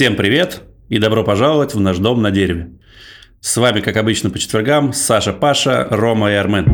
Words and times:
Всем 0.00 0.16
привет 0.16 0.62
и 0.88 0.98
добро 0.98 1.22
пожаловать 1.24 1.74
в 1.74 1.80
наш 1.80 1.98
дом 1.98 2.22
на 2.22 2.30
дереве. 2.30 2.70
С 3.40 3.54
вами, 3.58 3.80
как 3.80 3.98
обычно, 3.98 4.30
по 4.30 4.38
четвергам 4.38 4.94
Саша, 4.94 5.34
Паша, 5.34 5.88
Рома 5.90 6.30
и 6.30 6.36
Армен. 6.36 6.64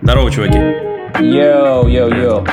Здорово, 0.00 0.30
чуваки. 0.30 0.56
Йоу, 1.18 1.88
йоу, 1.88 2.10
йоу. 2.14 2.46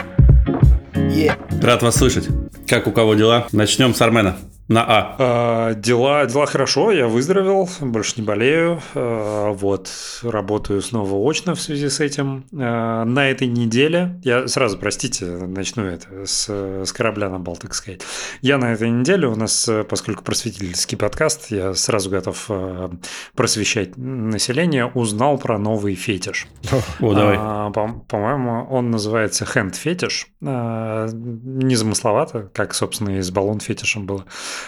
Рад 1.62 1.84
вас 1.84 1.98
слышать. 1.98 2.28
Как 2.68 2.88
у 2.88 2.92
кого 2.92 3.14
дела? 3.14 3.46
Начнем 3.52 3.94
с 3.94 4.02
Армена. 4.02 4.36
На 4.70 4.86
А. 4.88 5.16
А, 5.18 5.74
дела, 5.74 6.28
дела 6.28 6.46
хорошо, 6.46 6.92
я 6.92 7.08
выздоровел, 7.08 7.68
больше 7.82 8.14
не 8.18 8.22
болею. 8.22 8.80
А, 8.94 9.52
вот, 9.52 9.90
работаю 10.22 10.84
снова 10.84 11.16
очно 11.28 11.56
в 11.56 11.60
связи 11.60 11.90
с 11.90 12.00
этим. 12.00 12.46
А, 12.54 13.04
на 13.04 13.28
этой 13.32 13.48
неделе, 13.48 14.22
я 14.24 14.48
сразу, 14.48 14.78
простите, 14.78 15.26
начну 15.26 15.86
это 15.86 16.24
с, 16.24 16.48
с 16.86 16.94
корабля 16.94 17.30
на 17.30 17.40
бал, 17.40 17.58
так 17.58 17.74
сказать. 17.74 18.02
Я 18.42 18.60
на 18.60 18.72
этой 18.72 18.92
неделе, 18.92 19.28
у 19.28 19.36
нас, 19.36 19.68
поскольку 19.90 20.24
просветительский 20.24 21.00
подкаст, 21.00 21.50
я 21.50 21.74
сразу 21.74 22.12
готов 22.12 22.46
а, 22.50 22.92
просвещать 23.36 23.98
население, 23.98 24.86
узнал 24.86 25.40
про 25.40 25.58
новый 25.58 25.96
фетиш. 25.96 26.48
О, 27.00 27.16
давай. 27.16 27.38
А, 27.40 27.72
по- 27.72 28.06
по-моему, 28.08 28.68
он 28.70 28.92
называется 28.92 29.46
hand 29.46 29.74
фетиш. 29.76 30.28
А, 30.46 31.08
незамысловато, 31.12 32.52
как, 32.54 32.76
собственно, 32.76 33.18
и 33.18 33.22
с 33.22 33.32
баллон 33.32 33.60
фетишем 33.60 34.06
было. 34.06 34.26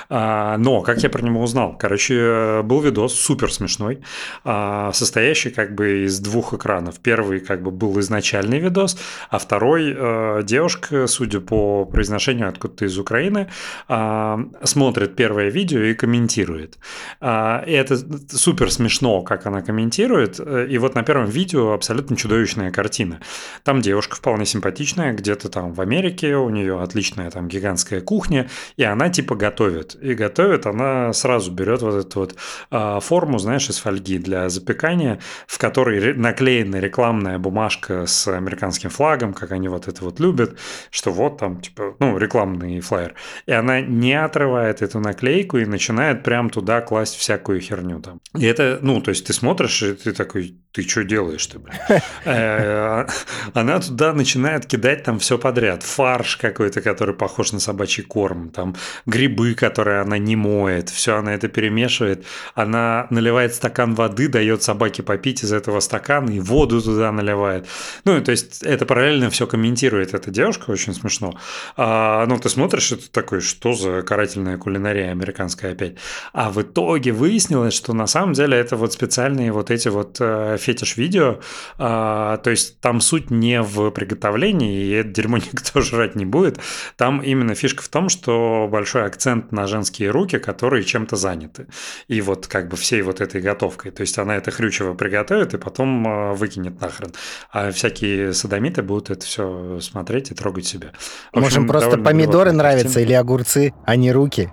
А, 0.09 0.57
но, 0.57 0.81
как 0.81 1.03
я 1.03 1.09
про 1.09 1.21
него 1.21 1.41
узнал? 1.41 1.77
Короче, 1.77 2.61
был 2.63 2.81
видос 2.81 3.13
супер 3.19 3.51
смешной, 3.51 4.01
а, 4.43 4.91
состоящий 4.93 5.49
как 5.49 5.75
бы 5.75 6.05
из 6.05 6.19
двух 6.19 6.53
экранов. 6.53 6.99
Первый 6.99 7.39
как 7.39 7.61
бы 7.63 7.71
был 7.71 7.99
изначальный 7.99 8.59
видос, 8.59 8.97
а 9.29 9.37
второй 9.37 9.93
э, 9.95 10.41
девушка, 10.43 11.07
судя 11.07 11.39
по 11.39 11.85
произношению 11.85 12.49
откуда-то 12.49 12.85
из 12.85 12.97
Украины, 12.97 13.47
а, 13.87 14.39
смотрит 14.63 15.15
первое 15.15 15.49
видео 15.49 15.81
и 15.81 15.93
комментирует. 15.93 16.77
И 17.21 17.25
это 17.25 17.97
супер 18.29 18.71
смешно, 18.71 19.21
как 19.21 19.45
она 19.45 19.61
комментирует. 19.61 20.39
И 20.39 20.77
вот 20.77 20.95
на 20.95 21.03
первом 21.03 21.25
видео 21.25 21.73
абсолютно 21.73 22.15
чудовищная 22.15 22.71
картина. 22.71 23.19
Там 23.63 23.81
девушка 23.81 24.15
вполне 24.15 24.45
симпатичная, 24.45 25.13
где-то 25.13 25.49
там 25.49 25.73
в 25.73 25.81
Америке, 25.81 26.35
у 26.35 26.49
нее 26.49 26.81
отличная 26.81 27.29
там 27.31 27.47
гигантская 27.47 28.01
кухня, 28.01 28.49
и 28.77 28.83
она 28.83 29.09
типа 29.09 29.35
готовит. 29.35 29.80
И 30.01 30.13
готовит 30.13 30.65
она 30.65 31.13
сразу 31.13 31.51
берет 31.51 31.81
вот 31.81 32.05
эту 32.05 32.19
вот 32.19 32.35
а, 32.69 32.99
форму, 32.99 33.39
знаешь, 33.39 33.69
из 33.69 33.77
фольги 33.77 34.17
для 34.17 34.49
запекания, 34.49 35.19
в 35.47 35.57
которой 35.57 36.13
наклеена 36.13 36.77
рекламная 36.77 37.37
бумажка 37.37 38.05
с 38.05 38.27
американским 38.27 38.89
флагом, 38.89 39.33
как 39.33 39.51
они 39.51 39.67
вот 39.67 39.87
это 39.87 40.03
вот 40.03 40.19
любят, 40.19 40.57
что 40.89 41.11
вот 41.11 41.37
там 41.37 41.61
типа, 41.61 41.95
ну, 41.99 42.17
рекламный 42.17 42.79
флаер. 42.79 43.15
И 43.45 43.51
она 43.51 43.81
не 43.81 44.13
отрывает 44.13 44.81
эту 44.81 44.99
наклейку 44.99 45.57
и 45.57 45.65
начинает 45.65 46.23
прям 46.23 46.49
туда 46.49 46.81
класть 46.81 47.15
всякую 47.15 47.59
херню 47.61 47.99
там. 47.99 48.19
И 48.37 48.45
это, 48.45 48.79
ну, 48.81 49.01
то 49.01 49.09
есть 49.09 49.25
ты 49.27 49.33
смотришь, 49.33 49.83
и 49.83 49.93
ты 49.93 50.13
такой, 50.13 50.55
ты 50.71 50.83
что 50.83 51.03
делаешь 51.03 51.45
ты, 51.47 51.59
блин? 51.59 51.75
Э, 52.23 53.05
Она 53.53 53.79
туда 53.79 54.13
начинает 54.13 54.65
кидать 54.65 55.03
там 55.03 55.19
все 55.19 55.37
подряд. 55.37 55.83
Фарш 55.83 56.37
какой-то, 56.37 56.81
который 56.81 57.15
похож 57.15 57.51
на 57.51 57.59
собачий 57.59 58.03
корм, 58.03 58.49
там 58.49 58.75
грибы, 59.05 59.53
которые 59.53 59.70
она 59.79 60.17
не 60.17 60.35
моет, 60.35 60.89
все 60.89 61.17
она 61.17 61.33
это 61.33 61.47
перемешивает. 61.47 62.25
Она 62.55 63.07
наливает 63.09 63.55
стакан 63.55 63.95
воды, 63.95 64.27
дает 64.27 64.63
собаке 64.63 65.03
попить 65.03 65.43
из 65.43 65.53
этого 65.53 65.79
стакана 65.79 66.29
и 66.29 66.39
воду 66.39 66.81
туда 66.81 67.11
наливает. 67.11 67.67
Ну, 68.05 68.21
то 68.21 68.31
есть 68.31 68.63
это 68.63 68.85
параллельно 68.85 69.29
все 69.29 69.47
комментирует 69.47 70.13
эта 70.13 70.31
девушка, 70.31 70.71
очень 70.71 70.93
смешно. 70.93 71.37
А, 71.77 72.25
ну, 72.25 72.37
ты 72.37 72.49
смотришь, 72.49 72.91
это 72.91 73.11
такой, 73.11 73.41
что 73.41 73.73
за 73.73 74.01
карательная 74.01 74.57
кулинария 74.57 75.11
американская 75.11 75.73
опять. 75.73 75.95
А 76.33 76.49
в 76.49 76.61
итоге 76.61 77.11
выяснилось, 77.11 77.73
что 77.73 77.93
на 77.93 78.07
самом 78.07 78.33
деле 78.33 78.57
это 78.57 78.75
вот 78.75 78.93
специальные 78.93 79.51
вот 79.51 79.71
эти 79.71 79.87
вот 79.87 80.17
э, 80.19 80.57
фетиш-видео, 80.59 81.39
а, 81.77 82.37
то 82.37 82.49
есть 82.49 82.79
там 82.79 83.01
суть 83.01 83.31
не 83.31 83.61
в 83.61 83.91
приготовлении, 83.91 84.85
и 84.85 84.91
это 84.91 85.09
дерьмо 85.09 85.37
никто 85.53 85.81
жрать 85.81 86.15
не 86.15 86.25
будет. 86.25 86.59
Там 86.97 87.21
именно 87.21 87.55
фишка 87.55 87.83
в 87.83 87.89
том, 87.89 88.09
что 88.09 88.67
большой 88.71 89.05
акцент 89.05 89.51
на 89.51 89.60
женские 89.67 90.11
руки, 90.11 90.37
которые 90.37 90.83
чем-то 90.83 91.15
заняты. 91.15 91.67
И 92.07 92.21
вот 92.21 92.47
как 92.47 92.67
бы 92.67 92.77
всей 92.77 93.01
вот 93.01 93.21
этой 93.21 93.41
готовкой. 93.41 93.91
То 93.91 94.01
есть 94.01 94.17
она 94.17 94.35
это 94.35 94.51
хрючево 94.51 94.93
приготовит 94.93 95.53
и 95.53 95.57
потом 95.57 96.07
э, 96.07 96.33
выкинет 96.33 96.79
нахрен. 96.81 97.13
А 97.51 97.71
всякие 97.71 98.33
садомиты 98.33 98.81
будут 98.81 99.09
это 99.09 99.25
все 99.25 99.79
смотреть 99.81 100.31
и 100.31 100.35
трогать 100.35 100.65
себя. 100.65 100.91
В 101.31 101.37
общем, 101.37 101.41
Можем 101.41 101.67
просто 101.67 101.97
помидоры 101.97 102.51
нравятся 102.51 102.99
или 102.99 103.13
огурцы, 103.13 103.73
а 103.85 103.95
не 103.95 104.11
руки. 104.11 104.49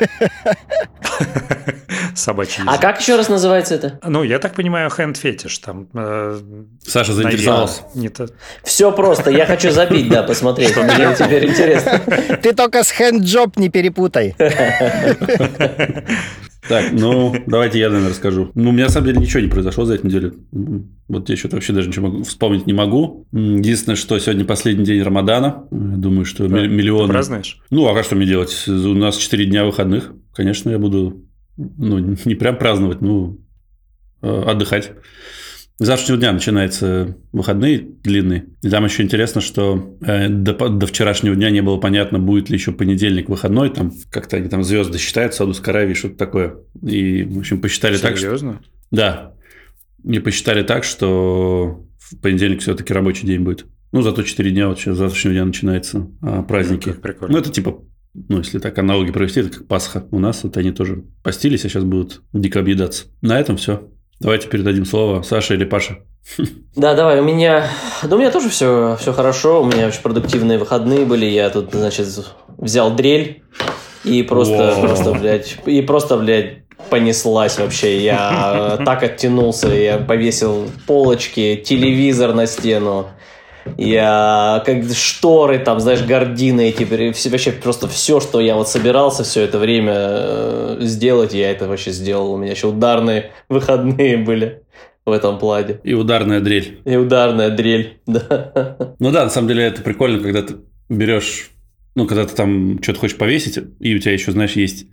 Собачий 2.14 2.62
А 2.66 2.78
как 2.78 3.00
еще 3.00 3.16
раз 3.16 3.28
называется 3.28 3.74
это? 3.74 3.98
Ну, 4.02 4.22
я 4.22 4.38
так 4.38 4.54
понимаю, 4.54 4.90
hand 4.90 5.16
фетиш 5.16 5.58
там. 5.58 5.88
э, 5.92 6.40
Саша 6.86 7.12
заинтересовался. 7.12 7.82
Не 7.94 8.08
то. 8.08 8.28
Все 8.64 8.90
просто, 8.92 9.30
я 9.30 9.46
хочу 9.46 9.70
забить, 9.70 10.08
да, 10.08 10.22
посмотреть. 10.22 10.76
Мне 10.76 11.14
теперь 11.14 11.46
интересно. 11.46 12.00
Ты 12.42 12.52
только 12.52 12.84
с 12.84 12.90
хэнджоп 12.90 13.56
не 13.56 13.68
перепутай. 13.68 14.34
Так, 16.68 16.86
ну, 16.92 17.32
давайте 17.46 17.78
я, 17.78 17.88
наверное, 17.88 18.10
расскажу. 18.10 18.50
Ну, 18.56 18.70
у 18.70 18.72
меня, 18.72 18.84
на 18.86 18.90
самом 18.90 19.06
деле, 19.06 19.20
ничего 19.20 19.40
не 19.40 19.46
произошло 19.48 19.84
за 19.84 19.94
эту 19.94 20.08
неделю. 20.08 20.34
Вот 21.06 21.28
я 21.30 21.36
что-то 21.36 21.56
вообще 21.56 21.72
даже 21.72 21.88
ничего 21.88 22.08
могу- 22.08 22.24
вспомнить 22.24 22.66
не 22.66 22.72
могу. 22.72 23.24
Единственное, 23.32 23.94
что 23.94 24.18
сегодня 24.18 24.44
последний 24.44 24.84
день 24.84 25.00
Рамадана. 25.00 25.68
Думаю, 25.70 26.24
что 26.24 26.48
Да. 26.48 26.60
ми- 26.60 26.66
миллионы... 26.66 27.08
Празднуешь? 27.12 27.60
Ну, 27.70 27.86
а 27.86 28.02
что 28.02 28.16
мне 28.16 28.26
делать? 28.26 28.64
У 28.66 28.94
нас 28.94 29.16
4 29.16 29.44
дня 29.46 29.64
выходных. 29.64 30.12
Конечно, 30.34 30.70
я 30.70 30.78
буду, 30.80 31.24
ну, 31.56 31.98
не 32.24 32.34
прям 32.34 32.58
праздновать, 32.58 33.00
ну, 33.00 33.38
э, 34.22 34.42
отдыхать. 34.46 34.90
Завтрашнего 35.78 36.18
дня 36.18 36.32
начинаются 36.32 37.16
выходные 37.32 37.78
длинные. 38.02 38.46
И 38.62 38.70
там 38.70 38.86
еще 38.86 39.02
интересно, 39.02 39.42
что 39.42 39.98
э, 40.00 40.28
до, 40.30 40.54
до 40.54 40.86
вчерашнего 40.86 41.34
дня 41.34 41.50
не 41.50 41.60
было 41.60 41.76
понятно, 41.76 42.18
будет 42.18 42.48
ли 42.48 42.56
еще 42.56 42.72
понедельник 42.72 43.28
выходной. 43.28 43.68
Там 43.68 43.92
как-то 44.10 44.38
они 44.38 44.48
там 44.48 44.64
звезды 44.64 44.96
считают 44.96 45.34
Саудовской 45.34 45.74
Аравии, 45.74 45.92
что-то 45.92 46.16
такое. 46.16 46.56
И, 46.82 47.24
в 47.24 47.40
общем, 47.40 47.60
посчитали 47.60 47.98
так, 47.98 48.16
что... 48.16 48.26
Серьезно? 48.26 48.62
Да. 48.90 49.34
И 50.02 50.18
посчитали 50.18 50.62
так, 50.62 50.84
что 50.84 51.84
в 51.98 52.16
понедельник 52.22 52.62
все-таки 52.62 52.94
рабочий 52.94 53.26
день 53.26 53.40
будет. 53.40 53.66
Ну, 53.92 54.00
зато 54.00 54.22
4 54.22 54.50
дня, 54.50 54.68
вот 54.68 54.78
сейчас 54.78 54.94
с 54.96 54.98
завтрашнего 54.98 55.34
дня 55.34 55.44
начинаются 55.44 56.08
а, 56.22 56.42
праздники. 56.42 56.88
Ну, 56.88 56.94
прикольно. 56.94 57.34
Ну, 57.34 57.38
это 57.38 57.52
типа, 57.52 57.84
ну, 58.14 58.38
если 58.38 58.58
так 58.60 58.78
аналоги 58.78 59.12
провести, 59.12 59.40
это 59.40 59.50
как 59.50 59.66
Пасха. 59.66 60.06
У 60.10 60.18
нас 60.18 60.42
вот 60.42 60.56
они 60.56 60.72
тоже 60.72 61.04
постились, 61.22 61.64
а 61.64 61.68
сейчас 61.68 61.84
будут 61.84 62.22
дико 62.32 62.60
объедаться. 62.60 63.06
На 63.20 63.38
этом 63.38 63.56
все. 63.56 63.90
Давайте 64.20 64.48
передадим 64.48 64.84
слово 64.84 65.22
Саше 65.22 65.54
или 65.54 65.64
Паше. 65.64 65.98
Да, 66.74 66.94
давай, 66.94 67.20
у 67.20 67.24
меня... 67.24 67.68
Да 68.02 68.16
у 68.16 68.18
меня 68.18 68.30
тоже 68.30 68.48
все, 68.48 68.96
все 69.00 69.12
хорошо, 69.12 69.62
у 69.62 69.64
меня 69.64 69.86
очень 69.86 70.02
продуктивные 70.02 70.58
выходные 70.58 71.06
были, 71.06 71.24
я 71.24 71.48
тут, 71.50 71.72
значит, 71.72 72.06
взял 72.58 72.94
дрель 72.94 73.42
и 74.04 74.22
просто, 74.22 74.74
Вау. 74.76 74.82
просто, 74.82 75.12
блядь, 75.12 75.56
и 75.66 75.80
просто, 75.82 76.16
блядь, 76.16 76.66
понеслась 76.90 77.58
вообще. 77.58 78.02
Я 78.02 78.78
так 78.84 79.02
оттянулся, 79.02 79.68
я 79.68 79.98
повесил 79.98 80.70
полочки, 80.86 81.56
телевизор 81.64 82.34
на 82.34 82.46
стену. 82.46 83.08
Я 83.78 84.62
как 84.64 84.84
шторы, 84.94 85.58
там, 85.58 85.80
знаешь, 85.80 86.02
гардины 86.02 86.68
эти, 86.68 87.12
все- 87.12 87.30
вообще 87.30 87.52
просто 87.52 87.88
все, 87.88 88.20
что 88.20 88.40
я 88.40 88.54
вот 88.56 88.68
собирался 88.68 89.24
все 89.24 89.42
это 89.42 89.58
время 89.58 89.94
э, 89.96 90.76
сделать, 90.80 91.34
я 91.34 91.50
это 91.50 91.68
вообще 91.68 91.90
сделал. 91.92 92.32
У 92.32 92.38
меня 92.38 92.52
еще 92.52 92.68
ударные 92.68 93.30
выходные 93.48 94.16
были 94.16 94.62
в 95.04 95.12
этом 95.12 95.38
плане. 95.38 95.80
И 95.84 95.94
ударная 95.94 96.40
дрель. 96.40 96.80
И 96.84 96.96
ударная 96.96 97.50
дрель, 97.50 97.98
да. 98.06 98.94
Ну 98.98 99.10
да, 99.10 99.24
на 99.24 99.30
самом 99.30 99.48
деле 99.48 99.64
это 99.64 99.82
прикольно, 99.82 100.20
когда 100.20 100.42
ты 100.42 100.56
берешь, 100.88 101.50
ну, 101.94 102.06
когда 102.06 102.26
ты 102.26 102.34
там 102.34 102.82
что-то 102.82 103.00
хочешь 103.00 103.16
повесить, 103.16 103.58
и 103.80 103.94
у 103.94 103.98
тебя 103.98 104.12
еще, 104.12 104.32
знаешь, 104.32 104.52
есть 104.52 104.86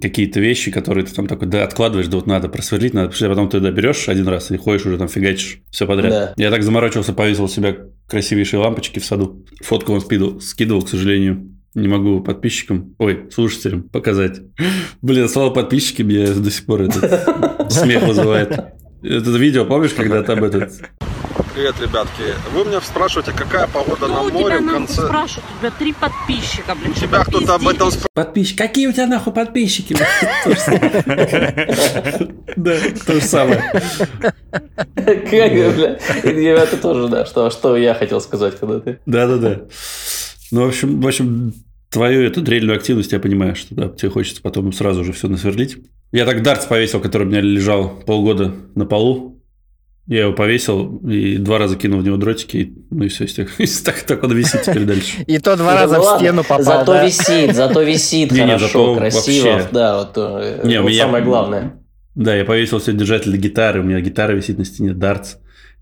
какие-то 0.00 0.40
вещи, 0.40 0.70
которые 0.70 1.04
ты 1.04 1.14
там 1.14 1.26
такой, 1.26 1.48
да, 1.48 1.64
откладываешь, 1.64 2.08
да 2.08 2.16
вот 2.16 2.26
надо 2.26 2.48
просверлить, 2.48 2.94
надо, 2.94 3.12
а 3.20 3.28
потом 3.28 3.48
ты 3.48 3.58
туда 3.58 3.70
берешь 3.70 4.08
один 4.08 4.28
раз 4.28 4.50
и 4.50 4.56
ходишь 4.56 4.86
уже 4.86 4.98
там 4.98 5.08
фигачишь 5.08 5.60
все 5.70 5.86
подряд. 5.86 6.10
Да. 6.10 6.34
Я 6.36 6.50
так 6.50 6.62
заморочился, 6.62 7.12
повесил 7.12 7.44
у 7.44 7.48
себя 7.48 7.76
красивейшие 8.08 8.60
лампочки 8.60 8.98
в 8.98 9.04
саду. 9.04 9.44
Фотку 9.62 9.92
вам 9.92 10.00
скидывал, 10.00 10.40
скидывал, 10.40 10.82
к 10.82 10.88
сожалению. 10.88 11.56
Не 11.74 11.86
могу 11.86 12.20
подписчикам, 12.20 12.94
ой, 12.98 13.26
слушателям 13.30 13.84
показать. 13.84 14.40
Блин, 15.02 15.28
слово 15.28 15.50
подписчики 15.50 16.02
меня 16.02 16.32
до 16.32 16.50
сих 16.50 16.66
пор 16.66 16.82
этот 16.82 17.72
смех 17.72 18.06
вызывает. 18.06 18.50
Это 19.02 19.30
видео, 19.30 19.64
помнишь, 19.64 19.92
когда 19.92 20.22
там 20.22 20.44
этот... 20.44 20.72
Привет, 21.54 21.74
ребятки. 21.80 22.22
Вы 22.54 22.64
меня 22.64 22.80
спрашиваете, 22.80 23.32
какая 23.32 23.66
погода 23.66 24.06
на 24.06 24.14
Кто 24.14 24.24
у 24.26 24.30
море 24.30 24.58
тебя 24.58 24.68
в 24.68 24.72
конце... 24.72 25.02
спрашивает? 25.02 25.44
У 25.56 25.60
тебя 25.60 25.70
три 25.76 25.92
подписчика, 25.92 26.74
блин. 26.76 26.94
что 26.94 27.06
Тебя 27.06 27.24
кто-то 27.24 27.54
об 27.56 27.66
этом 27.66 27.88
пиздишь? 27.90 28.06
Подписчики. 28.14 28.56
Какие 28.56 28.86
у 28.86 28.92
тебя 28.92 29.06
нахуй 29.08 29.32
подписчики? 29.32 29.96
Да, 32.56 32.76
то 33.06 33.14
же 33.14 33.20
самое. 33.20 33.62
Как, 34.94 35.30
бля. 35.30 35.98
И 36.24 36.44
Это 36.44 36.76
тоже, 36.76 37.08
да, 37.08 37.24
что, 37.24 37.50
что 37.50 37.76
я 37.76 37.94
хотел 37.94 38.20
сказать, 38.20 38.58
когда 38.58 38.80
ты... 38.80 39.00
Да-да-да. 39.06 39.62
Ну, 40.50 40.64
в 40.64 40.68
общем, 40.68 41.00
в 41.00 41.06
общем, 41.06 41.54
твою 41.90 42.22
эту 42.22 42.42
дрельную 42.42 42.76
активность 42.76 43.12
я 43.12 43.20
понимаю, 43.20 43.56
что 43.56 43.74
да, 43.74 43.88
тебе 43.88 44.10
хочется 44.10 44.42
потом 44.42 44.72
сразу 44.72 45.04
же 45.04 45.12
все 45.12 45.28
насверлить. 45.28 45.78
Я 46.12 46.26
так 46.26 46.42
дартс 46.42 46.66
повесил, 46.66 47.00
который 47.00 47.26
у 47.26 47.30
меня 47.30 47.40
лежал 47.40 47.88
полгода 47.88 48.52
на 48.74 48.84
полу. 48.84 49.39
Я 50.10 50.22
его 50.22 50.32
повесил 50.32 50.96
и 51.08 51.36
два 51.36 51.58
раза 51.58 51.76
кинул 51.76 52.00
в 52.00 52.04
него 52.04 52.16
дротики, 52.16 52.56
и, 52.56 52.74
ну 52.90 53.04
и 53.04 53.08
все, 53.08 53.26
и 53.26 53.66
так, 53.84 54.02
так 54.08 54.24
он 54.24 54.32
висит 54.32 54.62
теперь 54.62 54.84
дальше. 54.84 55.22
И 55.24 55.38
то 55.38 55.56
два 55.56 55.76
раза 55.76 56.00
в 56.00 56.18
стену 56.18 56.42
попал, 56.42 56.64
Зато 56.64 57.04
висит, 57.04 57.54
зато 57.54 57.80
висит 57.82 58.32
хорошо, 58.32 58.96
красиво. 58.96 59.68
Да, 59.70 59.98
вот, 60.00 60.14
э, 60.16 60.92
самое 60.98 61.22
главное. 61.22 61.74
Да, 62.16 62.34
я 62.34 62.44
повесил 62.44 62.80
все 62.80 62.92
держатель 62.92 63.36
гитары, 63.36 63.82
у 63.82 63.84
меня 63.84 64.00
гитара 64.00 64.32
висит 64.32 64.58
на 64.58 64.64
стене, 64.64 64.94
дартс, 64.94 65.36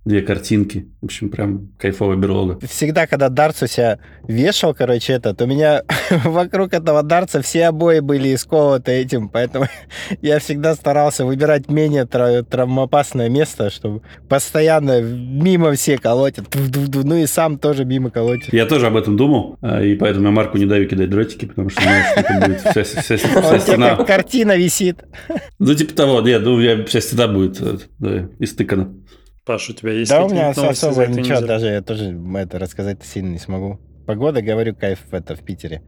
две 0.08 0.22
картинки. 0.22 0.88
В 1.00 1.04
общем, 1.04 1.28
прям 1.28 1.68
кайфовая 1.78 2.16
берлога. 2.16 2.58
Всегда, 2.66 3.06
когда 3.06 3.28
дартс 3.28 3.62
у 3.62 3.66
себя 3.66 3.98
вешал, 4.26 4.74
короче, 4.74 5.12
этот, 5.12 5.40
у 5.42 5.46
меня 5.46 5.82
вокруг 6.24 6.72
этого 6.72 7.02
дартса 7.02 7.42
все 7.42 7.66
обои 7.66 8.00
были 8.00 8.34
исколоты 8.34 8.92
этим, 8.92 9.28
поэтому 9.28 9.66
я 10.22 10.38
всегда 10.38 10.74
старался 10.74 11.24
выбирать 11.24 11.68
менее 11.70 12.06
тра- 12.06 12.42
травмоопасное 12.42 13.28
место, 13.28 13.70
чтобы 13.70 14.00
постоянно 14.28 15.02
мимо 15.02 15.72
все 15.74 15.98
колотят, 15.98 16.46
ну 16.54 17.16
и 17.16 17.26
сам 17.26 17.58
тоже 17.58 17.84
мимо 17.84 18.10
колотит. 18.10 18.52
Я 18.52 18.64
тоже 18.66 18.86
об 18.86 18.96
этом 18.96 19.16
думал, 19.16 19.58
а, 19.60 19.82
и 19.82 19.94
поэтому 19.94 20.26
я 20.26 20.32
Марку 20.32 20.56
не 20.58 20.66
даю 20.66 20.88
кидать 20.88 21.10
дротики, 21.10 21.44
потому 21.44 21.68
что 21.68 21.82
знаешь, 21.82 22.06
что 22.12 22.20
это 22.20 22.46
будет 22.46 22.60
вся, 22.60 22.82
вся- 22.82 23.02
вся 23.02 23.18
тебе 23.18 23.60
стена. 23.60 23.96
как 23.96 24.06
картина 24.06 24.56
висит. 24.56 25.04
Ну, 25.58 25.74
типа 25.74 25.92
того, 25.94 26.22
нет, 26.22 26.42
ну, 26.42 26.84
вся 26.86 27.00
стена 27.00 27.28
будет 27.28 27.60
э, 27.60 27.76
да, 27.98 28.28
истыкана. 28.38 28.94
Паш, 29.48 29.70
у 29.70 29.72
тебя 29.72 29.92
есть 29.92 30.10
Да, 30.10 30.26
у 30.26 30.28
меня 30.28 30.50
особо 30.50 31.06
ничего, 31.06 31.40
даже 31.40 31.68
я 31.68 31.80
тоже 31.80 32.14
это 32.36 32.58
рассказать 32.58 33.02
сильно 33.02 33.30
не 33.32 33.38
смогу. 33.38 33.80
Погода, 34.06 34.42
говорю, 34.42 34.74
кайф 34.74 34.98
это 35.10 35.34
в 35.34 35.40
Питере. 35.40 35.80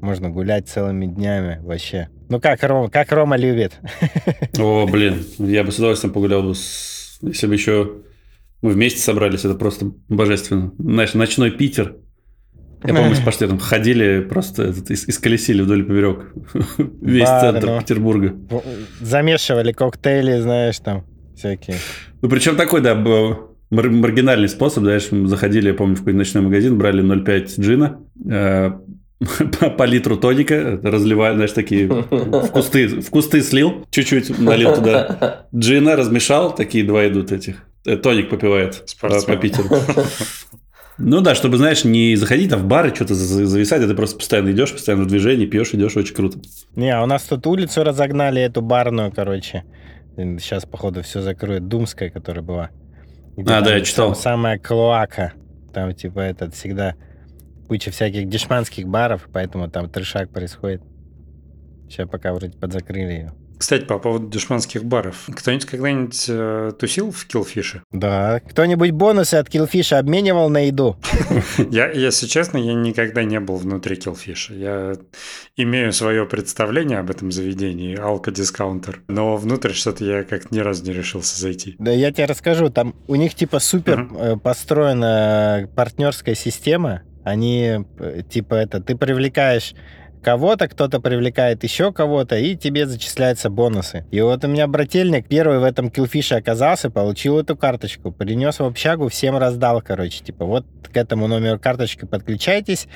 Можно 0.00 0.28
гулять 0.28 0.68
целыми 0.68 1.06
днями 1.06 1.60
вообще. 1.62 2.08
Ну 2.28 2.40
как 2.40 2.64
Рома, 2.64 2.90
как 2.90 3.12
Рома 3.12 3.36
любит. 3.36 3.78
О, 4.58 4.88
блин, 4.88 5.22
я 5.38 5.62
бы 5.62 5.70
с 5.70 5.78
удовольствием 5.78 6.12
погулял 6.12 6.42
бы, 6.42 6.56
с- 6.56 7.18
если 7.22 7.46
бы 7.46 7.54
еще 7.54 7.92
мы 8.60 8.70
вместе 8.72 8.98
собрались, 8.98 9.44
это 9.44 9.54
просто 9.54 9.92
божественно. 10.08 10.72
Знаешь, 10.76 11.14
ночной 11.14 11.52
Питер. 11.52 11.94
Я 12.84 12.92
помню, 12.92 13.14
с 13.14 13.20
паштетом 13.24 13.60
ходили, 13.60 14.20
просто 14.28 14.64
этот, 14.64 14.90
ис- 14.90 15.04
исколесили 15.06 15.62
вдоль 15.62 15.82
и 15.82 15.84
поперек 15.84 16.32
весь 17.02 17.22
Да, 17.28 17.40
центр 17.52 17.66
ну. 17.68 17.78
Петербурга. 17.80 18.34
Замешивали 19.00 19.70
коктейли, 19.70 20.40
знаешь, 20.40 20.80
там 20.80 21.04
всякие. 21.36 21.76
Ну, 22.26 22.30
причем 22.30 22.56
такой, 22.56 22.80
да, 22.80 22.96
был 22.96 23.56
мар- 23.70 23.88
маргинальный 23.88 24.48
способ, 24.48 24.82
знаешь, 24.82 25.12
мы 25.12 25.28
заходили, 25.28 25.68
я 25.68 25.74
помню, 25.74 25.94
в 25.94 26.00
какой-то 26.00 26.18
ночной 26.18 26.42
магазин, 26.42 26.76
брали 26.76 27.00
0,5 27.04 27.60
джина, 27.60 28.00
э, 28.28 28.72
по, 29.60 29.70
по 29.78 29.84
литру 29.84 30.16
тоника, 30.16 30.80
разливая, 30.82 31.34
знаешь, 31.34 31.52
такие 31.52 31.86
в 31.86 32.48
кусты, 32.50 32.88
в 33.00 33.08
кусты 33.10 33.42
слил, 33.42 33.86
чуть-чуть 33.90 34.40
налил 34.40 34.74
туда 34.74 35.46
джина, 35.54 35.94
размешал, 35.94 36.52
такие 36.52 36.82
два 36.82 37.06
идут 37.06 37.30
этих. 37.30 37.62
Э, 37.84 37.96
Тоник 37.96 38.28
попивает 38.28 38.80
по, 38.80 38.88
Спортсмен. 38.88 39.36
по 39.36 39.40
Питеру. 39.40 39.68
Ну 40.98 41.20
да, 41.20 41.36
чтобы, 41.36 41.58
знаешь, 41.58 41.84
не 41.84 42.16
заходить 42.16 42.50
там 42.50 42.58
в 42.58 42.64
бары, 42.66 42.92
что-то 42.92 43.14
за- 43.14 43.46
зависать, 43.46 43.84
а 43.84 43.86
ты 43.86 43.94
просто 43.94 44.16
постоянно 44.18 44.50
идешь, 44.50 44.72
постоянно 44.72 45.04
в 45.04 45.06
движении, 45.06 45.46
пьешь, 45.46 45.74
идешь, 45.74 45.96
очень 45.96 46.14
круто. 46.14 46.40
Не, 46.74 46.90
а 46.92 47.04
у 47.04 47.06
нас 47.06 47.22
тут 47.22 47.46
улицу 47.46 47.84
разогнали, 47.84 48.42
эту 48.42 48.62
барную, 48.62 49.12
короче. 49.14 49.62
Сейчас, 50.16 50.64
походу, 50.64 51.02
все 51.02 51.20
закроют. 51.20 51.68
Думская, 51.68 52.10
которая 52.10 52.42
была. 52.42 52.70
Где 53.36 53.52
А, 53.52 53.60
да, 53.60 53.74
я 53.76 53.80
читал. 53.82 54.14
сам- 54.14 54.22
самая 54.22 54.58
клоака. 54.58 55.32
Там, 55.74 55.94
типа, 55.94 56.20
этот 56.20 56.54
всегда 56.54 56.94
куча 57.68 57.90
всяких 57.90 58.28
дешманских 58.28 58.88
баров, 58.88 59.28
поэтому 59.32 59.68
там 59.70 59.90
трешак 59.90 60.30
происходит. 60.30 60.82
Сейчас 61.88 62.08
пока 62.08 62.32
вроде 62.32 62.56
подзакрыли 62.58 63.12
ее. 63.12 63.32
Кстати, 63.58 63.84
по 63.84 63.98
поводу 63.98 64.28
дешманских 64.28 64.84
баров. 64.84 65.28
Кто-нибудь 65.34 65.66
когда-нибудь 65.66 66.26
э, 66.28 66.72
тусил 66.78 67.10
в 67.10 67.26
Киллфише? 67.26 67.82
Да. 67.90 68.40
Кто-нибудь 68.40 68.90
бонусы 68.90 69.34
от 69.34 69.48
Киллфиша 69.48 69.98
обменивал 69.98 70.50
на 70.50 70.66
еду? 70.66 70.96
Я, 71.70 71.90
если 71.90 72.26
честно, 72.26 72.58
я 72.58 72.74
никогда 72.74 73.22
не 73.24 73.40
был 73.40 73.56
внутри 73.56 73.96
Киллфиша. 73.96 74.54
Я 74.54 74.96
имею 75.56 75.92
свое 75.92 76.26
представление 76.26 76.98
об 76.98 77.10
этом 77.10 77.32
заведении, 77.32 77.96
алкодискаунтер, 77.96 79.02
но 79.08 79.36
внутрь 79.36 79.72
что-то 79.72 80.04
я 80.04 80.22
как 80.24 80.50
ни 80.50 80.58
разу 80.58 80.84
не 80.84 80.92
решился 80.92 81.40
зайти. 81.40 81.76
Да 81.78 81.90
я 81.90 82.12
тебе 82.12 82.26
расскажу, 82.26 82.70
там 82.70 82.94
у 83.08 83.14
них 83.14 83.34
типа 83.34 83.58
супер 83.58 84.08
э, 84.18 84.36
построена 84.36 85.68
партнерская 85.74 86.34
система. 86.34 87.02
Они 87.24 87.84
э, 87.98 88.22
типа 88.28 88.54
это, 88.54 88.80
ты 88.80 88.96
привлекаешь 88.96 89.74
кого-то, 90.26 90.66
кто-то 90.66 90.98
привлекает 90.98 91.62
еще 91.62 91.92
кого-то, 91.92 92.36
и 92.36 92.56
тебе 92.56 92.88
зачисляются 92.88 93.48
бонусы. 93.48 94.06
И 94.10 94.20
вот 94.20 94.44
у 94.44 94.48
меня 94.48 94.66
брательник 94.66 95.28
первый 95.28 95.60
в 95.60 95.62
этом 95.62 95.88
киллфише 95.88 96.34
оказался, 96.34 96.90
получил 96.90 97.38
эту 97.38 97.56
карточку, 97.56 98.10
принес 98.10 98.58
в 98.58 98.64
общагу, 98.64 99.08
всем 99.08 99.38
раздал, 99.38 99.80
короче, 99.80 100.24
типа 100.24 100.44
вот 100.44 100.66
к 100.92 100.96
этому 100.96 101.28
номеру 101.28 101.60
карточки 101.60 102.06
подключайтесь, 102.06 102.88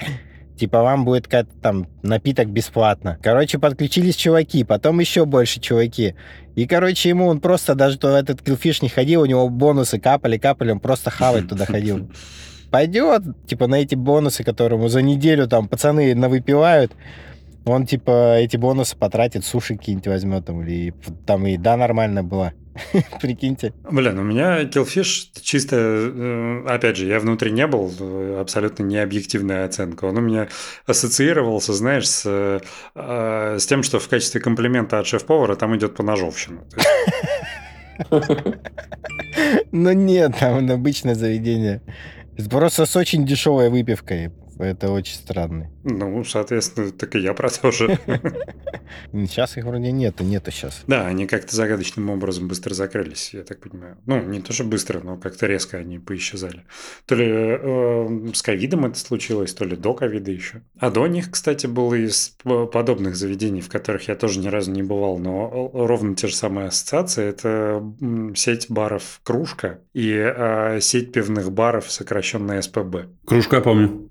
типа 0.58 0.82
вам 0.82 1.04
будет 1.04 1.26
какая-то 1.26 1.52
там 1.62 1.86
напиток 2.02 2.48
бесплатно. 2.48 3.16
Короче, 3.22 3.60
подключились 3.60 4.16
чуваки, 4.16 4.64
потом 4.64 4.98
еще 4.98 5.24
больше 5.24 5.60
чуваки. 5.60 6.16
И, 6.56 6.66
короче, 6.66 7.10
ему 7.10 7.28
он 7.28 7.38
просто 7.38 7.76
даже 7.76 7.96
в 7.96 8.04
этот 8.06 8.42
киллфиш 8.42 8.82
не 8.82 8.88
ходил, 8.88 9.20
у 9.20 9.26
него 9.26 9.48
бонусы 9.48 10.00
капали, 10.00 10.36
капали, 10.36 10.72
он 10.72 10.80
просто 10.80 11.10
хавать 11.10 11.48
туда 11.48 11.64
ходил. 11.64 12.10
Пойдет, 12.70 13.22
типа, 13.46 13.66
на 13.66 13.76
эти 13.76 13.94
бонусы, 13.94 14.44
которые 14.44 14.78
ему 14.78 14.88
за 14.88 15.02
неделю 15.02 15.48
там 15.48 15.68
пацаны 15.68 16.14
навыпивают, 16.14 16.92
он, 17.64 17.86
типа, 17.86 18.38
эти 18.38 18.56
бонусы 18.56 18.96
потратит, 18.96 19.44
суши 19.44 19.76
какие-нибудь 19.76 20.06
возьмет 20.06 20.46
там, 20.46 20.62
или 20.62 20.94
там 21.26 21.46
и 21.46 21.56
да, 21.56 21.76
нормально 21.76 22.22
было. 22.22 22.52
Прикиньте. 23.20 23.74
Блин, 23.90 24.18
у 24.18 24.22
меня 24.22 24.62
Killfish 24.62 25.28
чисто, 25.42 25.76
э, 25.76 26.64
опять 26.66 26.96
же, 26.96 27.06
я 27.06 27.20
внутри 27.20 27.50
не 27.50 27.66
был, 27.66 27.92
э, 27.98 28.38
абсолютно 28.40 28.84
не 28.84 28.96
объективная 28.98 29.64
оценка. 29.64 30.06
Он 30.06 30.16
у 30.16 30.20
меня 30.20 30.48
ассоциировался, 30.86 31.72
знаешь, 31.74 32.08
с, 32.08 32.22
э, 32.94 33.58
с 33.58 33.66
тем, 33.66 33.82
что 33.82 33.98
в 33.98 34.08
качестве 34.08 34.40
комплимента 34.40 34.98
от 34.98 35.06
шеф-повара 35.06 35.56
там 35.56 35.76
идет 35.76 35.96
поножовщина. 35.96 36.62
То 36.70 36.76
есть, 36.76 36.88
Ну 39.72 39.92
нет, 39.92 40.32
там 40.38 40.70
обычное 40.70 41.14
заведение. 41.14 41.82
Просто 42.48 42.86
с 42.86 42.96
очень 42.96 43.26
дешевой 43.26 43.70
выпивкой. 43.70 44.30
Это 44.60 44.90
очень 44.90 45.14
странно. 45.14 45.70
Ну, 45.84 46.22
соответственно, 46.24 46.90
так 46.90 47.16
и 47.16 47.20
я 47.20 47.34
про 47.34 47.48
то 47.50 47.70
же. 47.70 47.98
Сейчас 49.12 49.56
их 49.56 49.64
вроде 49.64 49.92
нету, 49.92 50.24
нету 50.24 50.50
сейчас. 50.50 50.82
Да, 50.86 51.06
они 51.06 51.26
как-то 51.26 51.54
загадочным 51.54 52.10
образом 52.10 52.48
быстро 52.48 52.74
закрылись, 52.74 53.32
я 53.32 53.42
так 53.42 53.60
понимаю. 53.60 53.96
Ну, 54.06 54.22
не 54.22 54.40
то, 54.40 54.52
что 54.52 54.64
быстро, 54.64 55.00
но 55.00 55.16
как-то 55.16 55.46
резко 55.46 55.78
они 55.78 55.98
поисчезали. 55.98 56.64
То 57.06 57.14
ли 57.14 57.26
э, 57.28 58.32
с 58.34 58.42
ковидом 58.42 58.86
это 58.86 58.98
случилось, 58.98 59.54
то 59.54 59.64
ли 59.64 59.76
до 59.76 59.94
ковида 59.94 60.30
еще. 60.30 60.62
А 60.78 60.90
до 60.90 61.06
них, 61.06 61.30
кстати, 61.30 61.66
было 61.66 61.94
из 61.94 62.36
подобных 62.42 63.16
заведений, 63.16 63.60
в 63.60 63.68
которых 63.68 64.08
я 64.08 64.16
тоже 64.16 64.40
ни 64.40 64.48
разу 64.48 64.70
не 64.72 64.82
бывал, 64.82 65.18
но 65.18 65.70
ровно 65.72 66.14
те 66.14 66.26
же 66.26 66.34
самые 66.34 66.68
ассоциации. 66.68 67.24
Это 67.24 67.82
сеть 68.34 68.66
баров 68.68 69.20
«Кружка» 69.22 69.80
и 69.94 70.12
э, 70.12 70.80
сеть 70.80 71.12
пивных 71.12 71.52
баров, 71.52 71.90
сокращенная 71.90 72.62
СПБ. 72.62 73.08
Кружка 73.26 73.60
помню. 73.60 74.08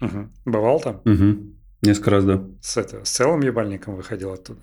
Бывал 0.51 0.79
там? 0.79 1.01
Мгм. 1.05 1.53
Несколько 1.81 2.11
раз, 2.11 2.25
да. 2.25 2.43
С, 2.61 2.77
это, 2.77 3.05
с 3.05 3.09
целым 3.09 3.41
ебальником 3.41 3.95
выходил 3.95 4.33
оттуда? 4.33 4.59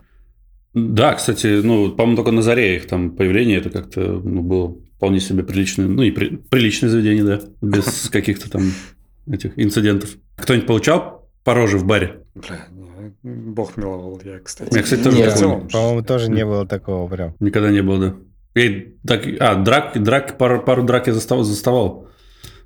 Да, 0.75 1.15
кстати, 1.15 1.63
ну, 1.63 1.93
по-моему, 1.93 2.17
только 2.17 2.33
на 2.33 2.43
заре 2.43 2.77
их 2.77 2.87
там 2.87 3.13
появление, 3.13 3.59
это 3.59 3.71
как-то 3.71 4.01
ну, 4.01 4.43
было 4.43 4.77
вполне 4.97 5.21
себе 5.21 5.43
приличное, 5.43 5.87
ну, 5.87 6.03
и 6.03 6.11
при- 6.11 6.37
приличное 6.37 6.91
заведение, 6.91 7.25
да, 7.25 7.41
без 7.63 8.09
каких-то 8.13 8.51
там 8.51 8.71
этих 9.27 9.59
инцидентов. 9.59 10.11
Кто-нибудь 10.37 10.67
получал 10.67 11.31
по 11.45 11.55
роже 11.55 11.79
в 11.79 11.87
баре? 11.87 12.21
Бля, 12.35 12.67
не, 13.23 13.31
бог 13.31 13.79
миловал 13.79 14.21
я, 14.25 14.39
кстати. 14.41 14.75
Я, 14.75 14.83
кстати, 14.83 15.03
тоже 15.03 15.17
Нет. 15.17 15.73
По-моему, 15.73 16.03
тоже 16.03 16.31
не 16.31 16.45
было 16.45 16.67
такого 16.67 17.09
прям. 17.09 17.35
Никогда 17.41 17.71
не 17.71 17.83
было, 17.83 17.99
да. 17.99 18.61
И 18.61 18.97
так, 19.07 19.23
а, 19.41 19.55
драк, 19.55 20.03
драк, 20.03 20.37
пару, 20.39 20.63
пару 20.63 20.83
драк 20.83 21.07
я 21.07 21.15
заставал, 21.15 21.45
заставал. 21.45 22.09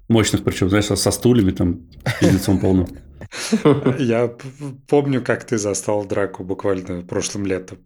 Мощных 0.09 0.43
причем, 0.43 0.69
знаешь, 0.69 0.87
со, 0.87 0.97
со 0.97 1.12
стульями 1.12 1.53
там, 1.53 1.83
пиздецом 2.21 2.59
полным. 2.59 2.89
Я 3.99 4.33
помню, 4.89 5.23
как 5.23 5.45
ты 5.45 5.59
застал 5.59 6.05
драку 6.05 6.45
буквально 6.45 7.03
прошлым 7.03 7.47
летом. 7.47 7.79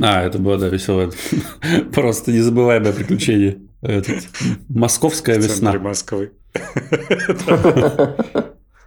А, 0.00 0.22
это 0.22 0.38
было, 0.38 0.56
да, 0.58 0.68
веселое. 0.68 1.10
Просто 1.92 2.32
незабываемое 2.32 2.92
приключение. 2.92 3.58
Этот, 3.82 4.28
московская 4.68 5.38
в 5.38 5.42
весна. 5.42 5.72
Москвы. 5.78 6.32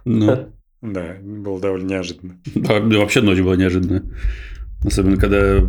Ну, 0.04 0.48
Да, 0.82 1.16
было 1.22 1.60
довольно 1.60 1.88
неожиданно. 1.88 2.38
Да, 2.54 2.80
да, 2.80 2.98
вообще 2.98 3.22
ночь 3.22 3.40
была 3.40 3.56
неожиданная. 3.56 4.02
Особенно, 4.84 5.16
когда 5.16 5.60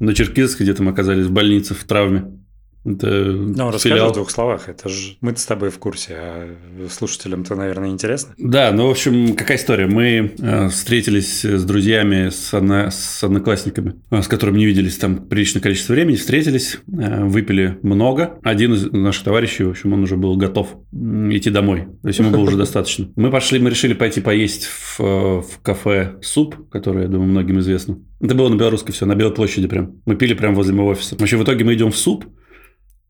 на 0.00 0.14
Черкизской 0.14 0.64
где-то 0.64 0.82
мы 0.82 0.90
оказались 0.90 1.26
в 1.26 1.32
больнице 1.32 1.74
в 1.74 1.84
травме. 1.84 2.39
Это 2.84 3.06
Ну, 3.08 3.70
расскажи 3.70 3.94
филиал. 3.94 4.10
в 4.10 4.14
двух 4.14 4.30
словах. 4.30 4.68
Это 4.68 4.88
же 4.88 5.16
мы 5.20 5.36
с 5.36 5.44
тобой 5.44 5.70
в 5.70 5.78
курсе, 5.78 6.14
а 6.16 6.56
слушателям-то, 6.90 7.54
наверное, 7.54 7.90
интересно. 7.90 8.34
Да, 8.38 8.72
ну, 8.72 8.86
в 8.86 8.90
общем, 8.90 9.34
какая 9.34 9.58
история? 9.58 9.86
Мы 9.86 10.32
э, 10.38 10.68
встретились 10.70 11.44
с 11.44 11.64
друзьями, 11.64 12.30
с, 12.30 12.54
одно- 12.54 12.90
с 12.90 13.22
одноклассниками, 13.22 13.94
э, 14.10 14.22
с 14.22 14.28
которыми 14.28 14.58
не 14.58 14.66
виделись 14.66 14.96
там 14.96 15.16
приличное 15.28 15.60
количество 15.62 15.92
времени, 15.92 16.16
встретились, 16.16 16.78
э, 16.90 17.24
выпили 17.24 17.78
много. 17.82 18.38
Один 18.42 18.72
из 18.74 18.90
наших 18.92 19.24
товарищей, 19.24 19.64
в 19.64 19.70
общем, 19.70 19.92
он 19.92 20.02
уже 20.02 20.16
был 20.16 20.36
готов 20.36 20.68
идти 20.92 21.50
домой. 21.50 21.86
То 22.02 22.08
есть 22.08 22.18
ему 22.18 22.30
было 22.30 22.40
уже 22.42 22.56
достаточно. 22.56 23.08
Мы 23.16 23.30
пошли, 23.30 23.58
мы 23.58 23.68
решили 23.70 23.92
пойти 23.92 24.20
поесть 24.22 24.64
в, 24.64 25.00
э, 25.00 25.04
в 25.42 25.60
кафе 25.62 26.14
«Суп», 26.22 26.56
которое, 26.70 27.02
я 27.02 27.08
думаю, 27.08 27.28
многим 27.30 27.58
известно. 27.60 27.98
Это 28.20 28.34
было 28.34 28.48
на 28.48 28.56
Белорусской 28.56 28.92
все, 28.94 29.06
на 29.06 29.14
Белой 29.14 29.34
площади 29.34 29.66
прям. 29.66 29.96
Мы 30.06 30.16
пили 30.16 30.34
прямо 30.34 30.54
возле 30.54 30.74
моего 30.74 30.90
офиса. 30.90 31.16
В 31.16 31.22
общем, 31.22 31.38
в 31.38 31.44
итоге 31.44 31.64
мы 31.64 31.74
идем 31.74 31.90
в 31.90 31.96
«Суп», 31.96 32.24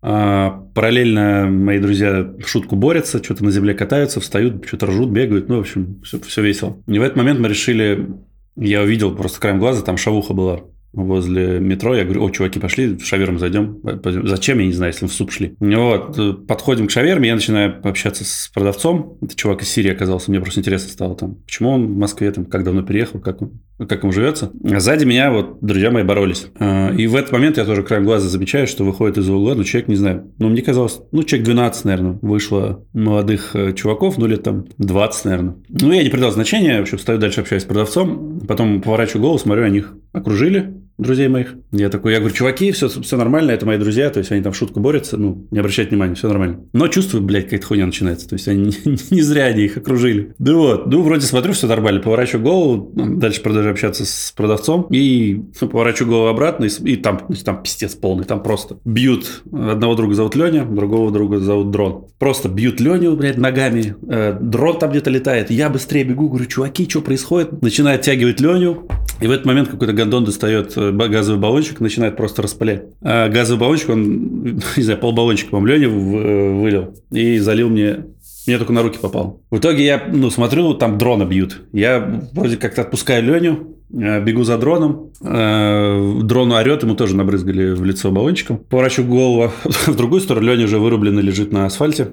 а, 0.03 0.67
параллельно 0.75 1.47
мои 1.51 1.79
друзья 1.79 2.33
в 2.39 2.47
шутку 2.47 2.77
борются, 2.77 3.23
что-то 3.23 3.45
на 3.45 3.51
земле 3.51 3.75
катаются, 3.75 4.21
встают, 4.21 4.65
что-то 4.67 4.87
ржут, 4.87 5.11
бегают. 5.11 5.49
Ну, 5.49 5.57
в 5.57 5.61
общем, 5.61 6.01
все, 6.03 6.19
все 6.21 6.43
весело. 6.43 6.83
И 6.87 6.99
в 6.99 7.03
этот 7.03 7.17
момент 7.17 7.41
мы 7.41 7.49
решили... 7.49 8.09
Я 8.57 8.83
увидел 8.83 9.15
просто 9.15 9.41
краем 9.41 9.59
глаза, 9.59 9.83
там 9.83 9.97
шавуха 9.97 10.35
была 10.35 10.61
возле 10.93 11.61
метро. 11.61 11.95
Я 11.95 12.05
говорю, 12.05 12.25
о, 12.25 12.31
чуваки, 12.31 12.59
пошли, 12.59 12.97
в 12.97 13.05
шаверму 13.05 13.39
зайдем. 13.39 13.81
Зачем, 14.05 14.59
я 14.59 14.67
не 14.67 14.73
знаю, 14.73 14.93
если 14.93 15.05
мы 15.05 15.11
в 15.11 15.15
суп 15.15 15.31
шли. 15.31 15.55
Вот, 15.61 16.19
э, 16.19 16.33
подходим 16.33 16.89
к 16.89 16.91
шаверме, 16.91 17.29
я 17.29 17.35
начинаю 17.35 17.81
общаться 17.87 18.25
с 18.25 18.51
продавцом. 18.53 19.19
Это 19.23 19.37
чувак 19.37 19.63
из 19.63 19.69
Сирии 19.69 19.93
оказался. 19.93 20.31
Мне 20.31 20.41
просто 20.41 20.61
интересно 20.61 20.91
стало 20.91 21.15
там, 21.15 21.37
почему 21.37 21.71
он 21.71 21.87
в 21.87 21.97
Москве, 21.97 22.31
там, 22.33 22.45
как 22.45 22.65
давно 22.65 22.83
переехал, 22.83 23.21
как 23.21 23.41
он, 23.43 23.61
как 23.89 24.03
ему 24.03 24.13
живется. 24.13 24.51
Сзади 24.63 25.05
меня 25.05 25.31
вот 25.31 25.59
друзья 25.61 25.91
мои 25.91 26.03
боролись. 26.03 26.47
А, 26.59 26.93
И 26.93 27.07
в 27.07 27.17
этот 27.17 27.33
момент 27.33 27.57
я 27.57 27.65
тоже 27.65 27.83
краем 27.83 28.05
глаза 28.05 28.29
замечаю, 28.29 28.67
что 28.67 28.85
выходит 28.85 29.19
из 29.19 29.29
угла, 29.29 29.55
ну, 29.55 29.65
человек, 29.65 29.89
не 29.89 29.97
знаю, 29.97 30.33
ну, 30.39 30.49
мне 30.49 30.63
казалось, 30.63 31.01
ну, 31.13 31.23
человек 31.23 31.47
12, 31.47 31.85
наверное, 31.85 32.19
вышло 32.23 32.85
молодых 32.93 33.55
э, 33.55 33.73
чуваков, 33.73 34.19
ну, 34.19 34.27
лет 34.27 34.43
там 34.43 34.67
20, 34.79 35.25
наверное. 35.25 35.57
Ну, 35.69 35.93
я 35.93 36.03
не 36.03 36.11
придал 36.11 36.31
значения, 36.33 36.79
в 36.79 36.83
общем, 36.83 36.99
стою 36.99 37.19
дальше, 37.19 37.41
общаюсь 37.41 37.63
с 37.63 37.67
продавцом, 37.67 38.41
потом 38.47 38.83
поворачиваю 38.83 39.23
голову, 39.23 39.39
смотрю, 39.39 39.65
они 39.65 39.79
их 39.79 39.95
окружили, 40.13 40.80
друзей 41.01 41.29
моих. 41.29 41.55
Я 41.73 41.89
такой, 41.89 42.13
я 42.13 42.19
говорю, 42.19 42.35
чуваки, 42.35 42.73
все, 42.73 42.89
все 42.89 43.17
нормально, 43.17 43.51
это 43.53 43.67
мои 43.67 43.79
друзья, 43.79 44.11
то 44.11 44.19
есть 44.19 44.31
они 44.33 44.43
там 44.43 44.53
в 44.53 44.57
шутку 44.57 44.81
борются, 44.81 45.17
ну, 45.17 45.47
не 45.51 45.59
обращайте 45.59 45.91
внимания, 45.91 46.15
все 46.15 46.29
нормально. 46.29 46.61
Но 46.73 46.89
чувствую, 46.89 47.23
блядь, 47.23 47.45
какая-то 47.45 47.67
хуйня 47.67 47.87
начинается, 47.87 48.29
то 48.29 48.35
есть 48.35 48.49
они 48.49 48.65
не, 48.85 48.99
не 49.11 49.23
зря 49.23 49.45
они 49.45 49.65
их 49.65 49.77
окружили. 49.77 50.35
Да 50.39 50.55
вот, 50.55 50.87
ну, 50.87 51.03
вроде 51.03 51.27
смотрю, 51.27 51.53
все 51.53 51.67
нормально, 51.67 52.01
поворачиваю 52.01 52.45
голову, 52.45 52.93
ну, 52.95 53.17
дальше 53.17 53.43
продолжаю 53.43 53.73
общаться 53.73 54.05
с 54.05 54.33
продавцом, 54.37 54.87
и 54.91 55.43
ну, 55.61 55.69
поворачиваю 55.69 56.11
голову 56.11 56.29
обратно, 56.29 56.65
и, 56.65 56.93
и 56.93 56.97
там, 56.97 57.23
ну, 57.29 57.35
там 57.45 57.63
пиздец 57.63 57.95
полный, 57.95 58.25
там 58.25 58.43
просто 58.43 58.79
бьют, 58.85 59.43
одного 59.53 59.95
друга 59.95 60.15
зовут 60.15 60.37
Леня, 60.37 60.65
другого 60.65 61.11
друга 61.11 61.39
зовут 61.39 61.71
Дрон. 61.71 62.07
Просто 62.19 62.49
бьют 62.49 62.81
Леню, 62.81 63.17
блядь, 63.17 63.39
ногами, 63.39 63.95
э, 64.09 64.37
дрон 64.41 64.79
там 64.79 64.91
где-то 64.91 65.11
летает, 65.11 65.51
я 65.51 65.69
быстрее 65.69 66.05
бегу, 66.05 66.29
говорю, 66.29 66.47
чуваки, 66.47 66.89
что 66.89 67.01
происходит? 67.01 67.63
Начинаю 67.63 67.97
оттягивать 67.97 68.41
Леню, 68.41 68.89
и 69.21 69.27
в 69.27 69.31
этот 69.31 69.47
момент 69.47 69.69
какой-то 69.69 69.93
гондон 69.93 70.25
достает 70.25 70.73
э, 70.77 70.90
газовый 70.93 71.41
баллончик, 71.41 71.81
начинает 71.81 72.17
просто 72.17 72.43
распылять. 72.43 72.85
А 73.03 73.29
газовый 73.29 73.61
баллончик, 73.61 73.91
он, 73.91 74.61
не 74.77 74.83
знаю, 74.83 74.99
полбаллончика, 75.01 75.51
по-моему, 75.51 75.67
Лене 75.81 75.89
в- 75.89 76.17
э, 76.17 76.53
вылил 76.61 76.95
и 77.13 77.39
залил 77.39 77.69
мне 77.69 78.05
мне 78.47 78.57
только 78.57 78.73
на 78.73 78.83
руки 78.83 78.99
попал. 79.01 79.43
В 79.51 79.59
итоге 79.59 79.85
я, 79.85 80.03
ну, 80.11 80.31
смотрю, 80.31 80.73
там 80.75 80.97
дрона 80.99 81.25
бьют. 81.25 81.61
Я 81.73 82.23
вроде 82.33 82.57
как-то 82.57 82.81
отпускаю 82.83 83.23
Леню, 83.23 83.77
э, 83.93 84.25
бегу 84.25 84.45
за 84.45 84.57
дроном. 84.57 85.11
Э, 85.23 86.21
Дрон 86.23 86.51
орет, 86.53 86.83
ему 86.83 86.95
тоже 86.95 87.15
набрызгали 87.17 87.73
в 87.75 87.85
лицо 87.85 88.11
баллончиком. 88.11 88.57
Поворачиваю 88.57 89.09
голову 89.11 89.53
в 89.65 89.95
другую 89.95 90.21
сторону. 90.23 90.47
Леня 90.49 90.65
уже 90.65 90.79
вырубленно 90.79 91.21
лежит 91.21 91.53
на 91.53 91.67
асфальте. 91.67 92.09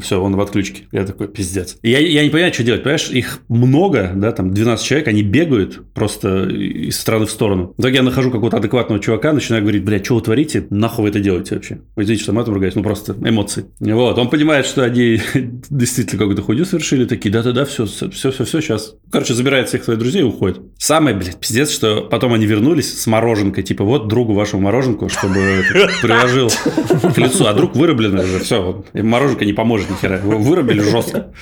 Все, 0.00 0.22
он 0.22 0.36
в 0.36 0.40
отключке. 0.40 0.84
Я 0.92 1.04
такой, 1.04 1.28
пиздец. 1.28 1.76
И 1.82 1.90
Я, 1.90 1.98
я 1.98 2.22
не 2.22 2.30
понимаю, 2.30 2.54
что 2.54 2.62
делать. 2.62 2.82
Понимаешь, 2.82 3.10
их 3.10 3.40
много, 3.48 4.12
да, 4.14 4.30
там 4.32 4.52
12 4.54 4.86
человек, 4.86 5.08
они 5.08 5.22
бегают 5.22 5.92
просто 5.92 6.48
из 6.48 6.98
стороны 6.98 7.26
в 7.26 7.30
сторону. 7.30 7.74
В 7.76 7.80
итоге 7.80 7.96
я 7.96 8.02
нахожу 8.02 8.30
какого-то 8.30 8.58
адекватного 8.58 9.00
чувака, 9.02 9.32
начинаю 9.32 9.62
говорить, 9.62 9.84
блядь, 9.84 10.04
что 10.04 10.14
вы 10.14 10.20
творите? 10.20 10.66
Нахуй 10.70 11.04
вы 11.04 11.08
это 11.08 11.20
делаете 11.20 11.56
вообще? 11.56 11.80
Вы 11.96 12.04
извините, 12.04 12.22
что 12.22 12.32
матом 12.32 12.54
ругаюсь, 12.54 12.74
ну 12.74 12.82
просто 12.82 13.16
эмоции. 13.20 13.66
Вот, 13.80 14.18
он 14.18 14.30
понимает, 14.30 14.66
что 14.66 14.84
они 14.84 15.20
действительно 15.70 16.18
какую-то 16.20 16.42
хуйню 16.42 16.64
совершили, 16.64 17.04
такие, 17.04 17.32
да-да-да, 17.32 17.64
все, 17.64 17.86
все, 17.86 18.08
все, 18.10 18.30
все, 18.30 18.60
сейчас. 18.60 18.94
Короче, 19.10 19.34
забирает 19.34 19.68
всех 19.68 19.82
своих 19.84 19.98
друзей 19.98 20.22
и 20.22 20.24
уходит. 20.24 20.60
Самое, 20.78 21.16
блядь, 21.16 21.40
пиздец, 21.40 21.70
что 21.70 22.02
потом 22.02 22.34
они 22.34 22.46
вернулись 22.46 23.00
с 23.00 23.06
мороженкой, 23.06 23.64
типа, 23.64 23.84
вот 23.84 24.06
другу 24.06 24.32
вашему 24.32 24.62
мороженку, 24.62 25.08
чтобы 25.08 25.64
приложил 26.02 26.50
к 26.50 27.18
лицу, 27.18 27.46
а 27.46 27.54
друг 27.54 27.74
вырубленный 27.74 28.24
уже, 28.24 28.38
все, 28.38 28.84
мороженка 28.94 29.44
не 29.44 29.55
поможет 29.56 29.90
ни 29.90 29.94
хера, 29.96 30.18
его 30.18 30.38
вырубили 30.38 30.80
жестко. 30.80 31.32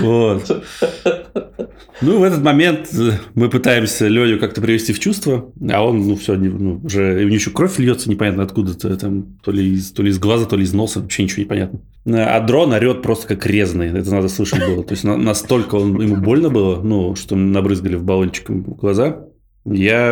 Вот. 0.00 0.64
Ну, 2.00 2.18
в 2.18 2.22
этот 2.22 2.42
момент 2.42 2.88
э, 2.94 3.12
мы 3.34 3.48
пытаемся 3.48 4.08
Леню 4.08 4.38
как-то 4.38 4.60
привести 4.60 4.92
в 4.92 4.98
чувство, 4.98 5.52
а 5.70 5.84
он, 5.84 6.06
ну, 6.06 6.16
все, 6.16 6.34
ну, 6.34 6.80
уже, 6.82 7.16
у 7.16 7.24
него 7.24 7.34
еще 7.34 7.50
кровь 7.50 7.78
льется 7.78 8.10
непонятно 8.10 8.42
откуда-то, 8.42 8.96
там, 8.96 9.38
то 9.42 9.52
ли, 9.52 9.74
из, 9.74 9.92
то 9.92 10.02
ли 10.02 10.10
из 10.10 10.18
глаза, 10.18 10.46
то 10.46 10.56
ли 10.56 10.64
из 10.64 10.72
носа, 10.72 11.00
вообще 11.00 11.22
ничего 11.24 11.42
не 11.42 11.48
понятно. 11.48 11.80
А 12.06 12.40
дрон 12.40 12.72
орет 12.72 13.02
просто 13.02 13.28
как 13.28 13.46
резный, 13.46 13.88
это 13.88 14.10
надо 14.10 14.28
слышать 14.28 14.66
было. 14.66 14.82
То 14.82 14.92
есть, 14.92 15.04
на- 15.04 15.16
настолько 15.16 15.76
он, 15.76 16.00
ему 16.00 16.16
больно 16.16 16.48
было, 16.48 16.80
ну, 16.82 17.14
что 17.14 17.36
набрызгали 17.36 17.94
в 17.96 18.04
баллончиком 18.04 18.62
глаза. 18.62 19.26
Я 19.64 20.10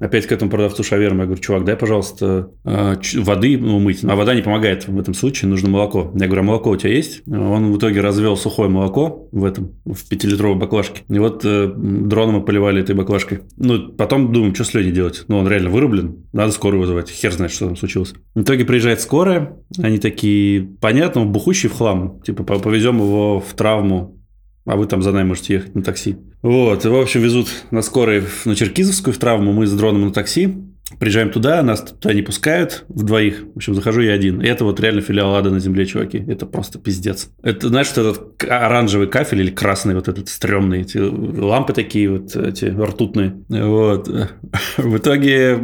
опять 0.00 0.26
к 0.26 0.32
этому 0.32 0.50
продавцу 0.50 0.82
шавермы, 0.82 1.20
я 1.20 1.24
говорю, 1.26 1.40
чувак, 1.40 1.64
дай, 1.64 1.76
пожалуйста, 1.76 2.50
э, 2.64 2.96
воды 3.16 3.56
ну, 3.58 3.78
мыть. 3.78 4.04
А 4.04 4.14
вода 4.14 4.34
не 4.34 4.42
помогает 4.42 4.86
в 4.86 4.98
этом 4.98 5.14
случае, 5.14 5.48
нужно 5.48 5.70
молоко. 5.70 6.12
Я 6.14 6.26
говорю, 6.26 6.42
а 6.42 6.44
молоко 6.44 6.70
у 6.70 6.76
тебя 6.76 6.92
есть? 6.92 7.22
Он 7.26 7.72
в 7.72 7.78
итоге 7.78 8.00
развел 8.00 8.36
сухое 8.36 8.68
молоко 8.68 9.28
в 9.32 9.44
этом, 9.44 9.72
в 9.86 10.06
пятилитровой 10.08 10.58
баклажке. 10.58 11.02
И 11.08 11.18
вот 11.18 11.44
э, 11.44 11.72
дроном 11.74 12.36
мы 12.36 12.42
поливали 12.42 12.82
этой 12.82 12.94
баклажкой. 12.94 13.40
Ну, 13.56 13.88
потом 13.88 14.32
думаем, 14.32 14.54
что 14.54 14.64
с 14.64 14.74
Леней 14.74 14.92
делать? 14.92 15.24
Ну, 15.28 15.38
он 15.38 15.48
реально 15.48 15.70
вырублен, 15.70 16.26
надо 16.32 16.52
скорую 16.52 16.82
вызывать. 16.82 17.08
Хер 17.08 17.32
знает, 17.32 17.52
что 17.52 17.66
там 17.66 17.76
случилось. 17.76 18.14
В 18.34 18.42
итоге 18.42 18.66
приезжает 18.66 19.00
скорая, 19.00 19.56
они 19.78 19.98
такие, 19.98 20.62
понятно, 20.80 21.22
он 21.22 21.32
бухущий 21.32 21.70
в 21.70 21.74
хлам. 21.74 22.20
Типа, 22.20 22.44
по- 22.44 22.58
повезем 22.58 22.98
его 22.98 23.40
в 23.40 23.54
травму 23.54 24.18
а 24.66 24.76
вы 24.76 24.86
там 24.86 25.02
за 25.02 25.12
нами 25.12 25.28
можете 25.28 25.54
ехать 25.54 25.74
на 25.74 25.82
такси. 25.82 26.16
Вот, 26.44 26.84
в 26.84 26.94
общем, 26.94 27.22
везут 27.22 27.48
на 27.70 27.80
скорой 27.80 28.22
на 28.44 28.54
Черкизовскую 28.54 29.14
в 29.14 29.18
травму, 29.18 29.54
мы 29.54 29.66
с 29.66 29.72
дроном 29.72 30.08
на 30.08 30.12
такси. 30.12 30.54
Приезжаем 30.98 31.30
туда, 31.30 31.62
нас 31.62 31.82
туда 31.82 32.14
не 32.14 32.22
пускают 32.22 32.84
в 32.88 33.02
двоих. 33.02 33.44
В 33.54 33.56
общем, 33.56 33.74
захожу 33.74 34.00
я 34.00 34.12
один. 34.12 34.40
И 34.40 34.46
это 34.46 34.64
вот 34.64 34.80
реально 34.80 35.00
филиал 35.00 35.34
ада 35.34 35.50
на 35.50 35.60
земле, 35.60 35.86
чуваки. 35.86 36.24
Это 36.26 36.46
просто 36.46 36.78
пиздец. 36.78 37.30
Это, 37.42 37.68
знаешь, 37.68 37.86
что 37.86 38.02
этот 38.02 38.42
оранжевый 38.48 39.08
кафель 39.08 39.40
или 39.40 39.50
красный, 39.50 39.94
вот 39.94 40.08
этот 40.08 40.28
стрёмный, 40.28 40.82
эти 40.82 40.98
лампы 40.98 41.72
такие 41.72 42.10
вот, 42.10 42.36
эти 42.36 42.66
ртутные. 42.66 43.36
Вот. 43.48 44.08
В 44.76 44.96
итоге 44.96 45.58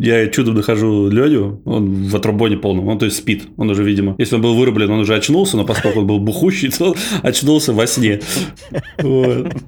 я 0.00 0.26
чудом 0.28 0.54
нахожу 0.54 1.08
Леню, 1.08 1.60
он 1.64 2.04
в 2.04 2.16
отрубоне 2.16 2.56
полном, 2.56 2.88
он 2.88 2.98
то 2.98 3.06
есть 3.06 3.18
спит. 3.18 3.44
Он 3.56 3.70
уже, 3.70 3.84
видимо, 3.84 4.14
если 4.18 4.36
он 4.36 4.42
был 4.42 4.54
вырублен, 4.54 4.90
он 4.90 5.00
уже 5.00 5.14
очнулся, 5.14 5.56
но 5.56 5.64
поскольку 5.64 6.00
он 6.00 6.06
был 6.06 6.18
бухущий, 6.18 6.70
то 6.78 6.90
он 6.90 6.96
очнулся 7.22 7.72
во 7.72 7.86
сне. 7.86 8.20
Вот. 8.98 9.52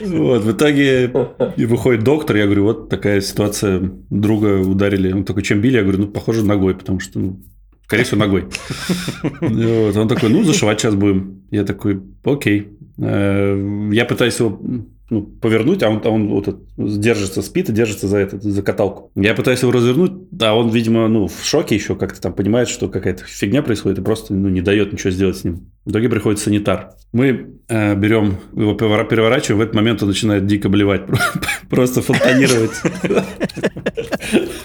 Вот, 0.00 0.42
в 0.42 0.52
итоге 0.52 1.10
выходит 1.56 2.02
доктор, 2.02 2.36
я 2.36 2.44
говорю, 2.44 2.64
вот 2.64 2.88
такая 2.88 3.20
ситуация, 3.36 3.92
друга 4.08 4.60
ударили. 4.60 5.12
Он 5.12 5.24
такой, 5.24 5.42
чем 5.42 5.60
били? 5.60 5.76
Я 5.76 5.82
говорю, 5.82 5.98
ну, 5.98 6.06
похоже, 6.08 6.42
ногой, 6.42 6.74
потому 6.74 7.00
что, 7.00 7.18
ну, 7.18 7.40
скорее 7.84 8.04
всего, 8.04 8.20
ногой. 8.20 8.46
Вот, 9.40 9.96
он 9.96 10.08
такой, 10.08 10.30
ну, 10.30 10.42
зашивать 10.42 10.80
сейчас 10.80 10.94
будем. 10.94 11.42
Я 11.50 11.64
такой, 11.64 12.00
окей. 12.24 12.68
Э, 12.98 13.90
Я 13.92 14.06
пытаюсь 14.06 14.38
его 14.40 14.58
ну, 15.08 15.22
повернуть, 15.22 15.82
а 15.82 15.88
он, 15.88 16.00
а 16.04 16.08
он 16.08 16.28
вот 16.28 16.64
держится, 16.76 17.42
спит 17.42 17.68
и 17.68 17.72
держится 17.72 18.08
за, 18.08 18.18
этот, 18.18 18.42
за 18.42 18.62
каталку. 18.62 19.12
Я 19.14 19.34
пытаюсь 19.34 19.62
его 19.62 19.70
развернуть, 19.70 20.12
а 20.40 20.54
он, 20.54 20.70
видимо, 20.70 21.06
ну, 21.08 21.28
в 21.28 21.44
шоке 21.44 21.76
еще 21.76 21.94
как-то 21.94 22.20
там 22.20 22.32
понимает, 22.32 22.68
что 22.68 22.88
какая-то 22.88 23.24
фигня 23.24 23.62
происходит 23.62 23.98
и 23.98 24.02
просто 24.02 24.34
ну, 24.34 24.48
не 24.48 24.62
дает 24.62 24.92
ничего 24.92 25.10
сделать 25.10 25.36
с 25.36 25.44
ним. 25.44 25.70
В 25.84 25.90
итоге 25.90 26.08
приходит 26.08 26.40
санитар. 26.40 26.90
Мы 27.12 27.54
э, 27.68 27.94
берем 27.94 28.38
его, 28.54 28.74
перевора- 28.74 29.08
переворачиваем, 29.08 29.58
в 29.58 29.62
этот 29.62 29.74
момент 29.76 30.02
он 30.02 30.08
начинает 30.08 30.46
дико 30.46 30.68
блевать, 30.68 31.02
просто 31.70 32.02
фонтанировать. 32.02 32.72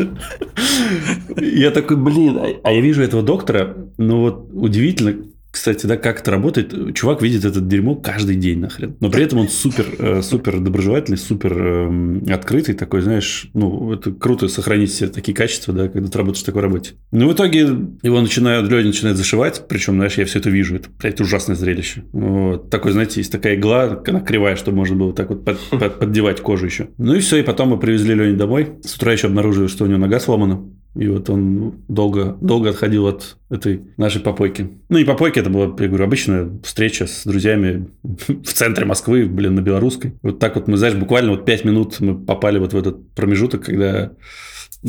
Я 1.38 1.72
такой, 1.72 1.98
блин, 1.98 2.38
а- 2.38 2.60
а 2.64 2.72
я 2.72 2.82
вижу 2.82 3.02
этого 3.02 3.24
доктора, 3.24 3.76
ну 3.98 4.22
вот 4.22 4.50
удивительно, 4.54 5.16
кстати, 5.52 5.86
да, 5.86 5.98
как 5.98 6.22
это 6.22 6.32
работает. 6.32 6.96
Чувак 6.96 7.22
видит 7.22 7.46
это 7.46 7.60
дерьмо 7.60 7.96
каждый 7.96 8.36
день 8.36 8.60
нахрен. 8.60 8.96
Но 9.00 9.10
при 9.12 9.24
этом 9.24 9.40
он 9.40 9.50
супер, 9.50 9.86
э, 10.00 10.22
супер 10.22 10.60
доброжелательный, 10.60 11.18
супер 11.18 11.54
эм, 11.58 12.24
открытый 12.30 12.74
такой, 12.76 13.02
знаешь, 13.02 13.50
ну, 13.54 13.94
это 13.94 14.12
круто 14.12 14.48
сохранить 14.48 14.92
все 14.92 15.08
такие 15.08 15.36
качества, 15.36 15.74
да, 15.74 15.90
когда 15.90 16.08
ты 16.10 16.18
работаешь 16.18 16.44
в 16.44 16.46
такой 16.46 16.62
работе. 16.62 16.94
Ну, 17.12 17.30
в 17.30 17.34
итоге 17.34 17.60
его 18.02 18.22
начинают, 18.22 18.70
люди 18.70 18.88
начинают 18.88 19.18
зашивать, 19.18 19.66
причем, 19.68 19.96
знаешь, 19.96 20.18
я 20.18 20.26
все 20.26 20.40
это 20.40 20.50
вижу, 20.50 20.76
это, 20.76 20.90
блядь, 21.00 21.20
ужасное 21.22 21.56
зрелище. 21.56 22.04
Вот. 22.14 22.70
Такой, 22.70 22.94
знаете, 22.94 23.20
есть 23.20 23.32
такая 23.32 23.56
игла, 23.56 24.02
она 24.08 24.22
кривая, 24.22 24.56
чтобы 24.56 24.78
можно 24.78 24.96
было 24.96 25.14
так 25.14 25.30
вот 25.30 25.44
под- 25.44 25.60
под- 25.70 26.00
поддевать 26.00 26.42
кожу 26.42 26.66
еще. 26.66 26.90
Ну 26.98 27.14
и 27.14 27.20
все, 27.20 27.38
и 27.38 27.44
потом 27.44 27.70
мы 27.70 27.80
привезли 27.80 28.16
Леню 28.16 28.38
домой. 28.38 28.74
С 28.84 28.96
утра 28.96 29.12
еще 29.12 29.28
обнаружили, 29.28 29.68
что 29.68 29.84
у 29.84 29.88
него 29.88 30.00
нога 30.00 30.20
сломана. 30.20 30.62
И 30.96 31.08
вот 31.08 31.30
он 31.30 31.84
долго, 31.88 32.38
долго 32.42 32.70
отходил 32.70 33.08
от 33.08 33.38
этой 33.50 33.82
нашей 33.96 34.22
попойки. 34.22 34.70
Ну, 34.90 34.98
не 34.98 35.06
попойки, 35.06 35.40
это 35.40 35.50
была, 35.50 35.66
я 35.66 35.88
говорю, 35.88 36.04
обычная 36.04 36.50
встреча 36.64 37.08
с 37.08 37.24
друзьями 37.24 37.88
в 38.04 38.54
центре 38.54 38.86
Москвы, 38.86 39.26
блин, 39.26 39.56
на 39.56 39.62
Белорусской. 39.62 40.14
Вот 40.22 40.40
так 40.40 40.56
вот 40.56 40.68
мы, 40.68 40.78
знаешь, 40.78 40.96
буквально 40.96 41.32
вот 41.32 41.46
пять 41.46 41.64
минут 41.64 42.00
мы 42.02 42.18
попали 42.18 42.60
вот 42.60 42.74
в 42.74 42.78
этот 42.78 43.14
промежуток, 43.14 43.66
когда 43.66 44.12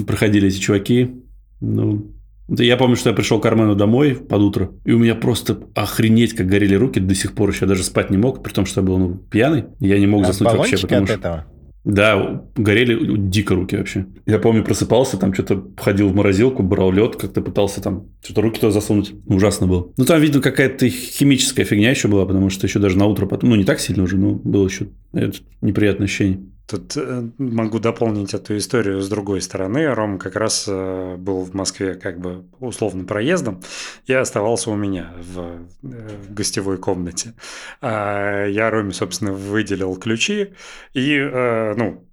проходили 0.06 0.48
эти 0.48 0.58
чуваки. 0.58 1.12
Ну, 1.60 2.10
я 2.48 2.76
помню, 2.76 2.96
что 2.96 3.10
я 3.10 3.14
пришел 3.14 3.38
к 3.40 3.46
Армену 3.46 3.76
домой 3.76 4.14
под 4.14 4.40
утро, 4.40 4.70
и 4.84 4.92
у 4.92 4.98
меня 4.98 5.14
просто 5.14 5.60
охренеть, 5.74 6.34
как 6.34 6.48
горели 6.48 6.74
руки 6.74 6.98
до 6.98 7.14
сих 7.14 7.32
пор. 7.34 7.50
Еще 7.50 7.66
даже 7.66 7.84
спать 7.84 8.10
не 8.10 8.16
мог, 8.16 8.42
при 8.42 8.52
том, 8.52 8.66
что 8.66 8.80
я 8.80 8.86
был 8.86 8.98
ну, 8.98 9.14
пьяный. 9.14 9.66
Я 9.78 9.98
не 10.00 10.06
мог 10.08 10.22
От 10.22 10.28
заснуть 10.28 10.52
вообще, 10.54 10.78
потому 10.78 11.04
от 11.04 11.08
что... 11.08 11.18
этого? 11.18 11.46
Да, 11.84 12.44
горели 12.54 13.16
дико 13.16 13.54
руки 13.54 13.76
вообще. 13.76 14.06
Я 14.24 14.38
помню, 14.38 14.64
просыпался, 14.64 15.16
там 15.16 15.34
что-то 15.34 15.66
ходил 15.76 16.08
в 16.08 16.14
морозилку, 16.14 16.62
брал 16.62 16.92
лед, 16.92 17.16
как-то 17.16 17.40
пытался 17.40 17.82
там 17.82 18.06
что-то 18.22 18.42
руки 18.42 18.60
туда 18.60 18.70
засунуть. 18.70 19.14
Ужасно 19.26 19.66
было. 19.66 19.88
Ну, 19.96 20.04
там, 20.04 20.20
видно, 20.20 20.40
какая-то 20.40 20.88
химическая 20.88 21.64
фигня 21.64 21.90
еще 21.90 22.06
была, 22.06 22.24
потому 22.24 22.50
что 22.50 22.66
еще 22.66 22.78
даже 22.78 22.96
на 22.98 23.06
утро 23.06 23.26
потом, 23.26 23.50
ну, 23.50 23.56
не 23.56 23.64
так 23.64 23.80
сильно 23.80 24.04
уже, 24.04 24.16
но 24.16 24.34
было 24.34 24.66
еще 24.66 24.88
это 25.12 25.38
неприятное 25.60 26.06
ощущение. 26.06 26.40
Тут 26.72 26.96
э, 26.96 27.28
могу 27.36 27.78
дополнить 27.80 28.32
эту 28.32 28.56
историю 28.56 29.02
с 29.02 29.08
другой 29.10 29.42
стороны. 29.42 29.92
Ром 29.92 30.18
как 30.18 30.36
раз 30.36 30.64
э, 30.66 31.16
был 31.18 31.44
в 31.44 31.52
Москве 31.52 31.96
как 31.96 32.18
бы 32.18 32.46
условно 32.60 33.04
проездом. 33.04 33.60
Я 34.06 34.22
оставался 34.22 34.70
у 34.70 34.74
меня 34.74 35.12
в, 35.18 35.38
э, 35.38 35.66
в 35.82 36.32
гостевой 36.32 36.78
комнате. 36.78 37.34
А 37.82 38.46
я 38.46 38.70
Роме, 38.70 38.94
собственно, 38.94 39.34
выделил 39.34 39.94
ключи. 39.96 40.54
И, 40.94 41.18
ну, 41.20 42.08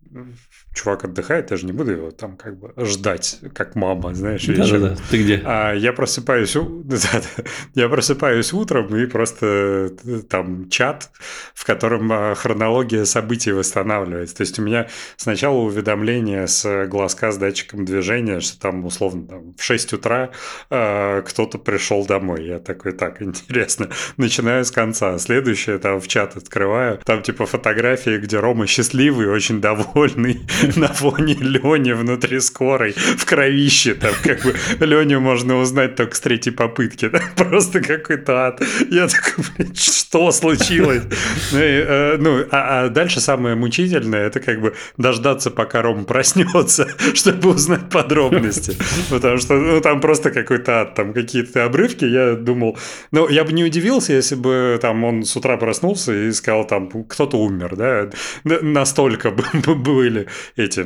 чувак 0.74 1.06
отдыхает, 1.06 1.52
я 1.52 1.58
же 1.58 1.66
не 1.66 1.72
буду 1.72 1.92
его 1.92 2.12
там 2.12 2.38
как 2.38 2.58
бы 2.58 2.74
ждать, 2.86 3.40
как 3.54 3.76
мама, 3.76 4.14
знаешь, 4.14 4.48
вечером. 4.48 4.82
Да-да-да, 4.82 5.02
ты 5.10 5.24
где? 5.24 5.42
А 5.46 5.74
я 5.74 5.94
просыпаюсь, 5.94 6.54
да, 6.84 6.98
да. 7.14 7.44
я 7.76 7.90
просыпаюсь 7.90 8.54
утром 8.54 8.96
и 8.96 9.06
просто 9.06 9.92
э, 10.06 10.22
там 10.30 10.70
чат, 10.70 11.10
в 11.54 11.66
котором 11.66 12.12
а, 12.12 12.36
хронология 12.36 13.06
событий 13.06 13.52
восстанавливается. 13.52 14.38
То 14.38 14.42
есть 14.42 14.60
у 14.60 14.62
меня 14.62 14.88
сначала 15.18 15.58
уведомление 15.58 16.48
с 16.48 16.88
глазка 16.88 17.32
с 17.32 17.38
датчиком 17.38 17.86
движения, 17.86 18.40
что 18.40 18.60
там 18.60 18.86
условно 18.86 19.28
там, 19.28 19.56
в 19.58 19.64
6 19.64 19.94
утра 19.94 20.30
а, 20.70 21.22
кто-то 21.22 21.58
пришел 21.58 22.06
домой. 22.06 22.46
Я 22.46 22.60
такой, 22.60 22.94
так, 22.94 23.22
интересно. 23.22 23.90
Начинаю 24.18 24.64
с 24.64 24.72
конца. 24.72 25.18
Следующее 25.18 25.80
там 25.80 26.00
в 26.00 26.08
чат 26.08 26.38
открываю. 26.38 27.00
Там 27.04 27.24
типа 27.24 27.46
фотографии, 27.46 28.18
где 28.18 28.40
Рома 28.40 28.68
счастливый, 28.68 29.30
очень 29.30 29.62
довольный 29.62 30.42
на 30.76 30.88
фоне 30.88 31.36
Лени 31.40 31.92
внутри 31.92 32.40
скорой 32.40 32.94
в 32.94 33.26
кровище. 33.26 33.94
Там 33.94 34.14
как 34.24 34.44
бы 34.44 34.56
Леню 34.86 35.20
можно 35.20 35.58
узнать 35.58 35.96
только 35.96 36.16
с 36.16 36.20
третьей 36.20 36.52
попытки. 36.52 37.10
да. 37.10 37.22
Просто 37.36 37.82
какой-то 37.82 38.48
ад. 38.48 38.62
Я 38.90 39.08
такой, 39.08 39.46
блин, 39.58 39.76
что 39.76 40.32
случилось? 40.32 41.04
Ну, 41.52 41.60
и, 41.60 41.62
э, 41.62 42.18
ну, 42.18 42.46
а, 42.52 42.86
а 42.86 42.90
дальше 42.90 43.22
самое 43.22 43.56
мучительное, 43.56 44.28
это 44.28 44.40
как 44.40 44.62
бы 44.62 44.76
дождаться, 44.98 45.52
пока 45.52 45.82
Рома 45.82 46.04
проснется, 46.04 46.88
чтобы 47.14 47.50
узнать 47.50 47.90
подробности. 47.90 48.76
Потому 49.10 49.38
что 49.38 49.54
ну, 49.56 49.82
там 49.82 50.02
просто 50.02 50.32
какой-то 50.32 50.82
ад, 50.82 50.96
там 50.96 51.14
какие-то 51.14 51.66
обрывки. 51.66 52.06
Я 52.06 52.34
думал, 52.34 52.78
ну, 53.12 53.28
я 53.30 53.44
бы 53.44 53.54
не 53.54 53.64
удивился, 53.64 54.14
если 54.14 54.36
бы 54.36 54.78
там 54.82 55.04
он 55.04 55.24
с 55.24 55.36
утра 55.36 55.58
проснулся 55.58 56.14
и 56.14 56.32
сказал, 56.32 56.66
там, 56.66 56.90
кто-то 56.90 57.38
умер, 57.38 57.76
да. 57.76 58.10
Настолько 58.44 59.32
бы 59.32 59.44
были 59.76 60.28
эти 60.56 60.82
э, 60.82 60.84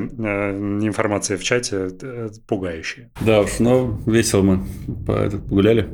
информации 0.85 1.35
в 1.35 1.43
чате 1.43 1.89
э, 2.01 2.29
пугающие. 2.47 3.11
Да 3.21 3.43
но 3.59 3.99
весело 4.05 4.41
мы 4.41 4.65
по 5.05 5.11
этот, 5.11 5.43
погуляли. 5.43 5.89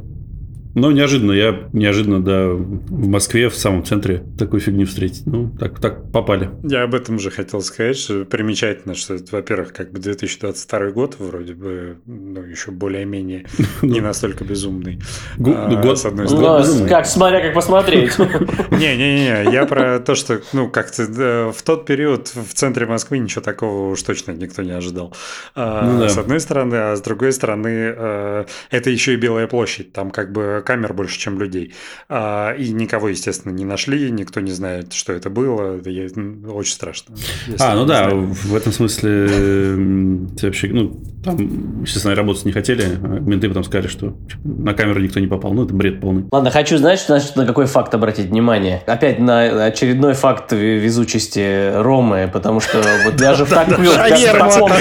Но 0.76 0.92
неожиданно, 0.92 1.32
я 1.32 1.68
неожиданно, 1.74 2.24
да, 2.24 2.48
в 2.50 3.08
Москве, 3.08 3.50
в 3.50 3.56
самом 3.56 3.84
центре, 3.84 4.24
такую 4.38 4.60
фигню 4.60 4.86
встретить. 4.86 5.26
Ну, 5.26 5.50
так, 5.60 5.80
так 5.80 6.12
попали. 6.12 6.50
Я 6.64 6.84
об 6.84 6.94
этом 6.96 7.20
же 7.20 7.32
хотел 7.32 7.62
сказать, 7.62 7.98
что 7.98 8.24
примечательно, 8.26 8.94
что, 8.96 9.16
это, 9.16 9.26
во-первых, 9.36 9.74
как 9.74 9.92
бы 9.92 10.00
2022 10.00 10.92
год 10.92 11.16
вроде 11.20 11.54
бы, 11.54 11.98
ну, 12.06 12.42
еще 12.44 12.72
более-менее 12.72 13.46
не 13.82 14.00
настолько 14.00 14.44
безумный. 14.44 15.00
А, 15.40 15.82
год- 15.82 15.98
с 16.00 16.06
одной 16.06 16.26
Ну, 16.26 16.30
стороны. 16.38 16.60
безумный. 16.62 16.90
как, 16.90 17.06
смотря 17.08 17.42
как 17.42 17.54
посмотреть. 17.56 18.18
Не-не-не, 18.72 19.52
я 19.52 19.66
про 19.66 20.00
то, 20.00 20.16
что, 20.16 20.42
ну, 20.54 20.70
как-то 20.70 21.52
в 21.56 21.62
тот 21.64 21.86
период 21.86 22.28
в 22.30 22.54
центре 22.54 22.86
Москвы 22.86 23.18
ничего 23.20 23.42
такого 23.42 23.92
уж 23.92 24.02
точно 24.04 24.32
никто 24.32 24.62
не 24.62 24.72
ожидал. 24.72 25.14
А, 25.56 25.90
Ну. 26.00 26.08
С 26.10 26.18
одной 26.18 26.40
стороны, 26.40 26.76
а 26.76 26.96
с 26.96 27.02
другой 27.02 27.32
стороны, 27.34 27.70
э, 27.98 28.46
это 28.72 28.90
еще 28.90 29.14
и 29.14 29.18
Белая 29.18 29.48
площадь, 29.48 29.94
там 29.94 30.12
как 30.12 30.32
бы 30.32 30.59
камер 30.62 30.94
больше, 30.94 31.20
чем 31.20 31.40
людей. 31.40 31.74
А, 32.08 32.54
И 32.54 32.70
никого, 32.70 33.10
естественно, 33.10 33.54
не 33.54 33.66
нашли, 33.66 34.10
никто 34.12 34.40
не 34.40 34.52
знает, 34.52 34.94
что 34.94 35.14
это 35.14 35.30
было. 35.30 35.78
Это 35.78 35.90
очень 35.90 36.74
страшно. 36.74 37.16
А, 37.60 37.76
ну 37.76 37.86
да, 37.86 38.10
знаю. 38.10 38.28
в 38.34 38.56
этом 38.56 38.72
смысле 38.72 40.30
вообще, 40.42 40.70
ну, 40.70 40.98
там, 41.24 41.82
естественно, 41.82 42.16
работать 42.16 42.46
не 42.46 42.52
хотели, 42.52 42.84
а 43.04 43.20
менты 43.20 43.48
потом 43.50 43.64
сказали, 43.64 43.88
что 43.88 44.08
типа, 44.30 44.40
на 44.44 44.74
камеру 44.74 45.02
никто 45.02 45.20
не 45.20 45.28
попал. 45.28 45.54
Ну, 45.54 45.66
это 45.66 45.74
бред 45.74 46.00
полный. 46.00 46.26
Ладно, 46.32 46.50
хочу, 46.52 46.78
знаешь, 46.78 47.06
значит, 47.06 47.36
на 47.36 47.46
какой 47.46 47.66
факт 47.66 47.94
обратить 47.94 48.28
внимание? 48.28 48.82
Опять 48.86 49.20
на 49.20 49.66
очередной 49.66 50.14
факт 50.14 50.54
ве- 50.54 50.80
везучести 50.80 51.72
Ромы, 51.82 52.30
потому 52.32 52.60
что 52.60 52.82
вот 53.06 53.16
даже 53.18 53.46
в, 53.46 53.50
таком 53.50 53.86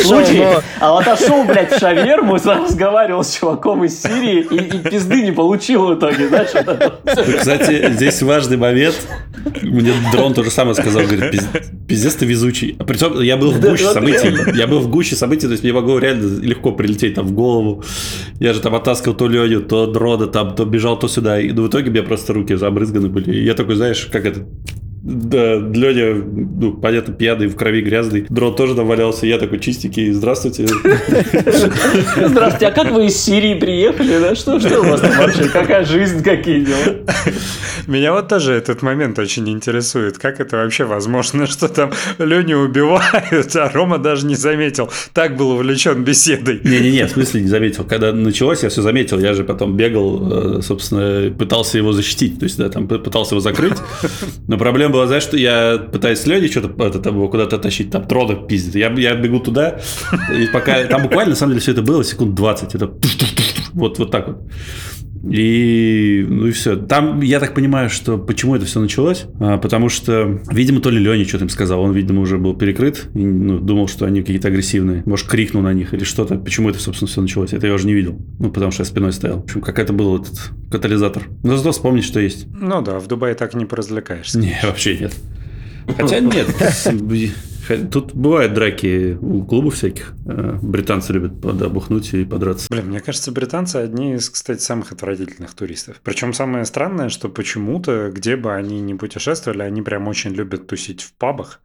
случае, 0.00 0.60
а 0.80 0.92
вот 0.92 1.08
отошел, 1.08 1.44
блядь, 1.44 1.72
в 1.72 1.78
шаверму, 1.78 2.36
разговаривал 2.36 3.24
с 3.24 3.34
чуваком 3.34 3.84
из 3.84 4.00
Сирии 4.00 4.40
и, 4.40 4.76
и 4.76 4.78
пизды 4.78 5.22
не 5.22 5.32
получил 5.32 5.67
в 5.76 5.94
итоге. 5.94 6.28
Ну, 6.30 7.38
Кстати, 7.38 7.90
здесь 7.92 8.22
важный 8.22 8.56
момент. 8.56 8.96
Мне 9.62 9.92
дрон 10.12 10.34
то 10.34 10.42
же 10.42 10.50
самое 10.50 10.74
сказал, 10.74 11.02
говорит, 11.02 11.34
«Пиз- 11.34 11.86
пиздец 11.86 12.14
ты 12.14 12.26
везучий. 12.26 12.76
А 12.78 12.84
причем 12.84 13.20
я 13.20 13.36
был 13.36 13.50
в 13.50 13.60
Да, 13.60 13.70
гуще 13.70 13.84
событий. 13.92 14.34
Я 14.56 14.66
был 14.66 14.80
в 14.80 14.88
гуще 14.88 15.16
событий, 15.16 15.46
то 15.46 15.52
есть 15.52 15.62
мне 15.62 15.72
могло 15.72 15.98
реально 15.98 16.40
легко 16.40 16.72
прилететь 16.72 17.14
там 17.14 17.26
в 17.26 17.32
голову. 17.32 17.84
Я 18.40 18.52
же 18.52 18.60
там 18.60 18.74
оттаскивал 18.74 19.16
то 19.16 19.28
Леню, 19.28 19.62
то 19.62 19.86
дрода, 19.86 20.26
там, 20.26 20.54
то 20.54 20.64
бежал, 20.64 20.98
то 20.98 21.08
сюда. 21.08 21.40
И 21.40 21.52
ну, 21.52 21.62
в 21.62 21.68
итоге 21.68 21.90
у 21.90 21.92
меня 21.92 22.02
просто 22.02 22.32
руки 22.32 22.54
забрызганы 22.54 23.08
были. 23.08 23.34
И 23.36 23.44
я 23.44 23.54
такой, 23.54 23.76
знаешь, 23.76 24.08
как 24.10 24.26
это... 24.26 24.46
Да, 25.08 25.54
Леня, 25.54 26.22
ну, 26.22 26.74
понятно, 26.74 27.14
пьяный, 27.14 27.46
в 27.46 27.56
крови 27.56 27.80
грязный. 27.80 28.26
Дрон 28.28 28.54
тоже 28.54 28.74
там 28.74 28.86
валялся. 28.86 29.26
Я 29.26 29.38
такой 29.38 29.58
чистенький. 29.58 30.12
Здравствуйте. 30.12 30.66
Здравствуйте, 32.16 32.66
а 32.66 32.70
как 32.72 32.90
вы 32.90 33.06
из 33.06 33.16
Сирии 33.16 33.54
приехали? 33.54 34.18
Да? 34.20 34.34
Что, 34.34 34.60
что 34.60 34.80
у 34.80 34.84
вас 34.84 35.00
там 35.00 35.16
вообще? 35.16 35.48
Какая 35.48 35.86
жизнь, 35.86 36.22
какие 36.22 36.62
дела? 36.62 36.98
Меня 37.86 38.12
вот 38.12 38.28
тоже 38.28 38.52
этот 38.52 38.82
момент 38.82 39.18
очень 39.18 39.48
интересует. 39.48 40.18
Как 40.18 40.40
это 40.40 40.58
вообще 40.58 40.84
возможно, 40.84 41.46
что 41.46 41.68
там 41.68 41.90
Леню 42.18 42.58
убивают, 42.58 43.56
а 43.56 43.70
Рома 43.72 43.96
даже 43.96 44.26
не 44.26 44.34
заметил. 44.34 44.90
Так 45.14 45.38
был 45.38 45.52
увлечен 45.52 46.04
беседой. 46.04 46.60
Не-не-не, 46.62 47.06
в 47.06 47.12
смысле 47.12 47.40
не 47.40 47.48
заметил. 47.48 47.84
Когда 47.84 48.12
началось, 48.12 48.62
я 48.62 48.68
все 48.68 48.82
заметил. 48.82 49.18
Я 49.18 49.32
же 49.32 49.42
потом 49.42 49.74
бегал, 49.74 50.58
э, 50.58 50.62
собственно, 50.62 51.32
пытался 51.32 51.78
его 51.78 51.92
защитить. 51.92 52.38
То 52.38 52.44
есть, 52.44 52.58
да, 52.58 52.68
там 52.68 52.86
пытался 52.86 53.34
его 53.36 53.40
закрыть. 53.40 53.78
Но 54.48 54.58
проблема 54.58 54.97
была, 54.98 55.06
знаешь, 55.06 55.22
что 55.22 55.36
я 55.36 55.78
пытаюсь 55.78 56.18
с 56.18 56.26
Леней 56.26 56.48
что-то 56.48 56.68
куда-то 56.68 57.58
тащить, 57.58 57.90
там 57.90 58.06
трона 58.06 58.34
пиздит. 58.34 58.74
Я, 58.74 58.90
я 58.90 59.14
бегу 59.14 59.38
туда, 59.40 59.78
и 60.36 60.46
пока... 60.52 60.84
Там 60.84 61.02
буквально, 61.02 61.30
на 61.30 61.36
самом 61.36 61.52
деле, 61.52 61.60
все 61.60 61.72
это 61.72 61.82
было 61.82 62.04
секунд 62.04 62.34
20. 62.34 62.74
Это 62.74 62.90
вот, 63.72 63.98
вот 63.98 64.10
так 64.10 64.28
вот. 64.28 64.38
И, 65.24 66.24
ну 66.28 66.46
и 66.46 66.50
все. 66.52 66.76
Там, 66.76 67.20
я 67.20 67.40
так 67.40 67.54
понимаю, 67.54 67.90
что 67.90 68.18
почему 68.18 68.54
это 68.56 68.66
все 68.66 68.80
началось, 68.80 69.26
А, 69.40 69.58
потому 69.58 69.88
что, 69.88 70.40
видимо, 70.50 70.80
то 70.80 70.90
ли 70.90 70.98
Леня 70.98 71.24
что-то 71.24 71.44
им 71.44 71.48
сказал, 71.48 71.80
он, 71.80 71.92
видимо, 71.92 72.20
уже 72.20 72.38
был 72.38 72.54
перекрыт, 72.54 73.08
и 73.14 73.24
ну, 73.24 73.58
думал, 73.58 73.88
что 73.88 74.06
они 74.06 74.20
какие-то 74.20 74.48
агрессивные, 74.48 75.02
может, 75.06 75.26
крикнул 75.26 75.62
на 75.62 75.72
них 75.72 75.94
или 75.94 76.04
что-то. 76.04 76.36
Почему 76.36 76.70
это, 76.70 76.78
собственно, 76.78 77.08
все 77.08 77.20
началось? 77.20 77.52
Это 77.52 77.66
я 77.66 77.74
уже 77.74 77.86
не 77.86 77.94
видел, 77.94 78.18
ну, 78.38 78.50
потому 78.50 78.72
что 78.72 78.82
я 78.82 78.84
спиной 78.86 79.12
стоял. 79.12 79.40
В 79.40 79.44
общем, 79.44 79.60
как 79.60 79.78
это 79.78 79.92
был 79.92 80.16
этот 80.20 80.50
катализатор. 80.70 81.24
Но 81.42 81.56
зато 81.56 81.72
вспомнить, 81.72 82.04
что 82.04 82.20
есть. 82.20 82.46
Ну 82.52 82.82
да, 82.82 82.98
в 82.98 83.06
Дубае 83.06 83.34
так 83.34 83.54
не 83.54 83.66
поразвлекаешься. 83.66 84.38
Не, 84.38 84.58
вообще 84.62 84.98
нет. 84.98 85.14
Хотя 85.96 86.20
нет. 86.20 86.48
Тут 87.90 88.14
бывают 88.14 88.54
драки 88.54 89.18
у 89.20 89.44
клубов 89.44 89.74
всяких. 89.74 90.14
Э, 90.26 90.58
Британцы 90.62 91.12
любят 91.12 91.40
подобухнуть 91.40 92.14
и 92.14 92.24
подраться. 92.24 92.68
Блин, 92.70 92.86
мне 92.86 93.00
кажется, 93.00 93.32
британцы 93.32 93.76
одни 93.76 94.14
из, 94.14 94.30
кстати, 94.30 94.60
самых 94.60 94.92
отвратительных 94.92 95.54
туристов. 95.54 96.00
Причем 96.02 96.32
самое 96.32 96.64
странное, 96.64 97.08
что 97.08 97.28
почему-то, 97.28 98.10
где 98.10 98.36
бы 98.36 98.54
они 98.54 98.80
ни 98.80 98.94
путешествовали, 98.94 99.62
они 99.62 99.82
прям 99.82 100.08
очень 100.08 100.32
любят 100.32 100.66
тусить 100.66 101.02
в 101.02 101.12
пабах, 101.12 101.60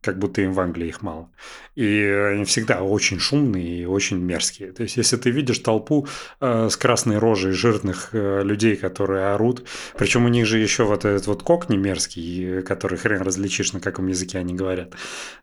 как 0.00 0.18
будто 0.18 0.40
им 0.40 0.52
в 0.52 0.60
Англии 0.60 0.88
их 0.88 1.02
мало. 1.02 1.30
И 1.74 2.00
они 2.32 2.44
всегда 2.44 2.82
очень 2.82 3.18
шумные 3.18 3.82
и 3.82 3.84
очень 3.84 4.18
мерзкие. 4.18 4.72
То 4.72 4.84
есть, 4.84 4.96
если 4.96 5.16
ты 5.16 5.30
видишь 5.30 5.58
толпу 5.58 6.06
э, 6.40 6.68
с 6.70 6.76
красной 6.76 7.18
рожей 7.18 7.52
жирных 7.52 8.10
э, 8.12 8.42
людей, 8.44 8.76
которые 8.76 9.34
орут, 9.34 9.66
причем 9.98 10.24
у 10.24 10.28
них 10.28 10.46
же 10.46 10.58
еще 10.58 10.84
вот 10.84 11.04
этот 11.04 11.26
вот 11.26 11.42
кок 11.42 11.68
не 11.68 11.76
мерзкий, 11.76 12.62
который 12.62 12.98
хрен 12.98 13.22
различишь, 13.22 13.72
на 13.72 13.80
каком 13.80 14.06
языке 14.06 14.38
они 14.38 14.54
говорят, 14.54 14.94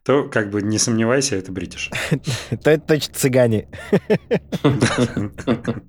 то 0.06 0.24
как 0.24 0.52
бы 0.52 0.62
не 0.62 0.78
сомневайся, 0.78 1.38
это 1.38 1.52
бритиш. 1.52 1.90
То 2.64 2.72
это 2.72 2.86
точно 2.86 3.14
цыгане. 3.16 3.68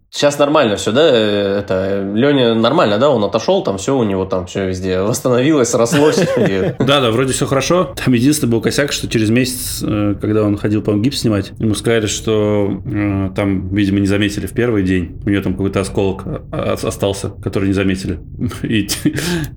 Сейчас 0.08 0.38
нормально 0.38 0.76
все, 0.76 0.92
да? 0.92 1.02
Это 1.04 2.08
Леня 2.14 2.54
нормально, 2.54 2.98
да? 2.98 3.10
Он 3.10 3.24
отошел, 3.24 3.64
там 3.64 3.76
все 3.76 3.96
у 3.96 4.04
него 4.04 4.24
там 4.24 4.46
все 4.46 4.68
везде 4.68 5.00
восстановилось, 5.00 5.70
срослось. 5.70 6.20
Да, 6.78 7.00
да, 7.00 7.10
вроде 7.10 7.32
все 7.32 7.46
хорошо. 7.46 7.94
Там 8.04 8.14
единственный 8.14 8.50
был 8.50 8.60
косяк, 8.60 8.92
что 8.92 9.08
через 9.08 9.30
месяц, 9.30 9.82
э, 9.82 10.14
когда 10.20 10.42
он 10.42 10.56
ходил, 10.56 10.82
по 10.82 10.94
гипс 10.94 11.20
снимать, 11.20 11.52
ему 11.58 11.74
сказали, 11.74 12.06
что 12.06 12.82
э, 12.84 13.30
там, 13.34 13.74
видимо, 13.74 13.98
не 13.98 14.06
заметили 14.06 14.46
в 14.46 14.52
первый 14.52 14.82
день. 14.82 15.20
У 15.24 15.30
него 15.30 15.42
там 15.42 15.54
какой-то 15.54 15.80
осколок 15.80 16.24
остался, 16.52 17.30
который 17.30 17.66
не 17.68 17.74
заметили. 17.74 18.20
И 18.62 18.86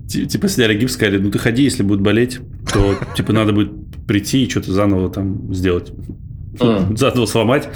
типа 0.08 0.48
сняли 0.48 0.74
гипс, 0.74 0.94
сказали, 0.94 1.18
ну 1.18 1.30
ты 1.30 1.38
ходи, 1.38 1.62
если 1.62 1.82
будет 1.82 2.00
болеть, 2.00 2.40
то 2.72 2.94
типа 3.14 3.32
надо 3.32 3.52
будет 3.52 3.70
прийти 4.08 4.44
и 4.44 4.50
что-то 4.50 4.72
заново 4.72 5.10
там 5.10 5.54
сделать. 5.54 5.92
Mm. 6.54 6.96
Заново 6.96 7.26
сломать. 7.26 7.68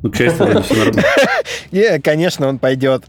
Ну, 0.00 0.10
к 0.10 0.16
счастью, 0.16 0.62
все 0.62 0.74
нормально. 0.76 1.02
Не, 1.72 2.00
конечно, 2.00 2.48
он 2.48 2.58
пойдет. 2.58 3.04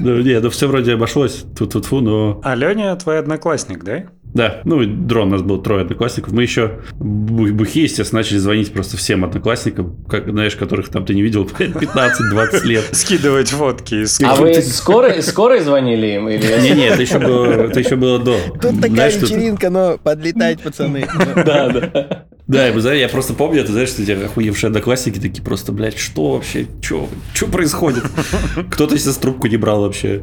Да, 0.00 0.10
не, 0.22 0.40
да 0.40 0.48
все 0.48 0.66
вроде 0.66 0.94
обошлось. 0.94 1.44
Тут 1.56 1.72
тут 1.72 1.84
фу, 1.84 2.00
но... 2.00 2.40
А 2.42 2.54
Леня 2.54 2.96
твой 2.96 3.18
одноклассник, 3.18 3.84
да? 3.84 4.04
Да, 4.34 4.62
ну, 4.64 4.84
дрон, 4.84 5.28
у 5.28 5.30
нас 5.32 5.42
было 5.42 5.62
трое 5.62 5.82
одноклассников. 5.82 6.32
Мы 6.32 6.42
еще 6.42 6.80
бухи, 6.98 7.82
естественно, 7.82 8.20
начали 8.20 8.38
звонить 8.38 8.72
просто 8.72 8.96
всем 8.96 9.24
одноклассникам, 9.24 9.96
как, 10.08 10.28
знаешь, 10.30 10.56
которых 10.56 10.88
там 10.88 11.04
ты 11.04 11.14
не 11.14 11.22
видел 11.22 11.44
15-20 11.58 12.64
лет. 12.64 12.84
Скидывать 12.92 13.50
фотки. 13.50 14.04
А 14.24 14.36
вы 14.36 14.54
скоро, 14.62 15.20
скоро 15.20 15.60
звонили 15.60 16.06
им? 16.14 16.28
Не-не, 16.28 16.86
это 16.88 17.02
еще 17.02 17.18
было, 17.18 17.44
это 17.46 17.80
еще 17.80 17.96
было 17.96 18.18
до. 18.18 18.38
Тут 18.60 18.80
такая 18.80 19.10
вечеринка, 19.10 19.70
но 19.70 19.98
подлетать, 19.98 20.60
пацаны. 20.60 21.06
Да, 21.34 21.68
да. 21.68 22.24
Да, 22.46 22.66
я, 22.66 22.92
я 22.94 23.08
просто 23.08 23.34
помню, 23.34 23.64
ты 23.64 23.72
знаешь, 23.72 23.88
что 23.88 24.02
эти 24.02 24.10
охуевшие 24.10 24.68
одноклассники 24.68 25.18
такие 25.18 25.42
просто, 25.42 25.72
блядь, 25.72 25.96
что 25.98 26.32
вообще, 26.32 26.66
что, 26.82 27.08
что 27.32 27.46
происходит? 27.46 28.04
Кто-то 28.70 28.98
сейчас 28.98 29.16
трубку 29.16 29.46
не 29.46 29.56
брал 29.56 29.82
вообще. 29.82 30.22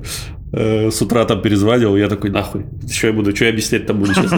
Э, 0.52 0.90
с 0.90 1.02
утра 1.02 1.26
там 1.26 1.42
перезванивал, 1.42 1.96
я 1.96 2.08
такой, 2.10 2.32
нахуй, 2.32 2.66
что 2.92 3.08
я 3.08 3.14
буду, 3.14 3.36
что 3.36 3.46
я 3.46 3.52
объяснять 3.52 3.86
там 3.86 4.00
буду 4.00 4.14
сейчас? 4.14 4.32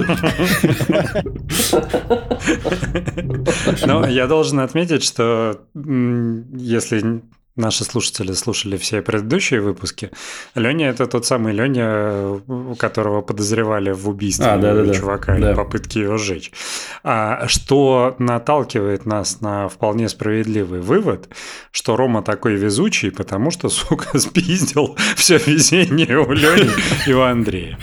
Ну, 3.86 4.06
я 4.06 4.28
должен 4.28 4.60
отметить, 4.60 5.04
что 5.04 5.62
если 5.74 7.22
наши 7.56 7.84
слушатели 7.84 8.32
слушали 8.34 8.78
все 8.78 9.02
предыдущие 9.02 9.62
выпуски, 9.62 10.12
Леня 10.56 10.90
это 10.90 11.06
тот 11.08 11.26
самый 11.26 11.54
Леня, 11.54 12.42
которого 12.78 13.22
подозревали 13.22 13.92
в 13.92 14.08
убийстве 14.10 14.46
а, 14.46 14.58
да, 14.58 14.74
да, 14.74 14.94
чувака 14.94 15.38
да. 15.38 15.52
и 15.52 15.56
попытке 15.56 16.02
его 16.02 16.18
сжечь. 16.18 16.52
А, 17.04 17.48
что 17.48 18.16
наталкивает 18.20 19.06
нас 19.06 19.42
на 19.42 19.68
вполне 19.68 20.10
справедливый 20.10 20.82
вывод, 20.82 21.30
что 21.72 21.96
Рома 21.96 22.22
такой 22.22 22.56
везучий, 22.56 23.12
потому 23.12 23.52
что, 23.52 23.70
сука, 23.70 24.18
спиздил 24.20 24.96
все 25.16 25.38
везение 25.38 26.20
у 26.20 26.32
Лени 26.32 26.70
и 27.08 27.14
у 27.14 27.22
Андрея. 27.22 27.78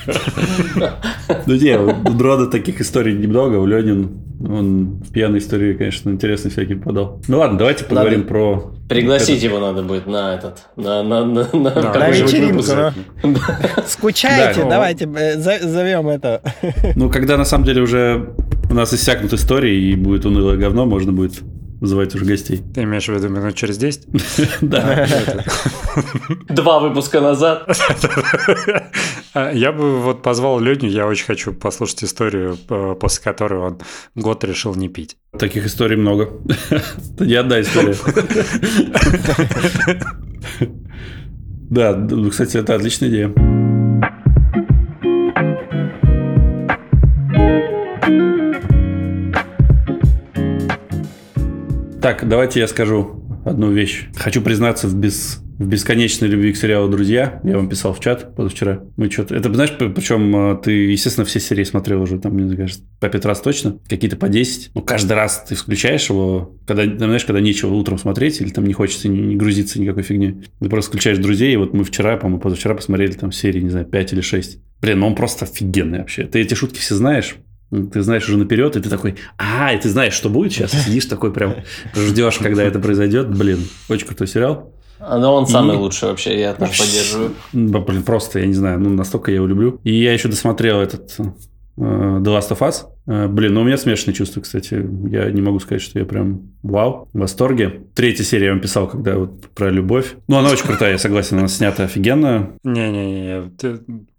Ну 1.47 1.55
не, 1.55 1.79
у 1.79 2.15
Дрона 2.15 2.47
таких 2.47 2.81
историй 2.81 3.15
немного, 3.15 3.57
у 3.57 3.67
Лени 3.67 4.09
он 4.41 5.01
в 5.01 5.13
пьяной 5.13 5.41
истории, 5.41 5.75
конечно, 5.75 6.11
интересно 6.11 6.51
всяким 6.51 6.81
подал. 6.81 7.21
Ну 7.29 7.39
ладно, 7.39 7.59
давайте 7.59 7.85
поговорим 7.85 8.25
про... 8.27 8.73
Пригласить 8.89 9.43
его 9.43 9.59
надо 9.59 9.83
будет 9.83 10.07
на 10.07 10.35
этот, 10.35 10.63
на, 10.77 11.03
на, 11.03 11.25
на, 11.25 11.49
на, 11.53 11.71
да, 11.71 11.93
на 11.93 12.11
вечеринку. 12.11 12.65
Ну. 13.23 13.37
Скучаете, 13.87 14.63
да, 14.63 14.71
давайте 14.71 15.09
э, 15.15 15.39
зовем 15.39 16.09
это. 16.09 16.43
Ну, 16.95 17.11
когда 17.11 17.37
на 17.37 17.45
самом 17.45 17.65
деле 17.65 17.83
уже 17.83 18.35
у 18.71 18.75
нас 18.75 18.93
иссякнут 18.95 19.33
истории 19.33 19.91
и 19.91 19.95
будет 19.95 20.25
унылое 20.25 20.57
говно, 20.57 20.87
можно 20.87 21.13
будет 21.13 21.43
вызывать 21.81 22.15
уже 22.15 22.25
гостей. 22.25 22.61
Ты 22.75 22.83
имеешь 22.83 23.07
в 23.07 23.09
виду 23.09 23.29
минут 23.29 23.55
через 23.55 23.79
10? 23.79 24.07
Да. 24.61 25.07
Два 26.49 26.81
выпуска 26.81 27.21
назад. 27.21 27.69
А, 29.35 29.53
я 29.53 29.73
бы 29.73 30.01
вот 30.01 30.23
позвал 30.23 30.61
Леню, 30.61 30.89
я 30.89 31.07
очень 31.07 31.27
хочу 31.27 31.53
послушать 31.53 32.05
историю, 32.05 32.57
э, 32.69 32.95
после 32.99 33.23
которой 33.23 33.61
он 33.61 33.79
год 34.15 34.45
решил 34.45 34.75
не 34.75 34.89
пить. 34.89 35.17
Таких 35.39 35.67
историй 35.67 35.97
много. 35.97 36.31
Не 37.19 37.35
одна 37.35 37.61
история. 37.61 37.97
Да, 41.71 42.09
кстати, 42.31 42.57
это 42.57 42.75
отличная 42.77 43.11
идея. 43.11 43.35
Так, 52.01 52.27
давайте 52.27 52.61
я 52.61 52.69
скажу 52.69 53.23
одну 53.45 53.71
вещь. 53.71 54.09
Хочу 54.17 54.41
признаться 54.41 54.89
в, 54.89 54.95
без, 54.95 55.43
в 55.59 55.67
бесконечной 55.67 56.29
любви 56.29 56.53
к 56.53 56.57
сериалу 56.57 56.89
«Друзья». 56.89 57.41
Я 57.43 57.57
вам 57.57 57.69
писал 57.69 57.93
в 57.93 57.99
чат 57.99 58.35
позавчера. 58.37 58.85
Мы 58.97 59.11
что-то... 59.11 59.35
Это, 59.35 59.53
знаешь, 59.53 59.73
причем 59.77 60.53
э, 60.53 60.57
ты, 60.63 60.71
естественно, 60.71 61.25
все 61.25 61.41
серии 61.41 61.65
смотрел 61.65 62.01
уже, 62.01 62.19
там, 62.21 62.35
мне 62.35 62.57
кажется, 62.57 62.83
по 63.01 63.09
пять 63.09 63.25
раз 63.25 63.41
точно. 63.41 63.77
Какие-то 63.89 64.17
по 64.17 64.29
10. 64.29 64.71
Ну, 64.75 64.83
каждый 64.83 65.15
раз 65.15 65.45
ты 65.49 65.57
включаешь 65.57 66.09
его, 66.11 66.57
когда, 66.65 66.85
знаешь, 66.85 67.25
когда 67.25 67.41
нечего 67.41 67.75
утром 67.75 67.99
смотреть, 67.99 68.41
или 68.41 68.51
там 68.51 68.65
не 68.67 68.73
хочется 68.73 69.09
не, 69.09 69.19
не 69.21 69.37
грузиться 69.37 69.81
никакой 69.81 70.05
фигни. 70.05 70.43
Ты 70.61 70.69
просто 70.69 70.93
включаешь 70.93 71.19
«Друзей», 71.19 71.55
и 71.55 71.57
вот 71.57 71.75
мы 71.75 71.83
вчера, 71.83 72.17
по-моему, 72.17 72.41
позавчера 72.41 72.77
посмотрели 72.77 73.13
там 73.13 73.33
серии, 73.33 73.61
не 73.61 73.71
знаю, 73.71 73.87
5 73.87 74.13
или 74.13 74.21
6. 74.21 74.59
Блин, 74.81 75.01
ну 75.01 75.09
он 75.09 75.17
просто 75.17 75.45
офигенный 75.45 75.99
вообще. 75.99 76.25
Ты 76.25 76.41
эти 76.41 76.55
шутки 76.55 76.79
все 76.79 76.95
знаешь. 76.95 77.35
Ты 77.71 78.01
знаешь 78.01 78.27
уже 78.29 78.39
наперед, 78.39 78.77
и 78.77 78.81
ты 78.81 78.89
такой, 78.89 79.17
а, 79.37 79.75
и 79.75 79.79
ты 79.79 79.91
знаешь, 79.91 80.15
что 80.15 80.31
будет 80.31 80.53
сейчас, 80.53 80.73
сидишь 80.73 81.05
такой 81.05 81.35
прям, 81.35 81.57
ждешь, 81.95 82.39
когда 82.39 82.63
это 82.63 82.79
произойдет. 82.79 83.29
Блин, 83.29 83.59
очень 83.89 84.07
крутой 84.07 84.29
сериал. 84.29 84.73
А, 85.01 85.19
ну, 85.19 85.33
он 85.33 85.47
самый 85.47 85.77
и... 85.77 85.79
лучший 85.79 86.09
вообще, 86.09 86.39
я 86.39 86.55
тоже 86.55 86.73
поддерживаю. 86.79 87.35
Блин, 87.53 88.03
просто, 88.03 88.41
я 88.41 88.47
не 88.47 88.55
знаю, 88.55 88.81
ну, 88.81 88.91
настолько 88.91 89.31
я 89.31 89.37
его 89.37 89.47
люблю. 89.47 89.81
И 89.85 89.95
я 89.95 90.13
еще 90.13 90.29
досмотрел 90.29 90.81
этот 90.81 91.17
uh, 91.19 92.21
The 92.21 92.25
Last 92.25 92.51
of 92.51 92.59
Us. 92.59 92.87
Uh, 93.07 93.29
блин, 93.29 93.55
ну, 93.55 93.63
у 93.63 93.65
меня 93.65 93.79
смешанные 93.79 94.15
чувства, 94.15 94.41
кстати. 94.41 94.75
Я 95.11 95.31
не 95.31 95.41
могу 95.41 95.61
сказать, 95.61 95.83
что 95.83 95.99
я 95.99 96.05
прям 96.05 96.51
вау, 96.63 97.09
в 97.13 97.19
восторге. 97.19 97.83
Третья 97.95 98.25
серия 98.25 98.47
я 98.47 98.53
вам 98.53 98.61
писал, 98.61 98.89
когда 98.89 99.17
вот 99.17 99.47
про 99.55 99.71
любовь. 99.71 100.17
Ну, 100.27 100.37
она 100.37 100.51
очень 100.51 100.67
крутая, 100.67 100.93
я 100.93 100.99
согласен, 100.99 101.39
она 101.39 101.49
снята 101.49 101.85
офигенно. 101.85 102.51
Не-не-не, 102.65 103.51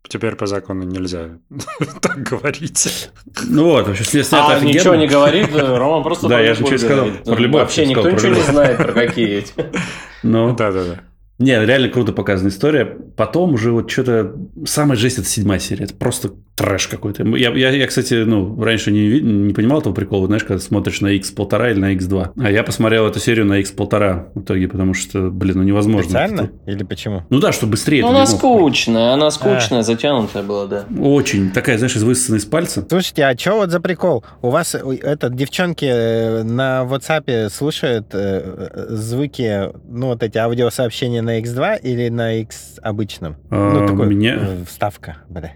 Теперь 0.09 0.35
по 0.35 0.47
закону 0.47 0.83
нельзя 0.85 1.37
так 2.01 2.23
говорить. 2.23 3.11
Ну 3.47 3.65
вот, 3.65 3.87
вообще, 3.87 4.03
если 4.17 4.35
а, 4.35 4.59
ничего 4.59 4.95
не 4.95 5.07
говорит, 5.07 5.49
Рома 5.53 6.03
просто 6.03 6.27
Да, 6.27 6.39
я 6.39 6.55
же 6.55 6.63
ничего 6.63 6.77
сказал. 6.79 7.07
Про 7.23 7.35
любовь. 7.35 7.61
Вообще 7.61 7.85
никто 7.85 8.09
ничего 8.09 8.33
не 8.33 8.41
знает 8.41 8.77
про 8.77 8.91
какие 8.91 9.37
эти. 9.37 9.53
Ну, 10.23 10.53
да-да-да. 10.53 10.99
Не, 11.37 11.65
реально 11.65 11.87
круто 11.87 12.11
показана 12.11 12.49
история. 12.49 12.83
Потом 13.15 13.53
уже 13.53 13.71
вот 13.71 13.89
что-то... 13.89 14.35
Самая 14.65 14.97
жесть– 14.97 15.17
это 15.19 15.27
седьмая 15.29 15.59
серия. 15.59 15.85
Это 15.85 15.95
просто 15.95 16.31
трэш 16.59 16.87
какой-то. 16.87 17.23
Я, 17.37 17.51
я, 17.51 17.69
я 17.69 17.87
кстати, 17.87 18.15
ну, 18.25 18.61
раньше 18.61 18.91
не, 18.91 19.21
не 19.21 19.53
понимал 19.53 19.79
этого 19.79 19.93
прикола, 19.93 20.27
знаешь, 20.27 20.43
когда 20.43 20.59
смотришь 20.59 20.99
на 20.99 21.15
X1,5 21.15 21.71
или 21.71 21.79
на 21.79 21.95
X2. 21.95 22.31
А 22.37 22.51
я 22.51 22.63
посмотрел 22.63 23.07
эту 23.07 23.19
серию 23.19 23.45
на 23.45 23.61
X1,5 23.61 24.31
в 24.35 24.41
итоге, 24.41 24.67
потому 24.67 24.93
что, 24.93 25.31
блин, 25.31 25.55
ну 25.57 25.63
невозможно. 25.63 26.09
Специально? 26.09 26.49
Или 26.65 26.83
почему? 26.83 27.23
Ну 27.29 27.39
да, 27.39 27.53
чтобы 27.53 27.71
быстрее. 27.71 28.01
Ну, 28.01 28.09
она 28.09 28.25
скучная, 28.25 29.13
она 29.13 29.31
скучная, 29.31 29.79
а. 29.79 29.83
затянутая 29.83 30.43
была, 30.43 30.65
да. 30.65 30.85
Очень. 30.99 31.51
Такая, 31.51 31.77
знаешь, 31.77 31.95
из 31.95 32.03
высосанной 32.03 32.39
из 32.39 32.45
пальца. 32.45 32.85
Слушайте, 32.89 33.23
а 33.23 33.37
что 33.37 33.55
вот 33.55 33.69
за 33.69 33.79
прикол? 33.79 34.25
У 34.41 34.49
вас, 34.49 34.75
этот, 34.75 35.35
девчонки 35.35 35.85
э, 35.85 36.43
на 36.43 36.83
WhatsApp 36.83 37.49
слушают 37.49 38.07
э, 38.11 38.87
звуки, 38.89 39.71
ну, 39.87 40.07
вот 40.07 40.23
эти 40.23 40.37
аудиосообщения 40.37 41.21
на 41.21 41.39
X2 41.39 41.79
или 41.83 42.09
на 42.09 42.33
X 42.41 42.79
обычном? 42.81 43.37
А, 43.49 43.73
ну, 43.73 43.87
такой 43.87 44.07
мне... 44.07 44.37
Э, 44.37 44.63
вставка, 44.67 45.19
бля. 45.29 45.53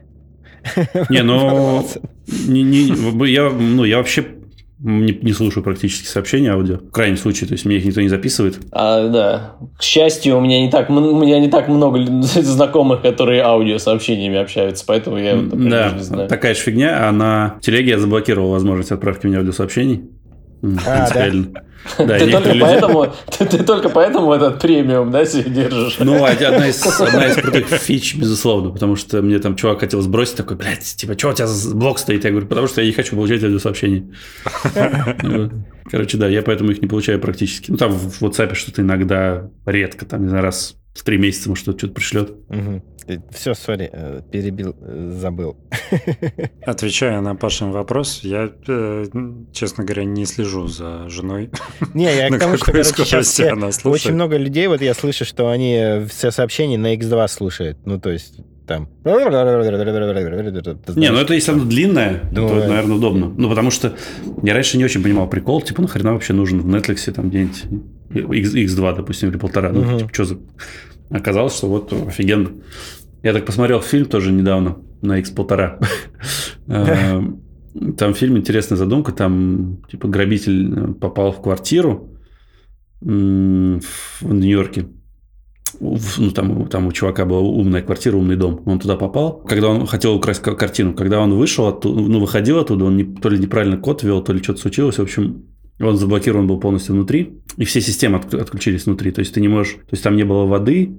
Не, 1.09 1.23
ну, 1.23 1.85
не, 2.47 2.63
не, 2.63 3.31
я, 3.31 3.49
ну, 3.49 3.83
я 3.83 3.97
вообще 3.97 4.25
не, 4.79 5.17
не 5.21 5.31
слушаю 5.33 5.63
практически 5.63 6.07
сообщения 6.07 6.51
аудио. 6.51 6.77
В 6.77 6.91
крайнем 6.91 7.17
случае, 7.17 7.47
то 7.47 7.53
есть 7.53 7.63
мне 7.65 7.77
их 7.77 7.85
никто 7.85 8.01
не 8.01 8.09
записывает. 8.09 8.59
А, 8.71 9.07
да. 9.07 9.55
К 9.77 9.81
счастью, 9.81 10.37
у 10.37 10.41
меня 10.41 10.59
не 10.61 10.69
так, 10.69 10.89
у 10.89 10.93
меня 10.93 11.39
не 11.39 11.47
так 11.49 11.69
много 11.69 11.99
знакомых, 12.21 13.01
которые 13.01 13.41
аудио 13.43 13.77
сообщениями 13.77 14.37
общаются, 14.37 14.83
поэтому 14.85 15.17
я 15.17 15.35
вот, 15.37 15.49
Да, 15.69 15.91
не 15.91 16.03
знаю. 16.03 16.27
такая 16.27 16.53
же 16.53 16.59
фигня, 16.61 17.07
а 17.07 17.11
на 17.11 17.55
телеге 17.61 17.91
я 17.91 17.99
заблокировал 17.99 18.51
возможность 18.51 18.91
отправки 18.91 19.25
мне 19.25 19.37
аудиосообщений. 19.37 20.03
М, 20.63 20.79
А, 20.85 20.85
да. 20.85 20.93
принципиально. 20.95 21.47
Да, 21.99 22.17
Ты 22.17 22.31
только 22.31 22.47
люди- 22.53 22.59
поэтому, 22.61 23.13
ты, 23.37 23.45
ты 23.45 23.63
только 23.65 23.89
поэтому 23.89 24.31
этот 24.31 24.61
премиум, 24.61 25.11
да, 25.11 25.25
себе 25.25 25.43
держишь? 25.51 25.97
Ну, 25.99 26.23
одна 26.23 26.67
из, 26.69 26.81
одна 27.01 27.27
из 27.27 27.35
крутых 27.35 27.67
фич, 27.67 28.15
безусловно, 28.15 28.69
потому 28.71 28.95
что 28.95 29.21
мне 29.21 29.37
там 29.39 29.57
чувак 29.57 29.81
хотел 29.81 29.99
сбросить, 29.99 30.37
такой, 30.37 30.55
блядь, 30.55 30.81
типа, 30.95 31.19
что 31.19 31.29
у 31.31 31.33
тебя 31.33 31.47
за 31.47 31.75
блок 31.75 31.99
стоит? 31.99 32.23
Я 32.23 32.31
говорю, 32.31 32.47
потому 32.47 32.67
что 32.67 32.79
я 32.79 32.87
не 32.87 32.93
хочу 32.93 33.15
получать 33.17 33.43
аудиосообщения. 33.43 34.05
Ну, 35.23 35.51
Короче, 35.91 36.17
да, 36.17 36.29
я 36.29 36.41
поэтому 36.41 36.71
их 36.71 36.81
не 36.81 36.87
получаю 36.87 37.19
практически. 37.19 37.69
Ну, 37.69 37.75
там 37.75 37.91
в 37.91 38.21
WhatsApp 38.23 38.55
что-то 38.55 38.81
иногда 38.81 39.49
редко, 39.65 40.05
там, 40.05 40.23
не 40.23 40.29
знаю, 40.29 40.43
раз 40.45 40.75
в 40.93 41.03
три 41.03 41.17
месяца, 41.17 41.49
может, 41.49 41.63
что-то 41.63 41.79
что-то 41.79 41.93
пришлет. 41.93 42.33
Все, 43.31 43.53
сори, 43.53 43.89
э, 43.91 44.21
перебил, 44.31 44.75
э, 44.79 45.11
забыл. 45.19 45.57
Отвечая 46.65 47.19
на 47.19 47.35
Пашин 47.35 47.71
вопрос, 47.71 48.21
я, 48.23 48.49
э, 48.67 49.05
честно 49.51 49.83
говоря, 49.83 50.05
не 50.05 50.25
слежу 50.25 50.67
за 50.67 51.09
женой. 51.09 51.49
Не, 51.93 52.05
я 52.15 52.29
к 52.31 52.39
тому, 52.39 52.55
что, 52.55 52.67
короче, 52.67 52.91
сейчас 52.93 53.27
все- 53.27 53.53
очень 53.83 54.13
много 54.13 54.37
людей, 54.37 54.67
вот 54.67 54.81
я 54.81 54.93
слышу, 54.93 55.25
что 55.25 55.49
они 55.49 56.05
все 56.09 56.31
сообщения 56.31 56.77
на 56.77 56.95
X2 56.95 57.27
слушают. 57.27 57.77
Ну, 57.85 57.99
то 57.99 58.09
есть, 58.09 58.39
там... 58.65 58.87
Не, 60.95 61.11
ну 61.11 61.17
это 61.17 61.33
если 61.33 61.51
оно 61.51 61.65
длинное, 61.65 62.29
Ну, 62.31 62.47
то, 62.47 62.59
да. 62.61 62.67
наверное, 62.67 62.95
удобно. 62.97 63.33
Ну, 63.37 63.49
потому 63.49 63.71
что 63.71 63.93
я 64.43 64.53
раньше 64.53 64.77
не 64.77 64.85
очень 64.85 65.03
понимал 65.03 65.29
прикол, 65.29 65.61
типа, 65.61 65.81
нахрена 65.81 66.13
вообще 66.13 66.33
нужен 66.33 66.61
в 66.61 66.67
Netflix 66.67 67.11
там 67.11 67.29
где-нибудь 67.29 67.65
X, 68.37 68.53
X2, 68.55 68.95
допустим, 68.95 69.29
или 69.29 69.37
полтора. 69.37 69.71
Ну, 69.71 69.81
Мгм. 69.83 69.97
типа, 69.99 70.13
что 70.13 70.25
за... 70.25 70.37
Оказалось, 71.09 71.55
что 71.57 71.67
вот 71.67 71.91
офигенно. 71.93 72.51
Я 73.21 73.33
так 73.33 73.45
посмотрел 73.45 73.81
фильм 73.81 74.05
тоже 74.05 74.31
недавно 74.31 74.77
на 75.01 75.19
X1,5. 75.19 75.85
Э, 76.67 77.21
Там 77.97 78.13
фильм 78.13 78.37
интересная 78.37 78.77
задумка. 78.77 79.11
Там, 79.11 79.83
типа, 79.91 80.07
грабитель 80.07 80.73
э, 80.73 80.93
попал 80.93 81.31
в 81.33 81.41
квартиру 81.41 82.09
в 83.01 83.05
Нью-Йорке. 84.33 84.85
Ну, 85.79 86.31
там, 86.31 86.67
там 86.67 86.87
у 86.87 86.91
чувака 86.91 87.25
была 87.25 87.39
умная 87.39 87.81
квартира, 87.81 88.17
умный 88.17 88.35
дом. 88.35 88.61
Он 88.65 88.79
туда 88.79 88.95
попал. 88.95 89.43
Когда 89.47 89.69
он 89.69 89.85
хотел 89.87 90.15
украсть 90.15 90.41
ка- 90.41 90.55
картину, 90.55 90.93
когда 90.93 91.19
он 91.19 91.33
вышел 91.33 91.67
оттуда, 91.67 92.01
ну, 92.01 92.19
выходил 92.19 92.59
оттуда, 92.59 92.85
он 92.85 92.97
не, 92.97 93.03
то 93.03 93.29
ли 93.29 93.39
неправильно 93.39 93.77
код 93.77 94.03
ввел, 94.03 94.21
то 94.21 94.33
ли 94.33 94.41
что-то 94.41 94.61
случилось. 94.61 94.97
В 94.97 95.01
общем, 95.01 95.43
он 95.89 95.97
заблокирован 95.97 96.47
был 96.47 96.59
полностью 96.59 96.95
внутри, 96.95 97.33
и 97.57 97.65
все 97.65 97.81
системы 97.81 98.17
от- 98.17 98.33
отключились 98.33 98.85
внутри. 98.85 99.11
То 99.11 99.19
есть 99.19 99.33
ты 99.33 99.41
не 99.41 99.47
можешь... 99.47 99.73
То 99.73 99.91
есть 99.91 100.03
там 100.03 100.15
не 100.15 100.23
было 100.23 100.45
воды, 100.45 100.91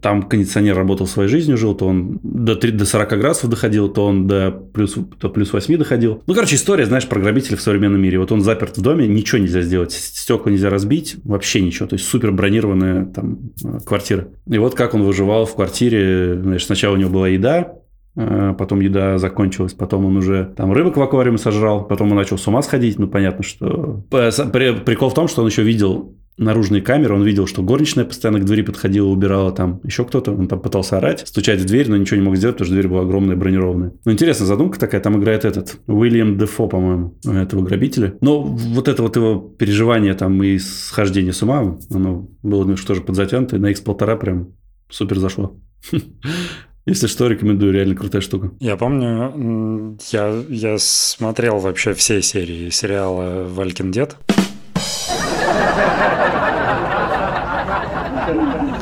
там 0.00 0.22
кондиционер 0.22 0.76
работал 0.76 1.06
своей 1.06 1.28
жизнью, 1.28 1.56
жил, 1.56 1.74
то 1.74 1.86
он 1.86 2.18
до, 2.22 2.54
три- 2.56 2.70
до 2.72 2.84
40 2.84 3.08
градусов 3.18 3.50
доходил, 3.50 3.88
то 3.88 4.06
он 4.06 4.26
до 4.26 4.50
плюс, 4.50 4.96
то 5.18 5.28
плюс 5.28 5.52
8 5.52 5.76
доходил. 5.78 6.22
Ну, 6.26 6.34
короче, 6.34 6.56
история, 6.56 6.86
знаешь, 6.86 7.08
про 7.08 7.20
грабителя 7.20 7.56
в 7.56 7.60
современном 7.62 8.00
мире. 8.00 8.18
Вот 8.18 8.32
он 8.32 8.40
заперт 8.40 8.76
в 8.76 8.82
доме, 8.82 9.06
ничего 9.08 9.38
нельзя 9.38 9.62
сделать, 9.62 9.92
стекла 9.92 10.50
нельзя 10.52 10.70
разбить, 10.70 11.16
вообще 11.24 11.60
ничего. 11.60 11.86
То 11.88 11.94
есть 11.94 12.06
супер 12.06 12.32
бронированная 12.32 13.06
там 13.06 13.52
э, 13.64 13.78
квартира. 13.84 14.28
И 14.48 14.58
вот 14.58 14.74
как 14.74 14.94
он 14.94 15.02
выживал 15.02 15.46
в 15.46 15.54
квартире. 15.54 16.40
Знаешь, 16.42 16.66
сначала 16.66 16.94
у 16.94 16.96
него 16.98 17.10
была 17.10 17.28
еда, 17.28 17.74
потом 18.14 18.80
еда 18.80 19.18
закончилась, 19.18 19.72
потом 19.72 20.06
он 20.06 20.16
уже 20.16 20.52
там 20.56 20.72
рыбок 20.72 20.96
в 20.96 21.02
аквариуме 21.02 21.38
сожрал, 21.38 21.86
потом 21.86 22.10
он 22.10 22.16
начал 22.16 22.38
с 22.38 22.46
ума 22.46 22.62
сходить, 22.62 22.98
ну, 22.98 23.08
понятно, 23.08 23.42
что... 23.42 24.04
Прикол 24.10 25.08
в 25.08 25.14
том, 25.14 25.28
что 25.28 25.42
он 25.42 25.48
еще 25.48 25.62
видел 25.62 26.14
наружные 26.38 26.82
камеры, 26.82 27.14
он 27.14 27.22
видел, 27.22 27.46
что 27.46 27.62
горничная 27.62 28.04
постоянно 28.04 28.40
к 28.40 28.44
двери 28.44 28.62
подходила, 28.62 29.08
убирала 29.08 29.52
там 29.52 29.80
еще 29.84 30.04
кто-то, 30.04 30.32
он 30.32 30.48
там 30.48 30.60
пытался 30.60 30.98
орать, 30.98 31.26
стучать 31.26 31.60
в 31.60 31.66
дверь, 31.66 31.90
но 31.90 31.96
ничего 31.96 32.18
не 32.18 32.26
мог 32.26 32.36
сделать, 32.36 32.56
потому 32.56 32.66
что 32.66 32.74
дверь 32.74 32.88
была 32.88 33.02
огромная, 33.02 33.36
бронированная. 33.36 33.92
Ну, 34.04 34.12
интересная 34.12 34.46
задумка 34.46 34.78
такая, 34.78 35.00
там 35.00 35.18
играет 35.18 35.44
этот 35.44 35.78
Уильям 35.86 36.38
Дефо, 36.38 36.68
по-моему, 36.68 37.14
этого 37.24 37.62
грабителя. 37.62 38.14
Но 38.20 38.42
вот 38.42 38.88
это 38.88 39.02
вот 39.02 39.16
его 39.16 39.38
переживание 39.38 40.14
там 40.14 40.42
и 40.42 40.58
схождение 40.58 41.32
с 41.32 41.42
ума, 41.42 41.78
оно 41.92 42.28
было 42.42 42.62
немножко 42.62 42.88
тоже 42.88 43.02
подзатянуто, 43.02 43.56
и 43.56 43.58
на 43.58 43.70
X1,5 43.70 44.18
прям 44.18 44.48
супер 44.88 45.18
зашло. 45.18 45.56
Если 46.84 47.06
что, 47.06 47.28
рекомендую, 47.28 47.72
реально 47.72 47.94
крутая 47.94 48.20
штука. 48.22 48.50
Я 48.58 48.76
помню, 48.76 49.96
я, 50.10 50.42
я 50.48 50.76
смотрел 50.78 51.58
вообще 51.58 51.94
все 51.94 52.20
серии 52.22 52.70
сериала 52.70 53.44
«Валькин 53.44 53.92
дед». 53.92 54.16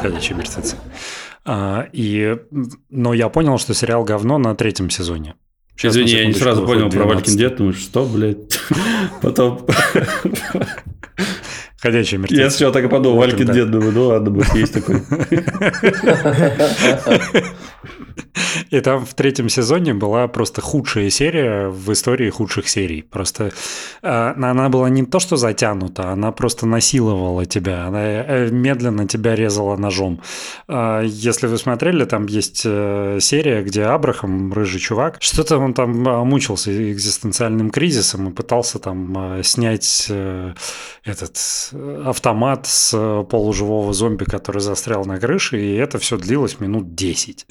Ходячие 0.00 0.38
мертвецы. 0.38 0.76
А, 1.44 1.86
и, 1.92 2.38
но 2.88 3.12
я 3.12 3.28
понял, 3.28 3.58
что 3.58 3.74
сериал 3.74 4.04
говно 4.04 4.38
на 4.38 4.54
третьем 4.54 4.88
сезоне. 4.88 5.34
Сейчас, 5.76 5.92
Извини, 5.94 6.12
я 6.12 6.26
не 6.26 6.32
сразу 6.32 6.64
понял 6.64 6.84
выходит 6.84 6.98
про 6.98 7.06
Валькин 7.06 7.32
12-й. 7.34 7.38
дед, 7.38 7.56
думаю, 7.56 7.74
что, 7.74 8.06
блядь. 8.06 8.60
Потом 9.22 9.66
Ходячие 11.80 12.20
мертвецы. 12.20 12.42
я 12.42 12.50
сначала 12.50 12.72
так 12.74 12.84
и 12.84 12.88
подумал, 12.88 13.16
Вот 13.16 13.30
Валькин 13.30 13.46
да. 13.46 13.54
дед, 13.54 13.70
думаю, 13.70 13.92
ну 13.92 14.06
ладно, 14.08 14.30
будет 14.30 14.54
есть 14.54 14.74
такой. 14.74 15.02
И 18.70 18.80
там 18.80 19.04
в 19.04 19.14
третьем 19.14 19.48
сезоне 19.48 19.94
была 19.94 20.28
просто 20.28 20.60
худшая 20.60 21.10
серия 21.10 21.68
в 21.68 21.92
истории 21.92 22.30
худших 22.30 22.68
серий. 22.68 23.02
Просто 23.02 23.52
э, 24.02 24.32
она 24.36 24.68
была 24.68 24.88
не 24.88 25.04
то, 25.04 25.18
что 25.18 25.36
затянута, 25.36 26.10
она 26.10 26.32
просто 26.32 26.66
насиловала 26.66 27.46
тебя. 27.46 27.86
Она 27.86 28.00
э, 28.00 28.48
медленно 28.50 29.08
тебя 29.08 29.34
резала 29.34 29.76
ножом. 29.76 30.20
А, 30.68 31.02
Если 31.02 31.46
вы 31.46 31.58
смотрели, 31.58 32.04
там 32.04 32.26
есть 32.26 32.62
э, 32.64 33.18
серия, 33.20 33.62
где 33.62 33.84
Абрахам, 33.84 34.52
рыжий 34.52 34.80
чувак, 34.80 35.16
что-то 35.20 35.58
он 35.58 35.74
там 35.74 36.02
мучился 36.26 36.70
экзистенциальным 36.92 37.70
кризисом 37.70 38.28
и 38.28 38.32
пытался 38.32 38.78
там 38.78 39.42
снять 39.42 40.06
э, 40.08 40.54
этот 41.04 41.38
э, 41.69 41.69
автомат 42.04 42.66
с 42.66 42.92
э, 42.94 43.24
полуживого 43.28 43.92
зомби, 43.92 44.24
который 44.24 44.60
застрял 44.60 45.04
на 45.04 45.18
крыше, 45.18 45.60
и 45.60 45.74
это 45.74 45.98
все 45.98 46.16
длилось 46.16 46.60
минут 46.60 46.94
10. 46.94 47.46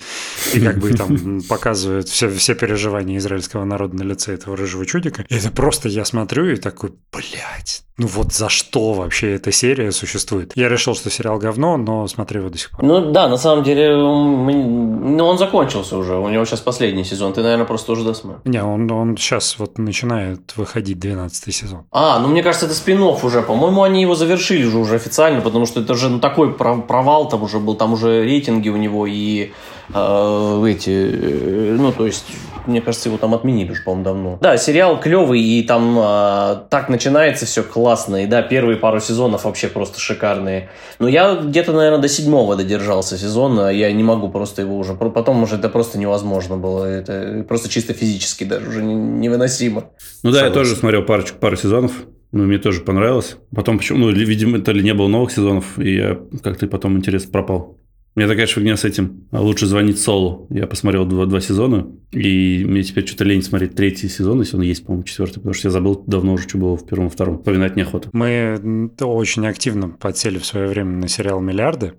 И 0.53 0.61
как 0.61 0.77
бы 0.77 0.93
там 0.93 1.41
показывают 1.49 2.07
все, 2.09 2.29
все 2.29 2.55
переживания 2.55 3.17
израильского 3.17 3.65
народа 3.65 3.95
на 3.95 4.03
лице 4.03 4.33
этого 4.33 4.55
рыжего 4.55 4.85
чудика. 4.85 5.25
И 5.29 5.35
это 5.35 5.51
просто 5.51 5.89
я 5.89 6.05
смотрю 6.05 6.45
и 6.47 6.55
такой, 6.55 6.93
блядь, 7.11 7.83
ну 7.97 8.07
вот 8.07 8.31
за 8.31 8.47
что 8.47 8.93
вообще 8.93 9.35
эта 9.35 9.51
серия 9.51 9.91
существует? 9.91 10.53
Я 10.55 10.69
решил, 10.69 10.95
что 10.95 11.09
сериал 11.09 11.37
говно, 11.37 11.75
но 11.77 12.07
смотрю 12.07 12.41
его 12.41 12.49
до 12.49 12.57
сих 12.57 12.71
пор. 12.71 12.83
Ну 12.83 13.11
да, 13.11 13.27
на 13.27 13.37
самом 13.37 13.63
деле, 13.63 13.95
ну 13.95 15.25
он 15.25 15.37
закончился 15.37 15.97
уже, 15.97 16.15
у 16.15 16.29
него 16.29 16.45
сейчас 16.45 16.61
последний 16.61 17.03
сезон, 17.03 17.33
ты, 17.33 17.41
наверное, 17.41 17.65
просто 17.65 17.91
уже 17.91 18.05
досмотрел. 18.05 18.41
Не, 18.45 18.63
он, 18.63 18.89
он 18.89 19.17
сейчас 19.17 19.59
вот 19.59 19.77
начинает 19.77 20.55
выходить 20.55 20.99
12 20.99 21.53
сезон. 21.53 21.85
А, 21.91 22.19
ну 22.19 22.29
мне 22.29 22.41
кажется, 22.41 22.65
это 22.65 22.75
спин 22.75 22.99
уже. 22.99 23.41
По-моему, 23.41 23.83
они 23.83 24.05
его 24.09 24.15
завершили 24.15 24.63
же 24.63 24.77
уже 24.77 24.95
официально, 24.95 25.41
потому 25.41 25.65
что 25.65 25.81
это 25.81 25.93
же 25.95 26.09
ну, 26.09 26.19
такой 26.19 26.49
пров- 26.53 26.87
провал 26.87 27.29
там 27.29 27.43
уже 27.43 27.59
был, 27.59 27.75
там 27.75 27.93
уже 27.93 28.23
рейтинги 28.23 28.69
у 28.69 28.77
него 28.77 29.05
и 29.07 29.51
э, 29.93 30.63
эти, 30.67 30.89
э, 30.89 31.75
ну 31.77 31.91
то 31.91 32.05
есть, 32.07 32.25
мне 32.65 32.81
кажется, 32.81 33.09
его 33.09 33.17
там 33.19 33.33
отменили 33.35 33.71
уже, 33.71 33.83
по-моему, 33.83 34.03
давно. 34.03 34.37
Да, 34.41 34.57
сериал 34.57 34.99
клевый 34.99 35.41
и 35.41 35.61
там 35.63 35.97
э, 35.99 36.55
так 36.69 36.89
начинается 36.89 37.45
все 37.45 37.61
классно, 37.63 38.23
и 38.23 38.25
да, 38.25 38.41
первые 38.41 38.77
пару 38.77 38.99
сезонов 38.99 39.45
вообще 39.45 39.67
просто 39.67 39.99
шикарные. 39.99 40.69
Но 40.97 41.07
я 41.07 41.35
где-то, 41.35 41.71
наверное, 41.71 42.01
до 42.01 42.09
седьмого 42.09 42.55
додержался 42.55 43.17
сезона, 43.17 43.69
я 43.69 43.91
не 43.91 44.03
могу 44.03 44.29
просто 44.29 44.63
его 44.63 44.77
уже, 44.77 44.95
потом 44.95 45.43
уже 45.43 45.55
это 45.55 45.69
просто 45.69 45.99
невозможно 45.99 46.57
было, 46.57 46.85
это 46.85 47.45
просто 47.47 47.69
чисто 47.69 47.93
физически 47.93 48.43
даже 48.43 48.67
уже 48.67 48.81
не- 48.83 48.95
невыносимо. 48.95 49.85
Ну 50.23 50.31
да, 50.31 50.39
я 50.39 50.45
Согласен. 50.45 50.53
тоже 50.53 50.75
смотрел 50.75 51.03
парочку, 51.03 51.37
пару 51.39 51.55
сезонов. 51.55 51.91
Ну, 52.31 52.45
мне 52.45 52.59
тоже 52.59 52.81
понравилось. 52.81 53.37
Потом 53.55 53.77
почему, 53.77 53.99
ну, 53.99 54.11
видимо, 54.11 54.59
то 54.59 54.71
ли 54.71 54.83
не 54.83 54.93
было 54.93 55.07
новых 55.07 55.31
сезонов, 55.31 55.79
и 55.79 55.95
я 55.95 56.19
как-то 56.43 56.67
потом 56.67 56.97
интерес 56.97 57.25
пропал. 57.25 57.79
У 58.15 58.19
меня 58.19 58.29
такая 58.29 58.47
фигня 58.47 58.75
с 58.75 58.85
этим. 58.85 59.27
А 59.31 59.39
Лучше 59.41 59.65
звонить 59.65 59.99
Солу. 59.99 60.47
Я 60.49 60.67
посмотрел 60.67 61.05
два, 61.05 61.25
два 61.25 61.39
сезона, 61.39 61.87
и 62.11 62.65
мне 62.65 62.83
теперь 62.83 63.07
что-то 63.07 63.23
лень 63.23 63.41
смотреть 63.41 63.75
третий 63.75 64.09
сезон, 64.09 64.41
если 64.41 64.57
он 64.57 64.63
есть, 64.63 64.85
по-моему, 64.85 65.03
четвертый, 65.03 65.35
потому 65.35 65.53
что 65.53 65.67
я 65.67 65.71
забыл 65.71 66.03
давно 66.05 66.33
уже, 66.33 66.47
что 66.47 66.57
было 66.57 66.75
в 66.75 66.85
первом 66.85 67.07
и 67.07 67.09
втором. 67.09 67.37
Вспоминать 67.37 67.75
неохота. 67.75 68.09
Мы 68.11 68.89
очень 68.99 69.47
активно 69.47 69.89
подсели 69.89 70.37
в 70.37 70.45
свое 70.45 70.67
время 70.67 70.97
на 70.97 71.07
сериал 71.07 71.39
«Миллиарды». 71.39 71.93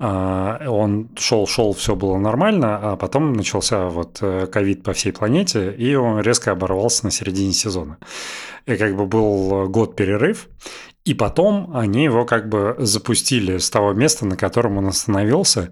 А, 0.00 0.68
Он 0.68 1.08
шел, 1.16 1.46
шел, 1.46 1.72
все 1.72 1.94
было 1.94 2.18
нормально, 2.18 2.92
а 2.92 2.96
потом 2.96 3.32
начался 3.32 3.88
вот 3.88 4.18
э, 4.20 4.46
ковид 4.46 4.82
по 4.82 4.92
всей 4.92 5.12
планете, 5.12 5.72
и 5.72 5.94
он 5.94 6.20
резко 6.20 6.52
оборвался 6.52 7.04
на 7.04 7.10
середине 7.10 7.52
сезона. 7.52 7.98
И 8.66 8.76
как 8.76 8.96
бы 8.96 9.06
был 9.06 9.68
год 9.68 9.96
перерыв, 9.96 10.48
И 11.04 11.12
потом 11.12 11.70
они 11.74 12.04
его 12.04 12.24
как 12.24 12.48
бы 12.48 12.76
запустили 12.78 13.58
с 13.58 13.68
того 13.68 13.92
места, 13.92 14.24
на 14.24 14.38
котором 14.38 14.78
он 14.78 14.86
остановился. 14.86 15.68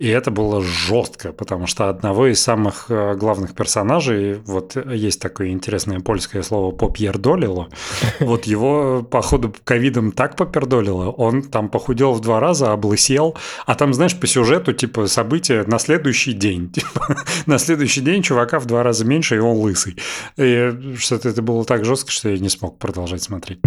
И 0.00 0.08
это 0.08 0.32
было 0.32 0.60
жестко, 0.60 1.32
потому 1.32 1.68
что 1.68 1.88
одного 1.88 2.26
из 2.26 2.42
самых 2.42 2.86
э, 2.88 3.14
главных 3.14 3.54
персонажей, 3.54 4.40
вот 4.44 4.76
есть 4.92 5.20
такое 5.20 5.50
интересное 5.50 6.00
польское 6.00 6.42
слово 6.42 6.72
«попьердолило», 6.72 7.68
вот 8.20 8.44
его, 8.46 9.06
походу, 9.08 9.54
ковидом 9.62 10.10
так 10.10 10.34
попердолило, 10.34 11.10
он 11.10 11.42
там 11.42 11.68
похудел 11.68 12.12
в 12.12 12.20
два 12.20 12.40
раза, 12.40 12.72
облысел, 12.72 13.36
а 13.66 13.76
там, 13.76 13.94
знаешь, 13.94 14.18
по 14.18 14.26
сюжету, 14.26 14.72
типа, 14.72 15.06
события 15.06 15.62
на 15.64 15.78
следующий 15.78 16.32
день. 16.32 16.72
Типа, 16.82 17.16
на 17.46 17.58
следующий 17.58 18.00
день 18.00 18.22
чувака 18.22 18.58
в 18.58 18.66
два 18.66 18.82
раза 18.82 19.04
меньше, 19.04 19.36
и 19.36 19.38
он 19.38 19.58
лысый. 19.58 19.96
И 20.36 20.96
что-то 20.98 21.28
это 21.28 21.42
было 21.42 21.64
так 21.64 21.84
жестко, 21.84 22.10
что 22.10 22.28
я 22.30 22.38
не 22.38 22.48
смог 22.48 22.78
продолжать 22.78 23.22
смотреть. 23.22 23.60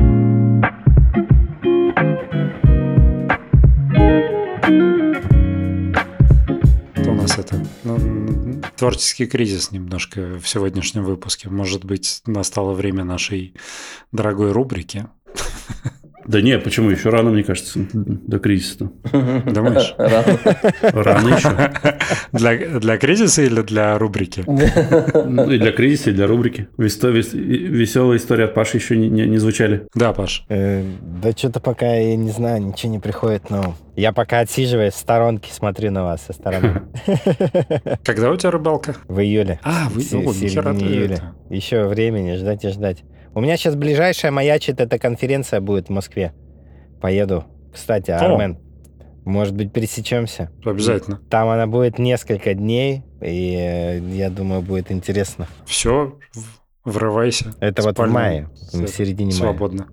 Нас 7.25 7.39
это 7.39 7.65
ну, 7.83 8.61
творческий 8.75 9.25
кризис 9.25 9.71
немножко 9.71 10.37
в 10.39 10.47
сегодняшнем 10.47 11.03
выпуске. 11.03 11.49
Может 11.49 11.83
быть, 11.83 12.21
настало 12.27 12.73
время 12.73 13.03
нашей 13.03 13.55
дорогой 14.11 14.51
рубрики. 14.51 15.07
Да 16.27 16.41
не, 16.41 16.57
почему? 16.59 16.89
Еще 16.89 17.09
рано, 17.09 17.29
мне 17.31 17.43
кажется, 17.43 17.79
до 17.93 18.39
кризиса. 18.39 18.89
Думаешь? 19.45 19.93
Рано. 19.97 20.39
Рано 20.93 21.27
еще. 21.29 21.71
Для, 22.31 22.79
для 22.79 22.97
кризиса 22.97 23.41
или 23.43 23.61
для 23.61 23.97
рубрики? 23.97 24.43
Ну, 24.45 25.49
и 25.51 25.57
для 25.57 25.71
кризиса, 25.71 26.09
и 26.09 26.13
для 26.13 26.27
рубрики. 26.27 26.67
Весто- 26.77 27.09
вес- 27.11 27.33
Веселые 27.33 28.17
истории 28.17 28.45
от 28.45 28.53
Паши 28.53 28.77
еще 28.77 28.97
не, 28.97 29.09
не- 29.09 29.25
не 29.27 29.37
звучали. 29.37 29.87
Да, 29.93 30.13
Паш. 30.13 30.45
Э, 30.49 30.83
да 31.21 31.31
что-то 31.31 31.59
пока, 31.59 31.93
я 31.95 32.15
не 32.15 32.31
знаю, 32.31 32.61
ничего 32.61 32.91
не 32.91 32.99
приходит, 32.99 33.49
но 33.49 33.75
я 33.95 34.11
пока 34.11 34.39
отсиживаюсь 34.39 34.93
в 34.93 34.97
сторонке, 34.97 35.51
смотрю 35.53 35.91
на 35.91 36.03
вас 36.03 36.25
со 36.25 36.33
стороны. 36.33 36.81
Когда 38.03 38.31
у 38.31 38.35
тебя 38.35 38.51
рыбалка? 38.51 38.95
В 39.07 39.19
июле. 39.19 39.59
А, 39.63 39.87
вы, 39.89 40.01
В 40.01 40.13
это. 41.13 41.33
Еще 41.49 41.85
времени, 41.87 42.35
ждать 42.35 42.63
и 42.65 42.69
ждать. 42.69 43.03
У 43.35 43.41
меня 43.41 43.57
сейчас 43.57 43.75
ближайшая 43.75 44.31
маячит 44.31 44.79
эта 44.79 44.97
конференция 44.97 45.59
будет 45.59 45.87
в 45.87 45.89
Москве. 45.89 46.33
Поеду. 47.01 47.43
Кстати, 47.73 48.09
Армен, 48.09 48.57
может 49.25 49.53
быть, 49.53 49.73
пересечемся? 49.73 50.49
Обязательно. 50.63 51.19
Там 51.29 51.49
она 51.49 51.67
будет 51.67 51.99
несколько 51.99 52.53
дней, 52.53 53.03
и 53.21 53.55
э, 53.59 53.99
я 54.13 54.29
думаю, 54.29 54.61
будет 54.61 54.89
интересно. 54.89 55.47
Все, 55.65 56.17
врывайся. 56.85 57.53
Это 57.59 57.81
вот 57.81 57.91
в 57.91 57.95
Спальня 57.95 58.13
мае, 58.13 58.49
в 58.71 58.87
середине 58.87 59.31
мая. 59.31 59.41
Свободно. 59.41 59.89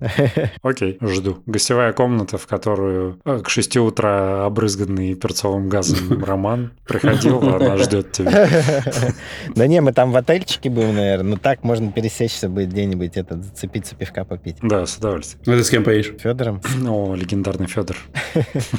Окей, 0.62 0.98
жду. 1.00 1.38
Гостевая 1.46 1.92
комната, 1.92 2.38
в 2.38 2.46
которую 2.46 3.18
э, 3.24 3.40
к 3.44 3.48
6 3.48 3.76
утра 3.78 4.44
обрызганный 4.46 5.14
перцовым 5.14 5.68
газом 5.68 6.22
Роман 6.24 6.72
приходил, 6.86 7.40
она 7.40 7.76
ждет 7.76 8.12
тебя. 8.12 8.48
Да 9.54 9.66
не, 9.66 9.80
мы 9.80 9.92
там 9.92 10.12
в 10.12 10.16
отельчике 10.16 10.70
будем, 10.70 10.96
наверное. 10.96 11.32
Ну 11.32 11.36
так 11.36 11.62
можно 11.62 11.90
пересечься 11.92 12.48
будет 12.48 12.70
где-нибудь, 12.70 13.16
этот, 13.16 13.44
зацепиться, 13.44 13.94
пивка 13.94 14.24
попить. 14.24 14.56
Да, 14.62 14.86
с 14.86 14.96
удовольствием. 14.96 15.42
Ну, 15.46 15.56
ты 15.56 15.64
с 15.64 15.70
кем 15.70 15.84
поедешь? 15.84 16.12
Федором? 16.18 16.60
О, 16.88 17.14
легендарный 17.14 17.66
Федор. 17.66 17.96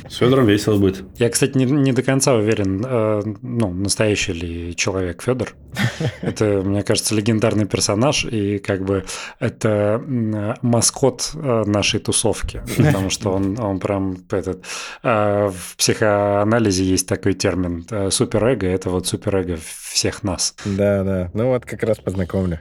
С 0.10 0.18
Федором 0.18 0.46
весело 0.46 0.78
будет. 0.78 1.04
Я, 1.18 1.30
кстати, 1.30 1.58
не, 1.58 1.66
не 1.66 1.94
до 1.94 2.04
конца 2.04 2.34
уверен, 2.34 2.84
э, 2.86 3.22
ну, 3.42 3.72
настоящий 3.72 4.34
ли 4.34 4.76
человек 4.76 5.22
Федор. 5.22 5.56
Это, 6.22 6.62
мне 6.64 6.84
кажется, 6.84 7.16
легендарный 7.16 7.66
персонаж, 7.66 8.26
и 8.26 8.60
как 8.60 8.84
бы 8.86 9.06
это 9.40 10.02
м, 10.06 10.56
маскот 11.06 11.32
э, 11.36 11.64
нашей 11.66 12.00
тусовки, 12.00 12.62
потому 12.78 13.10
что 13.10 13.32
он, 13.32 13.60
он 13.60 13.80
прям 13.80 14.18
этот... 14.32 14.64
э, 15.04 15.50
В 15.50 15.78
психоанализе 15.78 16.84
есть 16.84 17.08
такой 17.08 17.34
термин 17.34 17.86
э, 17.90 18.10
суперэго, 18.12 18.68
это 18.68 18.90
вот 18.90 19.08
суперэго 19.08 19.58
всех 19.90 20.24
нас. 20.24 20.56
Да, 20.66 21.04
да. 21.04 21.32
Ну 21.34 21.48
вот 21.48 21.66
как 21.66 21.84
раз 21.84 21.98
познакомлю. 21.98 22.60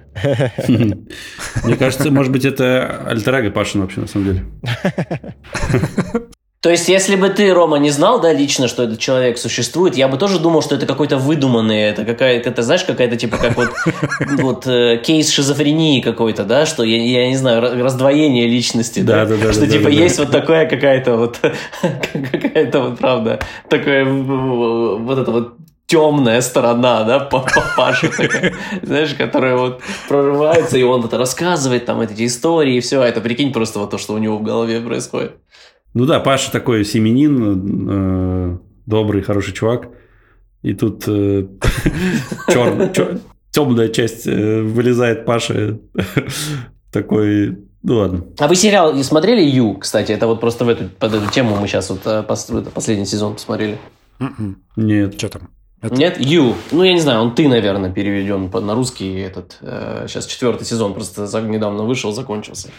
Мне 0.68 1.76
кажется, 1.76 2.10
может 2.10 2.32
быть, 2.32 2.44
это 2.44 3.06
альтер 3.06 3.50
Пашин 3.52 3.80
вообще, 3.80 4.00
на 4.00 4.06
самом 4.06 4.26
деле. 4.26 4.44
То 6.64 6.70
есть, 6.70 6.88
если 6.88 7.16
бы 7.16 7.28
ты, 7.28 7.52
Рома, 7.52 7.76
не 7.76 7.90
знал, 7.90 8.22
да, 8.22 8.32
лично, 8.32 8.68
что 8.68 8.84
этот 8.84 8.98
человек 8.98 9.36
существует, 9.36 9.98
я 9.98 10.08
бы 10.08 10.16
тоже 10.16 10.38
думал, 10.38 10.62
что 10.62 10.76
это 10.76 10.86
какой-то 10.86 11.18
выдуманный, 11.18 11.82
это 11.82 12.06
какая-то, 12.06 12.48
это, 12.48 12.62
знаешь, 12.62 12.84
какая-то 12.84 13.16
типа 13.16 13.36
как 13.36 13.54
вот, 13.54 13.68
вот 14.38 14.66
э, 14.66 14.96
кейс 15.04 15.30
шизофрении 15.30 16.00
какой-то, 16.00 16.44
да, 16.44 16.64
что 16.64 16.82
я, 16.82 16.96
я 16.96 17.28
не 17.28 17.36
знаю, 17.36 17.84
раздвоение 17.84 18.48
личности, 18.48 19.00
да, 19.00 19.26
Да, 19.26 19.36
да, 19.36 19.44
да, 19.44 19.52
что 19.52 19.66
да, 19.66 19.72
типа 19.72 19.90
да, 19.90 19.90
да. 19.90 20.02
есть 20.04 20.18
вот 20.18 20.30
такая 20.30 20.66
какая-то 20.66 21.16
вот, 21.18 21.38
какая-то 21.82 22.80
вот, 22.80 22.98
правда, 22.98 23.40
такая 23.68 24.06
вот 24.06 25.18
это 25.18 25.30
вот 25.30 25.56
темная 25.86 26.40
сторона, 26.40 27.04
да, 27.04 27.20
па- 27.20 27.40
папаши 27.54 28.08
такая, 28.08 28.54
знаешь, 28.82 29.14
которая 29.14 29.56
вот 29.56 29.82
прорывается, 30.08 30.78
и 30.78 30.82
он 30.82 31.04
это 31.04 31.18
рассказывает, 31.18 31.84
там, 31.84 32.00
эти 32.00 32.24
истории, 32.24 32.76
и 32.76 32.80
все, 32.80 33.02
это, 33.02 33.20
прикинь, 33.20 33.52
просто 33.52 33.80
вот 33.80 33.90
то, 33.90 33.98
что 33.98 34.14
у 34.14 34.18
него 34.18 34.38
в 34.38 34.42
голове 34.42 34.80
происходит. 34.80 35.36
Ну 35.94 36.06
да, 36.06 36.18
Паша 36.20 36.50
такой 36.50 36.84
семенин, 36.84 37.88
э, 37.88 38.58
добрый, 38.86 39.22
хороший 39.22 39.54
чувак. 39.54 39.88
И 40.62 40.74
тут 40.74 41.04
э, 41.06 41.46
темная 43.50 43.88
часть 43.88 44.26
э, 44.26 44.62
вылезает 44.62 45.24
Паша. 45.24 45.78
Такой, 46.92 47.58
ну 47.82 47.96
ладно. 47.96 48.24
А 48.38 48.48
вы 48.48 48.56
сериал 48.56 48.94
не 48.94 49.02
смотрели 49.02 49.42
Ю, 49.42 49.74
кстати? 49.74 50.12
Это 50.12 50.26
вот 50.26 50.40
просто 50.40 50.64
в 50.64 50.68
эту, 50.68 50.88
под 50.88 51.14
эту 51.14 51.30
тему 51.30 51.56
мы 51.56 51.68
сейчас 51.68 51.90
вот 51.90 52.00
э, 52.06 52.22
последний 52.22 53.06
сезон 53.06 53.34
посмотрели. 53.34 53.78
Нет. 54.76 55.14
Что 55.18 55.28
там? 55.28 55.50
Это- 55.84 55.96
Нет? 55.96 56.18
Ю. 56.18 56.54
Ну, 56.72 56.82
я 56.82 56.94
не 56.94 57.00
знаю, 57.00 57.20
он 57.20 57.34
ты, 57.34 57.46
наверное, 57.46 57.90
переведен 57.90 58.50
на 58.50 58.74
русский. 58.74 59.20
Этот, 59.20 59.58
э, 59.60 60.06
сейчас 60.08 60.24
четвертый 60.24 60.64
сезон 60.64 60.94
просто 60.94 61.28
недавно 61.42 61.84
вышел, 61.84 62.10
закончился. 62.12 62.70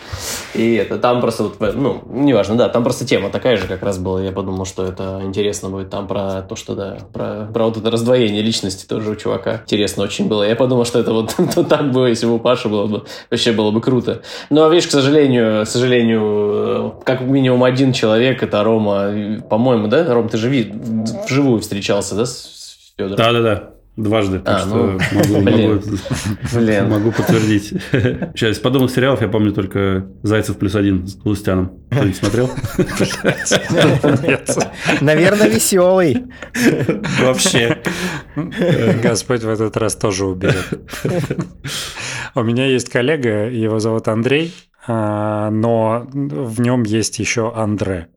И 0.56 0.74
это 0.74 0.98
там 0.98 1.22
просто, 1.22 1.44
вот, 1.44 1.60
ну, 1.76 2.02
неважно, 2.10 2.56
да, 2.56 2.68
там 2.68 2.84
просто 2.84 3.06
тема 3.06 3.30
такая 3.30 3.58
же 3.58 3.68
как 3.68 3.84
раз 3.84 4.00
была. 4.00 4.24
Я 4.24 4.32
подумал, 4.32 4.66
что 4.66 4.84
это 4.84 5.22
интересно 5.24 5.70
будет 5.70 5.92
там 5.92 6.08
про 6.08 6.42
то, 6.42 6.56
что, 6.56 6.74
да, 6.74 6.98
про, 7.14 7.48
про 7.54 7.66
вот 7.66 7.78
это 7.78 7.92
раздвоение 7.92 8.42
личности 8.42 8.88
тоже 8.88 9.12
у 9.12 9.16
чувака. 9.16 9.62
Интересно 9.66 10.04
очень 10.04 10.28
было. 10.28 10.42
Я 10.42 10.56
подумал, 10.56 10.86
что 10.86 10.98
это 10.98 11.14
вот 11.14 11.36
то 11.56 11.64
так 11.64 11.92
бы, 11.92 12.10
если 12.10 12.26
бы 12.26 12.36
у 12.36 12.40
Паши 12.40 12.70
было 12.70 12.88
бы, 12.88 13.04
вообще 13.30 13.52
было 13.52 13.70
бы 13.70 13.82
круто. 13.82 14.24
Но, 14.50 14.68
видишь, 14.70 14.88
к 14.88 14.92
сожалению, 14.92 15.64
к 15.66 15.70
сожалению, 15.70 16.22
э, 16.24 16.92
как 17.04 17.22
минимум 17.22 17.64
один 17.64 17.94
человек, 17.94 18.42
это 18.42 18.64
Рома, 18.64 19.42
по-моему, 19.48 19.90
да? 19.90 20.12
Ром, 20.12 20.28
ты 20.28 20.38
же 20.38 20.50
вживую 21.28 21.62
встречался, 21.62 22.16
да, 22.16 22.26
с 22.26 22.56
Федором? 22.98 23.18
Да-да-да. 23.18 23.72
Дважды. 23.98 24.40
Так 24.40 24.58
А, 24.58 24.60
что 24.60 24.76
ну, 24.76 25.00
могу, 25.14 25.42
блин. 25.46 25.76
могу- 25.76 25.82
Блин. 26.54 26.90
могу 26.90 27.12
подтвердить. 27.14 27.70
Сейчас, 27.92 28.58
из 28.58 28.60
подобных 28.60 28.92
сериалов 28.92 29.22
я 29.22 29.30
помню 29.30 29.54
только 29.54 30.06
«Зайцев 30.22 30.58
плюс 30.58 30.76
один» 30.76 31.08
с 31.08 31.16
Галустяном. 31.16 31.80
Кто 31.90 32.04
не 32.04 32.12
смотрел? 32.14 32.50
Наверное, 35.02 35.48
веселый. 35.48 36.26
Вообще. 37.22 37.82
Господь 39.02 39.44
в 39.44 39.50
этот 39.50 39.78
раз 39.78 39.96
тоже 39.96 40.26
уберет. 40.26 40.68
У 42.36 42.44
меня 42.44 42.66
есть 42.68 42.90
коллега, 42.90 43.50
его 43.50 43.80
зовут 43.80 44.10
Андрей, 44.10 44.54
но 44.88 46.08
в 46.12 46.62
нем 46.62 46.84
есть 46.84 47.20
еще 47.20 47.52
Андре. 47.56 48.10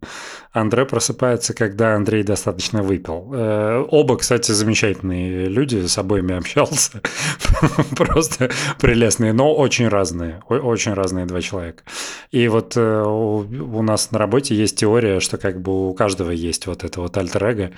Андре 0.52 0.87
просыпается, 0.87 1.54
когда 1.54 1.94
Андрей 1.94 2.22
достаточно 2.22 2.83
выпил. 2.83 3.31
Э, 3.35 3.85
Оба, 3.88 4.16
кстати, 4.16 4.52
замечательные 4.52 5.46
люди, 5.46 5.87
с 5.87 5.98
обоими 5.98 6.35
общался. 6.35 7.02
Просто 7.96 8.50
прелестные, 8.81 9.33
но 9.33 9.54
очень 9.54 9.88
разные. 9.88 10.42
Очень 10.48 10.94
разные 10.94 11.26
два 11.26 11.40
человека. 11.42 11.83
И 12.31 12.48
вот 12.48 12.76
э, 12.76 13.02
у 13.02 13.83
нас 13.83 14.11
на 14.11 14.18
работе 14.18 14.54
есть 14.54 14.78
теория, 14.78 15.20
что 15.20 15.37
как 15.37 15.61
бы 15.61 15.90
у 15.90 15.94
каждого 15.94 16.31
есть 16.31 16.66
вот 16.66 16.83
это 16.83 17.00
вот 17.00 17.16
альтер-эго, 17.16 17.72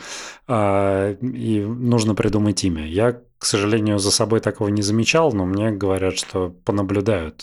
а, 0.46 1.12
и 1.14 1.60
нужно 1.60 2.14
придумать 2.14 2.62
имя. 2.64 2.86
Я, 2.86 3.20
к 3.40 3.46
сожалению, 3.46 3.98
за 3.98 4.10
собой 4.10 4.40
такого 4.40 4.68
не 4.68 4.82
замечал, 4.82 5.32
но 5.32 5.46
мне 5.46 5.70
говорят, 5.70 6.16
что 6.16 6.54
понаблюдают 6.64 7.42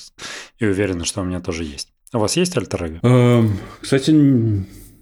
и 0.59 0.65
уверены, 0.65 1.03
что 1.05 1.21
у 1.21 1.23
меня 1.25 1.39
тоже 1.41 1.63
есть. 1.63 1.89
У 2.13 2.19
вас 2.19 2.37
есть 2.37 2.55
альтер-эго? 2.55 2.99
Эм, 3.03 3.57
Кстати, 3.81 4.11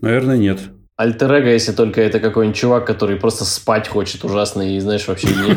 наверное, 0.02 0.38
нет. 0.38 0.60
Альтер 0.98 1.30
эго, 1.34 1.50
если 1.52 1.74
только 1.74 2.00
это 2.02 2.22
какой-нибудь 2.22 2.58
чувак, 2.58 2.88
который 2.88 3.18
просто 3.18 3.44
спать 3.44 3.90
хочет 3.90 4.24
ужасно 4.24 4.62
и, 4.62 4.80
знаешь, 4.80 5.06
вообще 5.10 5.28
не... 5.28 5.54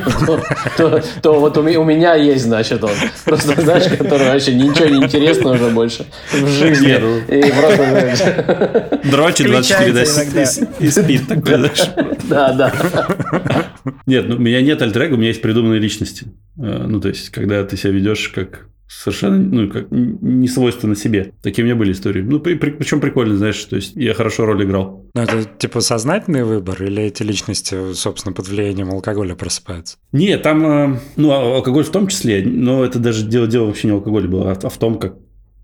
То, 1.23 1.39
вот 1.39 1.57
у, 1.57 1.63
ме- 1.63 1.79
у 1.79 1.85
меня 1.85 2.17
есть, 2.17 2.43
значит, 2.43 2.83
он. 2.83 2.91
Просто, 3.25 3.61
знаешь, 3.63 3.85
который 3.97 4.27
вообще 4.27 4.53
ничего 4.55 4.87
не 4.87 5.05
интересно 5.05 5.53
уже 5.53 5.71
больше 5.71 6.07
в 6.33 6.45
жизни. 6.49 6.91
И 7.29 7.53
просто, 7.53 9.01
Дрочит 9.05 9.47
24 9.47 9.93
да, 9.93 10.05
Включается 10.05 10.25
иногда. 10.25 10.77
и, 10.81 10.87
и 10.87 10.91
спит 10.91 11.29
такой, 11.29 11.55
знаешь. 11.55 11.89
да, 12.25 12.53
да. 12.53 13.67
Нет, 14.07 14.29
ну, 14.29 14.37
у 14.37 14.39
меня 14.39 14.61
нет 14.63 14.83
альтер 14.83 15.13
у 15.13 15.17
меня 15.17 15.29
есть 15.29 15.43
придуманные 15.43 15.81
личности. 15.81 16.27
Э, 16.59 16.87
Ну, 16.87 17.01
то 17.01 17.09
есть, 17.09 17.31
когда 17.31 17.65
ты 17.65 17.77
себя 17.77 17.93
ведешь 17.93 18.29
как 18.29 18.69
совершенно 18.89 19.37
ну, 19.37 19.71
как, 19.71 19.91
не 19.91 20.49
свойственно 20.49 20.97
себе. 20.97 21.33
Такие 21.43 21.63
у 21.63 21.67
меня 21.67 21.77
были 21.77 21.93
истории. 21.93 22.23
Ну, 22.23 22.41
при, 22.41 22.55
при, 22.55 22.71
причем 22.71 23.01
прикольно, 23.01 23.37
знаешь, 23.37 23.63
то 23.65 23.77
есть 23.77 23.95
я 23.95 24.15
хорошо 24.15 24.47
роль 24.47 24.65
играл. 24.65 25.07
Ну, 25.15 25.23
это 25.23 25.45
типа 25.45 25.81
сознательный 25.81 26.43
выбор 26.43 26.83
или 26.83 27.03
эти 27.03 27.23
личности, 27.23 27.93
собственно, 27.93 28.33
под 28.33 28.49
влиянием 28.49 28.91
алкоголя 28.91 29.35
просыпаются? 29.35 29.99
Нет, 30.13 30.43
там, 30.43 30.67
э, 30.67 31.01
ну, 31.17 31.31
а, 31.31 31.57
алкоголь 31.57 31.85
в 31.85 31.91
том 31.91 32.09
числе, 32.09 32.43
но 32.45 32.85
это 32.85 32.99
даже 32.99 33.27
дело, 33.27 33.47
дело 33.47 33.67
вообще 33.67 33.89
не 33.89 33.93
алкоголь 33.93 34.27
было, 34.27 34.53
а, 34.53 34.59
а 34.63 34.69
в 34.71 34.79
том, 34.79 34.99
как 34.99 35.17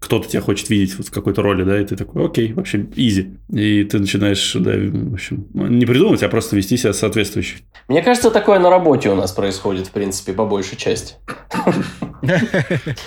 кто-то 0.05 0.29
тебя 0.29 0.43
хочет 0.43 0.69
видеть 0.69 0.97
вот 0.99 1.09
в 1.09 1.11
какой-то 1.11 1.43
роли, 1.43 1.64
да, 1.64 1.81
и 1.81 1.85
ты 1.85 1.97
такой, 1.97 2.27
окей, 2.27 2.53
вообще, 2.53 2.87
изи. 2.95 3.38
И 3.51 3.85
ты 3.85 3.99
начинаешь, 3.99 4.53
да, 4.55 4.73
в 4.73 5.14
общем, 5.14 5.47
не 5.55 5.87
придумывать, 5.87 6.23
а 6.23 6.29
просто 6.29 6.57
вести 6.57 6.77
себя 6.77 6.93
соответствующе. 6.93 7.57
Мне 7.88 8.02
кажется, 8.02 8.31
такое 8.31 8.59
на 8.59 8.71
работе 8.71 9.11
у 9.11 9.15
нас 9.15 9.33
происходит, 9.33 9.87
в 9.87 9.90
принципе, 9.90 10.33
по 10.33 10.44
большей 10.44 10.77
части. 10.77 11.15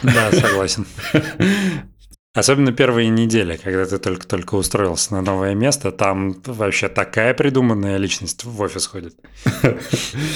Да, 0.03 0.31
согласен. 0.31 0.85
Особенно 2.37 2.71
первые 2.71 3.09
недели, 3.09 3.57
когда 3.57 3.87
ты 3.87 3.97
только-только 3.97 4.53
устроился 4.53 5.11
на 5.13 5.23
новое 5.23 5.55
место, 5.55 5.91
там 5.91 6.35
вообще 6.45 6.87
такая 6.87 7.33
придуманная 7.33 7.97
личность 7.97 8.43
в 8.43 8.61
офис 8.61 8.85
ходит. 8.85 9.15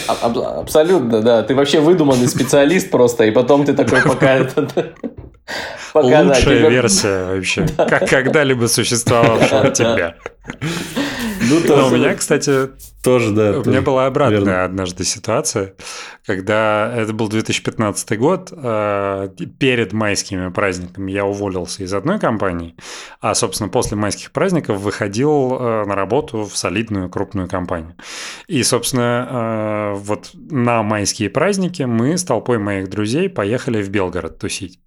Абсолютно, 0.08 1.22
да. 1.22 1.44
Ты 1.44 1.54
вообще 1.54 1.80
выдуманный 1.80 2.28
специалист 2.28 2.90
просто, 2.90 3.26
и 3.26 3.32
потом 3.32 3.66
ты 3.66 3.74
такой 3.74 4.02
пока 4.02 4.40
Лучшая 5.94 6.70
версия 6.70 7.36
вообще, 7.36 7.68
как 7.78 8.10
когда-либо 8.10 8.66
существовавшего 8.66 9.70
тебя. 9.70 10.16
Ну, 11.52 11.76
Но 11.76 11.88
у 11.88 11.92
меня, 11.92 12.16
кстати, 12.16 12.70
тоже, 13.04 13.32
да. 13.32 13.60
У 13.60 13.64
меня 13.64 13.82
была 13.82 14.06
обратная 14.06 14.40
верно. 14.40 14.64
однажды 14.64 15.04
ситуация, 15.04 15.74
когда 16.26 16.94
это 16.96 17.14
был 17.14 17.28
2015 17.28 18.18
год, 18.18 18.54
э, 18.56 19.30
перед 19.60 19.92
майскими 19.92 20.50
праздниками 20.50 21.12
я 21.12 21.26
уволился 21.26 21.84
из 21.84 21.94
одной 21.94 22.20
компании, 22.20 22.76
а, 23.20 23.34
собственно, 23.34 23.70
после 23.70 23.98
майских 23.98 24.32
праздников 24.32 24.80
выходил 24.80 25.58
э, 25.60 25.86
на 25.86 25.96
работу 25.96 26.44
в 26.44 26.56
солидную 26.56 27.10
крупную 27.10 27.50
компанию. 27.50 27.96
И, 28.48 28.64
собственно, 28.64 29.28
э, 29.30 29.94
вот 29.98 30.30
на 30.34 30.84
майские 30.84 31.30
праздники 31.30 31.84
мы 31.84 32.18
с 32.18 32.24
толпой 32.24 32.60
моих 32.60 32.90
друзей 32.90 33.30
поехали 33.30 33.82
в 33.82 33.90
Белгород 33.90 34.38
тусить. 34.40 34.80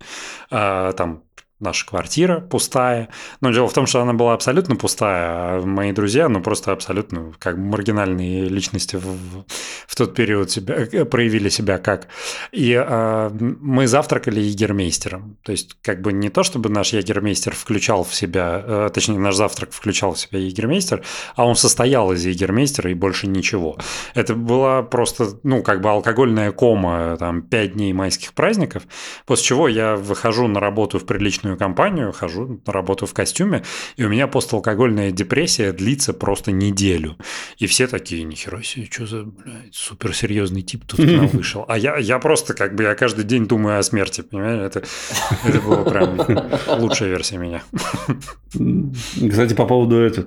Там 0.51 1.23
наша 1.65 1.87
квартира 1.87 2.41
пустая. 2.41 3.09
Но 3.41 3.51
дело 3.51 3.67
в 3.69 3.73
том, 3.73 3.87
что 3.87 4.01
она 4.01 4.13
была 4.13 4.35
абсолютно 4.35 4.77
пустая, 4.77 5.25
а 5.25 5.63
мои 5.65 5.93
друзья, 5.93 6.29
ну, 6.29 6.41
просто 6.41 6.73
абсолютно 6.73 7.33
как 7.39 7.57
маргинальные 7.57 8.49
личности 8.49 8.97
в, 8.97 9.45
в 9.87 9.97
тот 9.97 10.15
период 10.15 10.51
себя, 10.51 10.75
э, 10.77 11.05
проявили 11.05 11.49
себя 11.49 11.79
как. 11.79 12.09
И 12.53 12.73
э, 12.73 13.31
мы 13.61 13.87
завтракали 13.87 14.41
егермейстером. 14.41 15.39
То 15.43 15.53
есть, 15.53 15.77
как 15.83 16.03
бы 16.03 16.13
не 16.13 16.29
то, 16.29 16.43
чтобы 16.43 16.69
наш 16.69 16.93
егермейстер 16.93 17.55
включал 17.55 18.05
в 18.05 18.15
себя, 18.15 18.63
э, 18.65 18.91
точнее, 18.93 19.19
наш 19.19 19.35
завтрак 19.35 19.73
включал 19.73 20.15
в 20.15 20.19
себя 20.19 20.39
егермейстер, 20.39 21.03
а 21.35 21.47
он 21.47 21.57
состоял 21.57 22.13
из 22.13 22.25
егермейстера 22.25 22.91
и 22.91 22.95
больше 22.95 23.27
ничего. 23.27 23.77
Это 24.15 24.35
была 24.35 24.83
просто, 24.83 25.39
ну, 25.43 25.63
как 25.63 25.81
бы 25.81 25.91
алкогольная 25.91 26.53
кома, 26.53 27.17
там, 27.19 27.43
пять 27.43 27.73
дней 27.73 27.93
майских 27.93 28.35
праздников, 28.35 28.83
после 29.27 29.45
чего 29.47 29.69
я 29.69 29.97
выхожу 29.97 30.47
на 30.47 30.61
работу 30.61 30.99
в 30.99 31.07
приличную 31.07 31.54
строительную 31.55 31.59
компанию, 31.59 32.13
хожу 32.13 32.61
на 32.67 32.73
работу 32.73 33.07
в 33.07 33.15
костюме, 33.15 33.63
и 33.97 34.05
у 34.05 34.09
меня 34.09 34.27
посталкогольная 34.27 35.11
депрессия 35.11 35.73
длится 35.73 36.13
просто 36.13 36.53
неделю. 36.53 37.17
И 37.59 37.67
все 37.67 37.87
такие, 37.87 38.25
нихера 38.25 38.63
себе, 38.63 38.87
что 38.91 39.07
за, 39.07 39.25
блядь, 39.25 39.75
суперсерьезный 39.75 40.63
тип 40.63 40.85
тут 40.87 41.01
к 41.01 41.05
нам 41.05 41.27
вышел. 41.33 41.65
А 41.69 41.79
я, 41.79 41.97
я 41.97 42.19
просто, 42.19 42.55
как 42.55 42.75
бы, 42.75 42.85
я 42.85 42.95
каждый 42.95 43.25
день 43.25 43.47
думаю 43.47 43.79
о 43.79 43.83
смерти, 43.83 44.23
понимаешь? 44.23 44.61
Это, 44.61 44.83
это 45.45 45.61
было 45.61 45.85
прям 45.85 46.19
лучшая 46.81 47.09
версия 47.09 47.39
меня. 47.39 47.63
Кстати, 48.53 49.55
по 49.55 49.67
поводу 49.67 49.97
этого, 49.97 50.27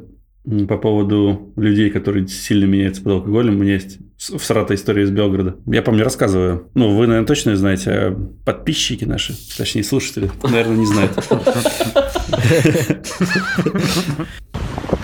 по 0.67 0.77
поводу 0.77 1.53
людей, 1.57 1.89
которые 1.89 2.27
сильно 2.27 2.65
меняются 2.65 3.03
под 3.03 3.13
алкоголем. 3.13 3.55
У 3.55 3.63
меня 3.63 3.73
есть 3.73 3.99
в 4.17 4.39
Саратове 4.39 4.75
история 4.75 5.03
из 5.03 5.11
Белгорода. 5.11 5.57
Я 5.67 5.81
помню, 5.81 6.03
рассказываю. 6.03 6.69
Ну, 6.73 6.95
вы, 6.95 7.07
наверное, 7.07 7.27
точно 7.27 7.55
знаете, 7.55 7.91
а 7.91 8.17
подписчики 8.45 9.05
наши, 9.05 9.35
точнее, 9.57 9.83
слушатели, 9.83 10.31
наверное, 10.43 10.77
не 10.77 10.85
знают. 10.85 11.13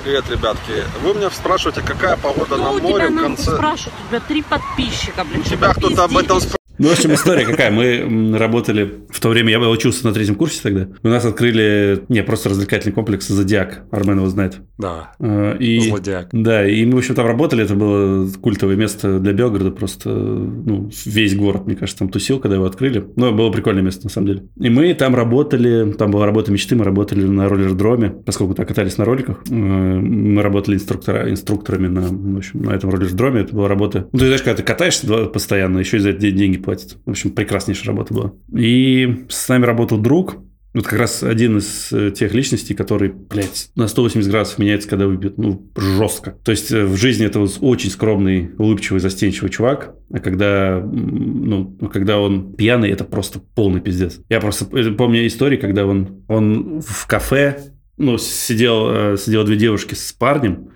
Привет, 0.04 0.26
ребятки. 0.30 0.84
Вы 1.02 1.14
меня 1.14 1.30
спрашиваете, 1.30 1.82
какая 1.82 2.18
погода 2.18 2.58
на 2.58 2.74
море 2.74 3.08
в 3.08 3.16
конце... 3.16 3.56
спрашивают, 3.56 3.94
у 4.06 4.10
тебя 4.10 4.20
три 4.28 4.42
подписчика, 4.42 5.24
блин. 5.24 5.44
Тебя 5.44 5.74
кто-то 5.74 6.04
об 6.04 6.18
этом 6.18 6.40
спрашивает. 6.40 6.63
Ну, 6.78 6.90
в 6.90 6.92
общем, 6.92 7.14
история 7.14 7.46
какая. 7.46 7.72
Мы 7.72 8.38
работали 8.38 9.02
в 9.10 9.20
то 9.20 9.30
время, 9.30 9.52
я 9.52 9.60
учился 9.60 10.06
на 10.06 10.14
третьем 10.14 10.36
курсе 10.36 10.60
тогда. 10.62 10.88
У 11.04 11.08
нас 11.08 11.24
открыли, 11.26 12.04
не, 12.10 12.24
просто 12.24 12.50
развлекательный 12.50 12.94
комплекс 12.94 13.28
«Зодиак». 13.28 13.84
Армен 13.92 14.18
его 14.18 14.30
знает. 14.30 14.58
Да, 14.78 15.14
а, 15.20 15.56
и, 15.58 15.80
Злодиак. 15.80 16.30
Да, 16.32 16.68
и 16.68 16.86
мы, 16.86 16.96
в 16.96 16.98
общем, 16.98 17.16
там 17.16 17.28
работали. 17.28 17.64
Это 17.64 17.76
было 17.76 18.28
культовое 18.42 18.76
место 18.76 19.20
для 19.20 19.34
Белгорода. 19.34 19.72
Просто, 19.72 20.10
ну, 20.10 20.90
весь 21.06 21.36
город, 21.36 21.68
мне 21.68 21.76
кажется, 21.76 22.00
там 22.00 22.10
тусил, 22.10 22.40
когда 22.40 22.56
его 22.56 22.66
открыли. 22.66 23.06
Но 23.16 23.32
было 23.32 23.52
прикольное 23.52 23.84
место, 23.84 24.06
на 24.06 24.10
самом 24.10 24.28
деле. 24.28 24.44
И 24.60 24.70
мы 24.70 24.94
там 24.94 25.16
работали, 25.16 25.92
там 25.94 26.12
была 26.12 26.26
работа 26.26 26.52
мечты, 26.52 26.76
мы 26.76 26.86
работали 26.86 27.24
на 27.24 27.48
роллер-дроме, 27.48 28.10
поскольку 28.10 28.56
так 28.56 28.68
катались 28.68 28.98
на 28.98 29.06
роликах. 29.06 29.44
Э, 29.50 29.54
мы 29.54 30.42
работали 30.42 30.76
инструктора, 30.76 31.30
инструкторами 31.30 31.88
на, 31.88 32.02
в 32.02 32.38
общем, 32.38 32.64
на 32.64 32.72
этом 32.72 32.90
роллер-дроме. 32.90 33.42
Это 33.42 33.56
была 33.56 33.68
работа... 33.68 34.08
Ну, 34.12 34.20
ты 34.20 34.26
знаешь, 34.26 34.42
когда 34.42 34.58
ты 34.58 34.64
катаешься 34.64 35.26
постоянно, 35.26 35.78
еще 35.78 35.98
и 35.98 36.00
за 36.00 36.10
это 36.10 36.32
деньги 36.32 36.58
платят. 36.74 36.98
В 37.06 37.10
общем, 37.10 37.32
прекраснейшая 37.32 37.88
работа 37.88 38.14
была. 38.14 38.34
И 38.56 39.26
с 39.30 39.48
нами 39.48 39.66
работал 39.66 39.98
друг, 39.98 40.38
вот 40.74 40.88
как 40.88 41.00
раз 41.00 41.22
один 41.22 41.60
из 41.60 41.92
э, 41.92 42.10
тех 42.12 42.34
личностей, 42.34 42.74
который, 42.74 43.10
блядь, 43.10 43.70
на 43.76 43.88
180 43.88 44.30
градусов 44.32 44.58
меняется, 44.58 44.90
когда 44.90 45.06
выпьет, 45.06 45.38
ну, 45.38 45.70
жестко. 45.78 46.32
То 46.44 46.50
есть 46.50 46.72
э, 46.72 46.84
в 46.86 46.96
жизни 46.96 47.28
это 47.28 47.40
вот 47.40 47.60
очень 47.62 47.92
скромный, 47.92 48.50
улыбчивый, 48.58 49.00
застенчивый 49.00 49.52
чувак, 49.52 49.94
а 50.12 50.18
когда, 50.20 50.82
ну, 50.84 51.78
когда 51.94 52.20
он 52.20 52.54
пьяный, 52.54 52.90
это 52.90 53.04
просто 53.04 53.40
полный 53.40 53.82
пиздец. 53.82 54.20
Я 54.30 54.40
просто 54.40 54.66
э, 54.76 54.92
помню 54.94 55.28
истории, 55.28 55.58
когда 55.58 55.86
он, 55.86 56.24
он 56.28 56.82
в 56.82 57.06
кафе, 57.06 57.72
ну, 57.98 58.18
сидел, 58.18 59.16
сидел 59.18 59.44
две 59.44 59.58
девушки 59.58 59.94
с 59.94 60.12
парнем, 60.12 60.70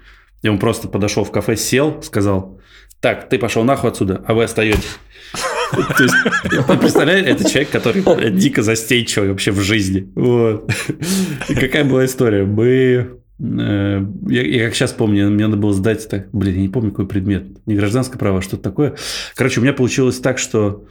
и 0.44 0.48
он 0.48 0.60
просто 0.60 0.88
подошел 0.88 1.24
в 1.24 1.32
кафе, 1.32 1.56
сел, 1.56 2.04
сказал, 2.04 2.62
так, 3.00 3.30
ты 3.30 3.38
пошел 3.38 3.64
нахуй 3.64 3.92
отсюда, 3.92 4.24
а 4.28 4.34
вы 4.34 4.44
остаетесь. 4.44 4.98
То 5.72 6.04
есть, 6.04 6.16
представляете, 6.80 7.30
это 7.30 7.50
человек, 7.50 7.70
который 7.70 8.32
дико 8.32 8.64
застенчивый 8.64 9.30
вообще 9.30 9.52
в 9.52 9.60
жизни. 9.62 10.10
Вот. 10.16 10.72
И 11.50 11.56
какая 11.56 11.84
была 11.84 12.06
история? 12.06 12.46
Мы 12.46 13.20
э, 13.40 14.06
я, 14.30 14.42
я 14.42 14.66
как 14.66 14.76
сейчас 14.76 14.92
помню, 14.94 15.30
мне 15.30 15.48
надо 15.48 15.58
было 15.58 15.74
сдать, 15.74 16.08
так, 16.10 16.30
блин, 16.32 16.56
я 16.56 16.62
не 16.62 16.70
помню, 16.70 16.92
какой 16.92 17.08
предмет. 17.08 17.48
Не 17.66 17.76
гражданское 17.76 18.18
право, 18.18 18.40
а 18.40 18.42
что-то 18.42 18.64
такое. 18.64 18.96
Короче, 19.36 19.60
у 19.60 19.64
меня 19.64 19.74
получилось 19.74 20.20
так, 20.20 20.38
что 20.38 20.86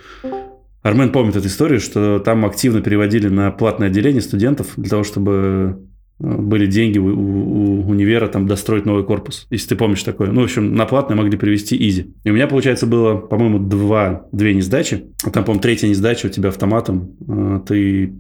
Армен 0.83 1.11
помнит 1.11 1.35
эту 1.35 1.49
историю, 1.49 1.81
что 1.81 2.21
там 2.21 2.47
активно 2.47 2.81
переводили 2.81 3.29
на 3.29 3.51
платное 3.51 3.89
отделение 3.89 4.23
студентов 4.23 4.69
для 4.77 4.89
того, 4.89 5.03
чтобы 5.03 5.86
были 6.19 6.67
деньги 6.67 6.99
у, 6.99 7.07
у, 7.07 7.91
универа 7.91 8.27
там 8.29 8.47
достроить 8.47 8.87
новый 8.87 9.05
корпус, 9.05 9.47
если 9.51 9.71
ты 9.71 9.77
помнишь 9.77 10.03
такое. 10.03 10.31
Ну, 10.31 10.41
в 10.41 10.45
общем, 10.45 10.75
на 10.75 10.87
платное 10.87 11.17
могли 11.17 11.37
привести 11.37 11.77
изи. 11.89 12.15
И 12.25 12.31
у 12.31 12.35
меня, 12.35 12.47
получается, 12.47 12.87
было, 12.87 13.17
по-моему, 13.17 13.59
два, 13.59 14.27
две 14.33 14.55
несдачи. 14.55 15.07
А 15.25 15.31
там, 15.31 15.45
по-моему, 15.45 15.63
третья 15.63 15.89
несдача 15.89 16.27
у 16.27 16.31
тебя 16.31 16.49
автоматом, 16.49 17.17
а, 17.29 17.61
ты, 17.61 18.13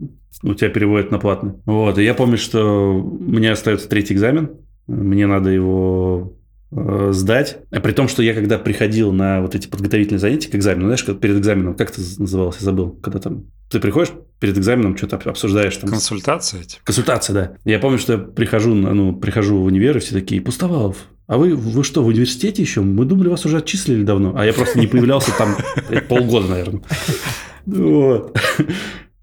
у 0.42 0.54
тебя 0.54 0.68
переводят 0.68 1.10
на 1.10 1.18
платный. 1.18 1.54
Вот, 1.64 1.98
и 1.98 2.04
я 2.04 2.14
помню, 2.14 2.36
что 2.36 2.92
меня 3.20 3.52
остается 3.52 3.88
третий 3.88 4.14
экзамен, 4.14 4.50
мне 4.86 5.26
надо 5.26 5.50
его 5.50 6.35
э, 6.70 7.10
сдать. 7.12 7.58
А 7.70 7.80
при 7.80 7.92
том, 7.92 8.08
что 8.08 8.22
я 8.22 8.34
когда 8.34 8.58
приходил 8.58 9.12
на 9.12 9.40
вот 9.42 9.54
эти 9.54 9.66
подготовительные 9.68 10.20
занятия 10.20 10.50
к 10.50 10.54
экзамену, 10.54 10.86
знаешь, 10.86 11.04
перед 11.20 11.38
экзаменом, 11.38 11.74
как 11.74 11.90
это 11.90 12.00
называлось, 12.18 12.56
я 12.60 12.64
забыл, 12.64 12.90
когда 13.02 13.18
там 13.18 13.44
ты 13.68 13.80
приходишь 13.80 14.12
перед 14.38 14.56
экзаменом, 14.56 14.96
что-то 14.96 15.16
обсуждаешь 15.28 15.76
там. 15.76 15.90
Консультация? 15.90 16.62
Типа. 16.62 16.82
Консультация, 16.84 17.34
да. 17.34 17.52
Я 17.64 17.78
помню, 17.78 17.98
что 17.98 18.12
я 18.12 18.18
прихожу, 18.18 18.74
ну, 18.74 19.16
прихожу 19.16 19.58
в 19.58 19.64
универ, 19.64 19.96
и 19.96 20.00
все 20.00 20.14
такие, 20.14 20.40
Пустовалов, 20.40 20.96
а 21.26 21.38
вы, 21.38 21.56
вы 21.56 21.82
что, 21.82 22.04
в 22.04 22.06
университете 22.06 22.62
еще? 22.62 22.82
Мы 22.82 23.04
думали, 23.04 23.28
вас 23.28 23.44
уже 23.44 23.58
отчислили 23.58 24.04
давно. 24.04 24.34
А 24.36 24.46
я 24.46 24.52
просто 24.52 24.78
не 24.78 24.86
появлялся 24.86 25.32
там 25.36 25.56
полгода, 26.08 26.48
наверное. 26.48 26.82
Вот. 27.66 28.38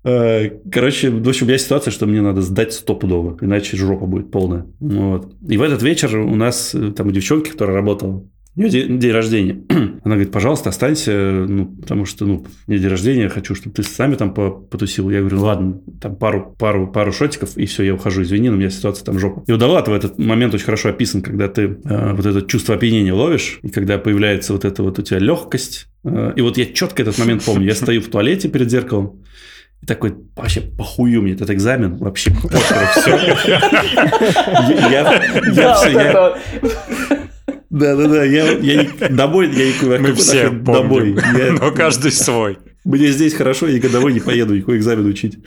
Э, 0.04 0.50
короче, 0.72 1.10
в 1.10 1.28
общем, 1.28 1.46
у 1.46 1.50
меня 1.50 1.58
ситуация, 1.58 1.92
что 1.92 2.06
мне 2.06 2.22
надо 2.22 2.42
сдать 2.42 2.74
стопудово, 2.74 3.38
иначе 3.42 3.78
жопа 3.78 4.06
будет 4.06 4.32
полная. 4.32 4.66
Вот. 4.80 5.34
И 5.48 5.58
в 5.58 5.62
этот 5.62 5.82
вечер 5.82 6.18
у 6.18 6.36
нас 6.36 6.76
э, 6.76 6.92
там 6.92 7.12
девчонки, 7.12 7.50
которая 7.50 7.76
работала, 7.76 8.24
у 8.56 8.60
нее 8.60 8.70
день, 8.70 9.00
день 9.00 9.12
рождения. 9.12 9.64
Она 10.04 10.16
говорит, 10.16 10.32
пожалуйста, 10.32 10.70
останься, 10.70 11.12
ну, 11.48 11.66
потому 11.66 12.06
что, 12.06 12.26
ну, 12.26 12.46
у 12.68 12.72
меня 12.72 12.82
день 12.82 12.92
рождения, 12.92 13.30
хочу, 13.30 13.56
чтобы 13.56 13.76
ты 13.76 13.82
сами 13.82 14.14
там 14.14 14.32
потусил. 14.34 15.10
Я 15.10 15.22
говорю, 15.22 15.42
ладно, 15.42 15.82
там 16.00 16.16
пару, 16.16 16.56
пару, 16.60 16.88
пару 16.88 17.12
шотиков, 17.12 17.58
и 17.58 17.66
все, 17.66 17.82
я 17.84 17.96
ухожу, 17.96 18.22
извини, 18.22 18.50
но 18.50 18.56
у 18.56 18.60
меня 18.60 18.70
ситуация 18.70 19.06
там 19.06 19.18
жопа. 19.18 19.44
И 19.48 19.52
у 19.52 19.58
Далата 19.58 19.90
в 19.90 19.96
этот 19.96 20.20
момент 20.20 20.54
очень 20.54 20.66
хорошо 20.66 20.90
описан, 20.90 21.24
когда 21.24 21.48
ты 21.48 21.80
э, 21.84 22.14
вот 22.14 22.26
это 22.26 22.44
чувство 22.44 22.76
опьянения 22.76 23.14
ловишь, 23.14 23.60
и 23.64 23.70
когда 23.70 23.98
появляется 23.98 24.54
вот 24.54 24.66
эта 24.66 24.84
вот 24.84 25.00
у 25.00 25.02
тебя 25.02 25.18
легкость. 25.18 25.88
Э, 26.04 26.34
и 26.36 26.42
вот 26.42 26.58
я 26.58 26.66
четко 26.66 27.02
этот 27.02 27.18
момент 27.18 27.44
помню. 27.44 27.66
Я 27.66 27.74
стою 27.74 28.02
в 28.02 28.08
туалете 28.08 28.50
перед 28.50 28.70
зеркалом, 28.70 29.23
И 29.84 29.86
такой, 29.86 30.16
вообще, 30.38 30.62
похую 30.62 31.22
мне 31.22 31.34
этот 31.34 31.50
экзамен, 31.50 31.98
вообще 31.98 32.32
похер, 32.32 32.88
все. 32.96 33.18
Я 34.90 35.22
все, 35.52 36.38
да-да-да, 37.70 38.24
я, 38.24 38.52
я 38.60 38.88
домой, 39.10 39.52
я 39.54 39.68
никуда 39.68 39.98
Мы 39.98 40.14
все 40.14 40.50
домой. 40.52 41.18
Я, 41.38 41.52
но 41.52 41.72
каждый 41.72 42.14
свой. 42.14 42.60
Мне 42.86 43.08
здесь 43.08 43.34
хорошо, 43.34 43.68
я 43.68 43.76
никогда 43.76 43.98
домой 43.98 44.14
не 44.14 44.22
поеду, 44.22 44.56
никакой 44.56 44.78
экзамен 44.78 45.06
учить. 45.06 45.40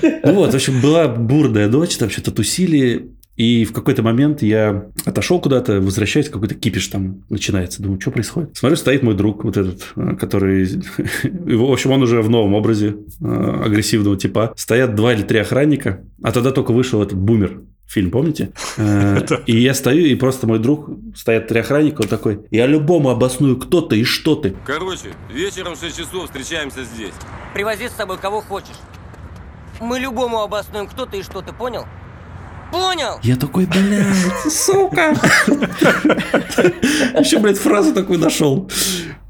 Ну 0.00 0.32
вот, 0.32 0.52
в 0.52 0.54
общем, 0.54 0.80
была 0.80 1.06
бурная 1.08 1.68
ночь, 1.68 1.98
там 1.98 2.08
что-то 2.08 2.30
тусили, 2.30 3.10
и 3.40 3.64
в 3.64 3.72
какой-то 3.72 4.02
момент 4.02 4.42
я 4.42 4.84
отошел 5.06 5.40
куда-то, 5.40 5.80
возвращаюсь, 5.80 6.28
какой-то 6.28 6.54
кипиш 6.54 6.88
там 6.88 7.24
начинается. 7.30 7.82
Думаю, 7.82 7.98
что 7.98 8.10
происходит? 8.10 8.54
Смотрю, 8.54 8.76
стоит 8.76 9.02
мой 9.02 9.14
друг, 9.14 9.44
вот 9.44 9.56
этот, 9.56 9.94
э, 9.96 10.14
который... 10.16 10.66
В 11.22 11.72
общем, 11.72 11.92
он 11.92 12.02
уже 12.02 12.20
в 12.20 12.28
новом 12.28 12.52
образе 12.52 12.96
э, 13.22 13.62
агрессивного 13.64 14.18
типа. 14.18 14.52
Стоят 14.56 14.94
два 14.94 15.14
или 15.14 15.22
три 15.22 15.38
охранника, 15.38 16.02
а 16.22 16.32
тогда 16.32 16.50
только 16.50 16.72
вышел 16.72 17.02
этот 17.02 17.16
бумер 17.16 17.62
фильм, 17.86 18.10
помните? 18.10 18.52
Э, 18.76 19.22
и 19.46 19.56
я 19.58 19.72
стою, 19.72 20.04
и 20.04 20.14
просто 20.16 20.46
мой 20.46 20.58
друг, 20.58 20.90
стоят 21.16 21.48
три 21.48 21.60
охранника, 21.60 22.02
он 22.02 22.08
такой, 22.08 22.40
я 22.50 22.66
любому 22.66 23.08
обосную, 23.08 23.56
кто 23.56 23.80
ты 23.80 24.00
и 24.00 24.04
что 24.04 24.34
ты. 24.34 24.54
Короче, 24.66 25.14
вечером 25.32 25.76
в 25.76 25.80
6 25.80 25.96
часов 25.96 26.26
встречаемся 26.26 26.84
здесь. 26.84 27.14
Привози 27.54 27.88
с 27.88 27.92
собой 27.92 28.18
кого 28.18 28.42
хочешь. 28.42 28.76
Мы 29.80 29.98
любому 29.98 30.40
обоснуем, 30.40 30.86
кто 30.86 31.06
ты 31.06 31.20
и 31.20 31.22
что 31.22 31.40
ты, 31.40 31.54
понял? 31.54 31.86
Понял? 32.72 33.18
Я 33.22 33.36
такой, 33.36 33.66
блядь, 33.66 34.52
сука. 34.52 35.14
Еще, 37.18 37.38
блядь, 37.38 37.58
фразу 37.58 37.92
такую 37.92 38.18
нашел. 38.18 38.70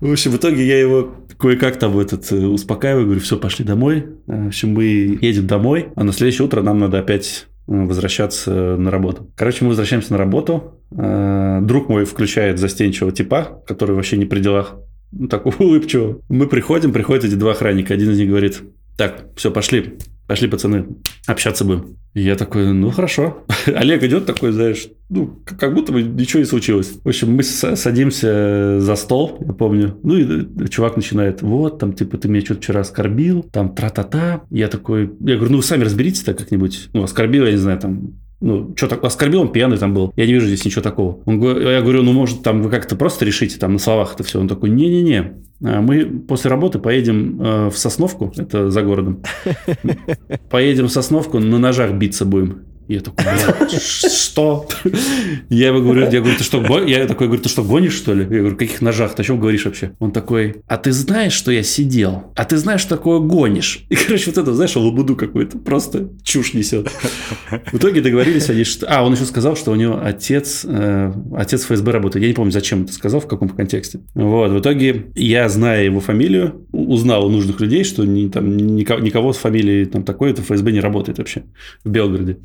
В 0.01 0.13
общем, 0.13 0.31
в 0.31 0.37
итоге 0.37 0.67
я 0.67 0.79
его 0.79 1.15
кое-как 1.39 1.79
там 1.79 1.99
этот 1.99 2.31
э, 2.33 2.37
успокаиваю, 2.47 3.07
говорю, 3.07 3.21
все, 3.21 3.37
пошли 3.39 3.65
домой. 3.65 4.07
В 4.27 4.49
общем, 4.49 4.75
мы 4.75 4.85
едем 4.85 5.47
домой, 5.47 5.89
а 5.97 6.05
на 6.05 6.13
следующее 6.13 6.47
утро 6.47 6.63
нам 6.63 6.79
надо 6.79 6.99
опять 6.99 7.47
э, 7.67 7.73
возвращаться 7.73 8.77
на 8.77 8.91
работу. 8.91 9.31
Короче, 9.37 9.65
мы 9.65 9.71
возвращаемся 9.71 10.13
на 10.13 10.19
работу. 10.19 10.79
Э, 10.93 11.61
друг 11.63 11.89
мой 11.89 12.05
включает 12.05 12.59
застенчивого 12.59 13.13
типа, 13.13 13.63
который 13.67 13.97
вообще 13.97 14.17
не 14.17 14.27
при 14.27 14.41
делах. 14.41 14.77
Ну, 15.13 15.29
такого 15.29 15.55
улыбчивого. 15.59 16.21
Мы 16.29 16.47
приходим, 16.47 16.93
приходят 16.93 17.25
эти 17.25 17.35
два 17.35 17.53
охранника. 17.53 17.95
Один 17.95 18.11
из 18.11 18.19
них 18.19 18.29
говорит, 18.29 18.63
так, 18.97 19.25
все, 19.35 19.51
пошли, 19.51 19.99
пошли, 20.31 20.47
пацаны, 20.47 20.87
общаться 21.27 21.65
будем. 21.65 21.97
И 22.15 22.23
я 22.23 22.37
такой, 22.37 22.73
ну 22.73 22.91
хорошо. 22.91 23.45
Олег 23.67 24.05
идет 24.05 24.27
такой, 24.27 24.53
знаешь, 24.53 24.87
ну, 25.09 25.43
как 25.45 25.75
будто 25.75 25.91
бы 25.91 26.05
ничего 26.05 26.39
не 26.39 26.47
случилось. 26.47 27.01
В 27.03 27.09
общем, 27.09 27.33
мы 27.33 27.43
садимся 27.43 28.81
за 28.81 28.95
стол, 28.95 29.39
я 29.45 29.53
помню. 29.53 29.99
Ну, 30.05 30.17
и 30.17 30.69
чувак 30.69 30.95
начинает, 30.95 31.43
вот, 31.43 31.81
там, 31.81 31.95
типа, 31.95 32.17
ты 32.17 32.29
меня 32.29 32.45
что-то 32.45 32.61
вчера 32.61 32.83
оскорбил, 32.83 33.43
там, 33.43 33.75
тра-та-та. 33.75 34.43
Я 34.51 34.69
такой, 34.69 35.11
я 35.19 35.35
говорю, 35.35 35.51
ну, 35.51 35.57
вы 35.57 35.65
сами 35.65 35.83
разберитесь 35.83 36.23
так 36.23 36.39
как-нибудь. 36.39 36.91
Ну, 36.93 37.03
оскорбил, 37.03 37.45
я 37.45 37.51
не 37.51 37.57
знаю, 37.59 37.81
там, 37.81 38.13
ну, 38.41 38.73
что 38.77 38.89
так, 38.89 39.05
оскорбил, 39.05 39.43
он 39.43 39.53
пьяный 39.53 39.77
там 39.77 39.93
был. 39.93 40.13
Я 40.17 40.27
не 40.27 40.33
вижу 40.33 40.47
здесь 40.47 40.65
ничего 40.65 40.83
такого. 40.83 41.21
Он, 41.27 41.41
я 41.41 41.83
говорю, 41.83 42.03
ну, 42.03 42.13
может, 42.13 42.43
там 42.43 42.63
вы 42.63 42.71
как-то 42.71 42.97
просто 42.97 43.25
решите 43.25 43.59
там 43.59 43.75
на 43.75 43.79
словах 43.79 44.15
это 44.15 44.25
все. 44.25 44.41
Он 44.41 44.49
такой, 44.49 44.71
не-не-не, 44.71 45.35
а 45.63 45.83
мы 45.83 46.05
после 46.07 46.51
работы 46.51 46.79
поедем 46.79 47.41
э, 47.41 47.69
в 47.69 47.77
Сосновку, 47.77 48.33
это 48.37 48.71
за 48.71 48.83
городом. 48.83 49.23
Поедем 50.51 50.87
в 50.87 50.91
Сосновку, 50.91 51.39
на 51.39 51.59
ножах 51.59 51.93
биться 51.93 52.25
будем. 52.25 52.70
Я 52.91 53.01
такой, 53.03 53.25
что? 53.79 54.67
Я 55.49 55.69
ему 55.69 55.81
говорю, 55.81 56.11
я 56.11 56.21
говорю, 56.21 56.37
ты 56.37 56.43
что, 56.43 56.61
я 56.83 57.07
такой 57.07 57.29
говорю, 57.29 57.41
ты 57.41 57.49
что, 57.49 57.63
гонишь, 57.63 57.93
что 57.93 58.13
ли? 58.15 58.23
Я 58.23 58.41
говорю, 58.41 58.57
каких 58.57 58.81
ножах, 58.81 59.15
ты 59.15 59.23
о 59.23 59.25
чем 59.25 59.39
говоришь 59.39 59.65
вообще? 59.65 59.93
Он 60.01 60.11
такой, 60.11 60.57
а 60.67 60.77
ты 60.77 60.91
знаешь, 60.91 61.33
что 61.33 61.53
я 61.53 61.63
сидел? 61.63 62.33
А 62.35 62.45
ты 62.45 62.57
знаешь, 62.57 62.81
что 62.81 62.97
такое 62.97 63.21
гонишь? 63.21 63.85
И, 63.91 63.95
короче, 63.95 64.33
вот 64.33 64.39
это, 64.39 64.53
знаешь, 64.55 64.75
лабуду 64.75 65.15
какой-то, 65.15 65.57
просто 65.59 66.09
чушь 66.25 66.53
несет. 66.53 66.91
В 67.71 67.77
итоге 67.77 68.01
договорились 68.01 68.51
они, 68.51 68.65
что... 68.65 68.87
А, 68.89 69.05
он 69.05 69.13
еще 69.13 69.25
сказал, 69.25 69.55
что 69.55 69.71
у 69.71 69.77
него 69.77 70.01
отец, 70.03 70.65
э, 70.65 71.13
отец 71.37 71.63
ФСБ 71.67 71.93
работает. 71.93 72.25
Я 72.25 72.29
не 72.29 72.35
помню, 72.35 72.51
зачем 72.51 72.83
это 72.83 72.93
сказал, 72.93 73.21
в 73.21 73.29
каком 73.29 73.51
контексте. 73.51 74.01
Вот, 74.15 74.51
в 74.51 74.59
итоге 74.59 75.13
я, 75.15 75.49
зная 75.49 75.85
его 75.85 76.01
фамилию, 76.01 76.67
узнал 76.73 77.27
у 77.27 77.31
нужных 77.31 77.61
людей, 77.61 77.85
что 77.85 78.05
ни, 78.05 78.29
там, 78.29 78.57
никого, 78.57 78.99
никого 78.99 79.33
с 79.33 79.37
фамилией 79.37 79.85
там 79.85 80.03
такой, 80.03 80.33
это 80.33 80.43
ФСБ 80.43 80.73
не 80.73 80.81
работает 80.81 81.19
вообще 81.19 81.45
в 81.85 81.91
Белгороде. 81.91 82.39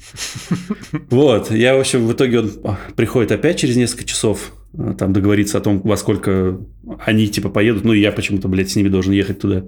Вот, 1.10 1.52
я, 1.52 1.76
в 1.76 1.80
общем, 1.80 2.08
в 2.08 2.14
итоге 2.14 2.40
он 2.40 2.52
приходит 2.96 3.32
опять 3.32 3.58
через 3.58 3.76
несколько 3.76 4.06
часов, 4.06 4.54
э, 4.74 4.94
там 4.98 5.14
договориться 5.14 5.58
о 5.58 5.62
том, 5.62 5.82
во 5.82 5.98
сколько 5.98 6.60
они, 7.00 7.28
типа, 7.28 7.50
поедут. 7.50 7.84
Ну, 7.84 7.94
и 7.94 8.00
я 8.00 8.12
почему-то, 8.12 8.48
блядь, 8.48 8.70
с 8.70 8.76
ними 8.76 8.90
должен 8.90 9.14
ехать 9.14 9.40
туда. 9.40 9.64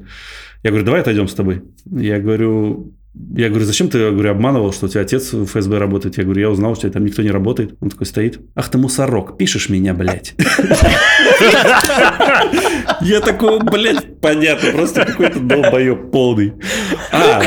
Я 0.64 0.72
говорю, 0.72 0.86
давай 0.86 1.02
отойдем 1.02 1.28
с 1.28 1.34
тобой. 1.34 1.64
Я 1.86 2.20
говорю, 2.20 2.94
я 3.36 3.50
говорю, 3.50 3.66
зачем 3.66 3.90
ты, 3.90 3.98
я 3.98 4.12
говорю, 4.12 4.32
обманывал, 4.32 4.72
что 4.72 4.86
у 4.86 4.90
тебя 4.90 5.02
отец 5.02 5.34
в 5.34 5.46
ФСБ 5.46 5.78
работает? 5.80 6.18
Я 6.18 6.24
говорю, 6.24 6.42
я 6.42 6.50
узнал, 6.50 6.76
что 6.76 6.90
там 6.90 7.06
никто 7.06 7.22
не 7.22 7.32
работает. 7.32 7.76
Он 7.82 7.90
такой 7.90 8.06
стоит. 8.06 8.40
Ах 8.56 8.70
ты 8.70 8.78
мусорок, 8.78 9.38
пишешь 9.38 9.70
меня, 9.70 9.94
блядь. 9.94 10.36
Я 13.02 13.20
такой, 13.22 13.60
блядь, 13.60 14.20
понятно, 14.22 14.72
просто 14.72 15.06
какой-то 15.06 15.40
долбоеб 15.40 16.12
полный. 16.12 16.54
А, 17.12 17.42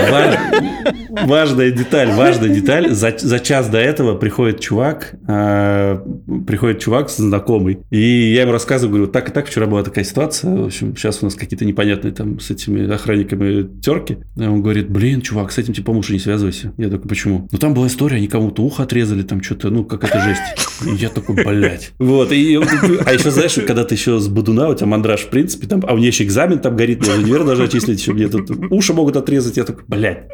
важная 1.11 1.71
деталь, 1.71 2.11
важная 2.11 2.49
деталь. 2.49 2.91
За, 2.91 3.15
за 3.17 3.39
час 3.41 3.69
до 3.69 3.79
этого 3.79 4.17
приходит 4.17 4.61
чувак, 4.61 5.15
а, 5.27 6.05
приходит 6.47 6.81
чувак 6.81 7.11
знакомый, 7.11 7.81
и 7.91 8.33
я 8.33 8.43
ему 8.43 8.53
рассказываю, 8.53 8.97
говорю, 8.97 9.13
так 9.13 9.29
и 9.29 9.33
так 9.33 9.47
вчера 9.47 9.67
была 9.67 9.83
такая 9.83 10.05
ситуация, 10.05 10.55
в 10.55 10.67
общем, 10.67 10.97
сейчас 10.97 11.23
у 11.23 11.27
нас 11.27 11.35
какие-то 11.35 11.65
непонятные 11.65 12.13
там 12.13 12.41
с 12.41 12.51
этими 12.51 12.93
охранниками 12.93 13.81
терки. 13.81 14.19
И 14.37 14.43
он 14.43 14.63
говорит, 14.63 14.91
блин, 14.91 15.21
чувак, 15.23 15.53
с 15.53 15.59
этим 15.59 15.75
типа 15.75 15.91
лучше 15.91 16.13
не 16.13 16.19
связывайся. 16.19 16.73
Я 16.77 16.89
такой, 16.89 17.09
почему? 17.09 17.49
Ну, 17.51 17.59
там 17.59 17.75
была 17.75 17.87
история, 17.87 18.17
они 18.17 18.29
кому-то 18.29 18.63
ухо 18.63 18.83
отрезали, 18.83 19.23
там 19.23 19.43
что-то, 19.43 19.71
ну, 19.71 19.85
как 19.85 20.05
это 20.05 20.21
жесть. 20.21 20.70
И 20.87 20.95
я 20.97 21.09
такой, 21.09 21.37
блядь. 21.37 21.93
Вот, 21.99 22.33
и, 22.33 22.57
а 22.57 23.13
еще, 23.13 23.31
знаешь, 23.31 23.55
когда 23.67 23.85
ты 23.85 23.95
еще 23.95 24.19
с 24.19 24.29
Будуна, 24.29 24.69
у 24.69 24.75
тебя 24.75 24.87
мандраж, 24.87 25.23
в 25.23 25.29
принципе, 25.29 25.67
там, 25.67 25.83
а 25.87 25.95
у 25.95 25.97
меня 25.97 26.09
еще 26.09 26.25
экзамен 26.25 26.59
там 26.59 26.77
горит, 26.77 27.01
мне 27.01 27.15
универ 27.15 27.45
даже 27.45 27.65
отчислить, 27.65 28.01
еще 28.01 28.13
мне 28.13 28.29
тут 28.29 28.51
уши 28.71 28.93
могут 28.93 29.17
отрезать, 29.17 29.57
я 29.57 29.65
такой, 29.65 29.85
блядь. 29.87 30.29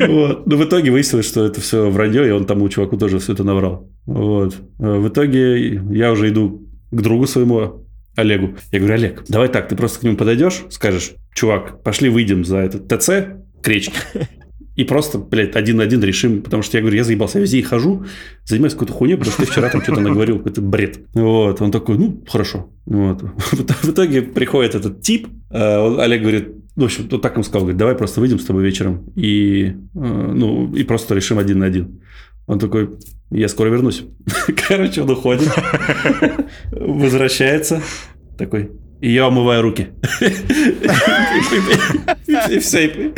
Вот. 0.00 0.46
Но 0.46 0.56
в 0.56 0.64
итоге 0.64 0.90
выяснилось, 0.90 1.26
что 1.26 1.44
это 1.44 1.60
все 1.60 1.90
вранье, 1.90 2.26
и 2.26 2.30
он 2.30 2.44
тому 2.44 2.68
чуваку 2.68 2.96
тоже 2.96 3.18
все 3.18 3.32
это 3.32 3.44
наврал. 3.44 3.88
Вот. 4.06 4.56
В 4.78 5.08
итоге 5.08 5.74
я 5.90 6.12
уже 6.12 6.28
иду 6.28 6.68
к 6.90 7.00
другу 7.00 7.26
своему, 7.26 7.86
Олегу. 8.16 8.56
Я 8.70 8.78
говорю, 8.78 8.94
Олег, 8.94 9.24
давай 9.28 9.48
так, 9.48 9.68
ты 9.68 9.76
просто 9.76 10.00
к 10.00 10.02
нему 10.02 10.16
подойдешь, 10.16 10.62
скажешь, 10.70 11.12
чувак, 11.34 11.82
пошли 11.82 12.08
выйдем 12.08 12.44
за 12.44 12.58
этот 12.58 12.86
ТЦ, 12.86 13.10
к 13.62 13.68
речке. 13.68 13.94
И 14.74 14.84
просто, 14.84 15.18
блядь, 15.18 15.54
один 15.54 15.76
на 15.76 15.82
один 15.82 16.02
решим, 16.02 16.42
потому 16.42 16.62
что 16.62 16.76
я 16.76 16.80
говорю, 16.80 16.96
я 16.96 17.04
заебался, 17.04 17.38
я 17.38 17.42
везде 17.42 17.58
и 17.58 17.62
хожу, 17.62 18.04
занимаюсь 18.44 18.72
какой-то 18.72 18.92
хуйней, 18.92 19.16
потому 19.16 19.32
что 19.32 19.44
ты 19.44 19.50
вчера 19.50 19.68
там 19.68 19.82
что-то 19.82 20.00
наговорил, 20.00 20.38
какой-то 20.38 20.62
бред. 20.62 21.00
Вот, 21.12 21.60
он 21.60 21.70
такой, 21.70 21.98
ну, 21.98 22.24
хорошо. 22.28 22.70
Вот. 22.86 23.22
В 23.82 23.90
итоге 23.90 24.22
приходит 24.22 24.74
этот 24.74 25.02
тип, 25.02 25.28
э, 25.50 25.96
Олег 25.98 26.22
говорит, 26.22 26.48
в 26.74 26.84
общем, 26.84 27.06
вот 27.10 27.20
так 27.20 27.34
ему 27.34 27.44
сказал, 27.44 27.62
говорит, 27.62 27.78
давай 27.78 27.94
просто 27.94 28.20
выйдем 28.20 28.38
с 28.38 28.44
тобой 28.44 28.62
вечером 28.62 29.12
и, 29.14 29.66
э, 29.66 29.72
ну, 29.94 30.74
и 30.74 30.84
просто 30.84 31.14
решим 31.14 31.38
один 31.38 31.58
на 31.58 31.66
один. 31.66 32.00
Он 32.46 32.58
такой, 32.58 32.90
я 33.30 33.48
скоро 33.48 33.68
вернусь. 33.68 34.04
Короче, 34.68 35.02
он 35.02 35.10
уходит, 35.10 35.50
возвращается, 36.70 37.82
такой, 38.38 38.70
и 39.02 39.12
я 39.12 39.26
умываю 39.26 39.62
руки. 39.62 39.88
И 42.48 42.58
все, 42.60 43.12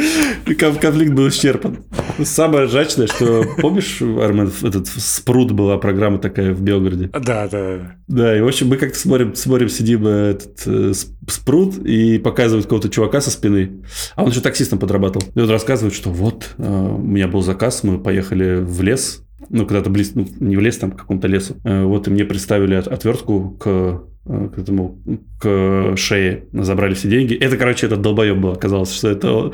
конфликт 0.56 1.12
был 1.12 1.28
исчерпан. 1.28 1.84
Самое 2.22 2.68
жачное, 2.68 3.06
что, 3.06 3.44
помнишь, 3.58 4.00
Армен, 4.00 4.50
этот 4.62 4.86
спрут 4.88 5.52
была 5.52 5.76
программа 5.76 6.18
такая 6.18 6.54
в 6.54 6.62
Белгороде? 6.62 7.10
Да, 7.12 7.48
да. 7.48 7.96
Да, 8.08 8.36
и, 8.36 8.40
в 8.40 8.46
общем, 8.46 8.68
мы 8.68 8.78
как-то 8.78 8.98
смотрим, 8.98 9.34
смотрим 9.34 9.68
сидим 9.68 10.06
э, 10.06 10.30
этот 10.30 10.62
э, 10.66 10.92
спрут 11.28 11.76
и 11.78 12.18
показывают 12.18 12.64
какого-то 12.64 12.88
чувака 12.88 13.20
со 13.20 13.30
спины. 13.30 13.82
А 14.16 14.24
он 14.24 14.30
еще 14.30 14.40
таксистом 14.40 14.78
подрабатывал. 14.78 15.26
И 15.34 15.40
он 15.40 15.50
рассказывает, 15.50 15.94
что 15.94 16.08
вот, 16.10 16.54
э, 16.56 16.62
у 16.66 16.98
меня 16.98 17.28
был 17.28 17.42
заказ, 17.42 17.84
мы 17.84 17.98
поехали 17.98 18.56
в 18.60 18.80
лес, 18.80 19.22
ну, 19.50 19.66
когда-то 19.66 19.90
близ, 19.90 20.12
ну, 20.14 20.26
не 20.40 20.56
в 20.56 20.60
лес, 20.60 20.78
там, 20.78 20.92
к 20.92 20.96
какому-то 21.00 21.28
лесу. 21.28 21.56
Вот, 21.62 22.08
и 22.08 22.10
мне 22.10 22.24
представили 22.24 22.74
отвертку 22.74 23.50
к 23.50 23.66
Э, 23.66 24.13
к 24.24 24.58
этому 24.58 24.98
к 25.38 25.94
шее 25.96 26.44
забрали 26.52 26.94
все 26.94 27.08
деньги. 27.08 27.34
Это, 27.34 27.56
короче, 27.56 27.86
этот 27.86 28.00
долбоеб 28.00 28.38
был. 28.38 28.52
Оказалось, 28.52 28.92
что 28.92 29.10
это 29.10 29.52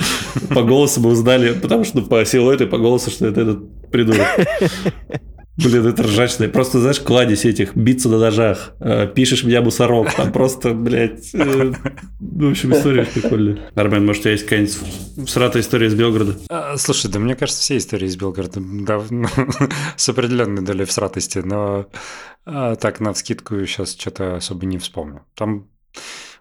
по 0.55 0.63
голосу 0.63 1.01
мы 1.01 1.11
узнали, 1.11 1.53
потому 1.61 1.85
что 1.85 2.03
по 2.03 2.25
силуэту 2.25 2.65
и 2.65 2.67
по 2.69 2.79
голосу, 2.79 3.11
что 3.11 3.27
это 3.27 3.41
этот 3.41 3.91
придурок. 3.91 4.27
Блин, 5.63 5.87
это 5.87 6.03
ржачно. 6.03 6.49
Просто, 6.49 6.81
знаешь, 6.81 7.01
кладезь 7.01 7.45
этих, 7.45 7.77
биться 7.77 8.09
на 8.09 8.19
ножах, 8.19 8.73
э, 8.81 9.07
пишешь 9.07 9.45
меня 9.45 9.63
мусорок, 9.63 10.15
там 10.15 10.33
просто, 10.33 10.75
блядь, 10.75 11.35
э, 11.35 11.73
в 12.21 12.51
общем, 12.51 12.73
история 12.73 13.05
прикольная. 13.05 13.71
Армен, 13.75 14.07
может, 14.07 14.21
у 14.21 14.23
тебя 14.25 14.33
есть 14.33 14.45
какая-нибудь 14.45 14.79
сратая 15.29 15.63
история 15.63 15.89
из 15.89 15.95
Белгорода? 15.95 16.37
А, 16.49 16.77
слушай, 16.77 17.11
да 17.11 17.19
мне 17.19 17.35
кажется, 17.35 17.63
все 17.63 17.77
истории 17.77 18.07
из 18.07 18.17
Белгорода 18.17 18.61
да, 18.61 19.03
ну, 19.11 19.29
с 19.97 20.09
определенной 20.09 20.63
долей 20.63 20.85
всратости, 20.85 21.39
но 21.39 21.87
а, 22.47 22.77
так, 22.77 23.01
на 23.01 23.13
вскидку 23.13 23.65
сейчас 23.67 23.97
что-то 23.99 24.37
особо 24.37 24.67
не 24.67 24.79
вспомню. 24.79 25.25
Там 25.35 25.69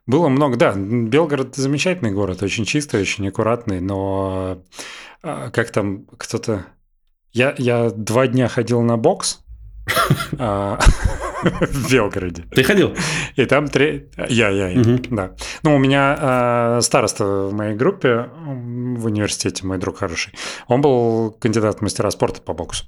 Было 0.05 0.29
много, 0.29 0.57
да. 0.57 0.73
Белгород 0.75 1.55
замечательный 1.55 2.11
город, 2.11 2.41
очень 2.41 2.65
чистый, 2.65 3.01
очень 3.01 3.27
аккуратный, 3.27 3.79
но 3.81 4.63
а, 5.21 5.49
как 5.51 5.71
там 5.71 6.05
кто-то... 6.17 6.65
Я, 7.31 7.53
я 7.57 7.89
два 7.91 8.27
дня 8.27 8.47
ходил 8.47 8.81
на 8.81 8.97
бокс, 8.97 9.41
а, 10.39 10.79
в 11.43 11.91
Белгороде. 11.91 12.43
Ты 12.51 12.63
ходил? 12.63 12.95
И 13.35 13.45
там 13.45 13.67
три... 13.67 14.09
Я, 14.29 14.49
я, 14.49 14.69
я, 14.69 14.99
да. 15.09 15.35
Ну, 15.63 15.75
у 15.75 15.77
меня 15.77 16.17
э, 16.19 16.81
староста 16.81 17.25
в 17.25 17.53
моей 17.53 17.75
группе 17.75 18.29
в 18.35 19.05
университете, 19.05 19.65
мой 19.65 19.77
друг 19.77 19.97
хороший, 19.99 20.33
он 20.67 20.81
был 20.81 21.31
кандидат 21.31 21.79
в 21.79 21.81
мастера 21.81 22.09
спорта 22.11 22.41
по 22.41 22.53
боксу. 22.53 22.85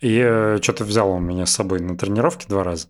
И 0.00 0.58
что-то 0.60 0.84
взял 0.84 1.10
он 1.10 1.24
меня 1.24 1.46
с 1.46 1.52
собой 1.52 1.80
на 1.80 1.96
тренировки 1.96 2.46
два 2.48 2.64
раза. 2.64 2.88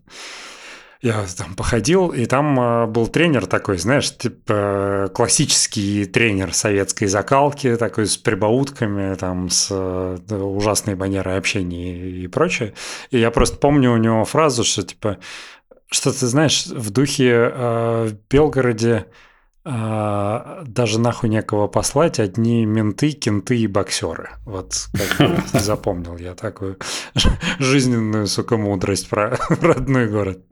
Я 1.01 1.25
там 1.35 1.55
походил, 1.55 2.09
и 2.09 2.27
там 2.27 2.59
э, 2.59 2.85
был 2.85 3.07
тренер 3.07 3.47
такой, 3.47 3.79
знаешь, 3.79 4.15
типа 4.15 5.09
классический 5.15 6.05
тренер 6.05 6.53
советской 6.53 7.07
закалки, 7.07 7.75
такой 7.75 8.05
с 8.05 8.17
прибаутками, 8.17 9.15
там, 9.15 9.49
с 9.49 9.69
э, 9.71 10.35
ужасной 10.35 10.93
манерой 10.93 11.37
общения 11.37 11.97
и 11.97 12.27
прочее. 12.27 12.75
И 13.09 13.17
я 13.17 13.31
просто 13.31 13.57
помню 13.57 13.93
у 13.93 13.97
него 13.97 14.23
фразу, 14.25 14.63
что 14.63 14.83
типа, 14.83 15.17
что 15.89 16.11
ты 16.11 16.27
знаешь, 16.27 16.67
в 16.67 16.91
духе 16.91 17.51
э, 17.51 18.09
в 18.09 18.13
Белгороде 18.29 19.07
э, 19.65 20.63
даже 20.65 20.99
нахуй 20.99 21.29
некого 21.29 21.67
послать, 21.67 22.19
одни 22.19 22.65
менты, 22.65 23.11
кенты 23.11 23.57
и 23.57 23.67
боксеры. 23.67 24.29
Вот 24.45 24.87
как 25.17 25.29
бы 25.29 25.37
запомнил 25.59 26.17
я 26.17 26.33
такую 26.33 26.77
жизненную, 27.59 28.27
сука, 28.27 28.57
мудрость 28.57 29.09
про 29.09 29.37
родной 29.61 30.07
город. 30.07 30.43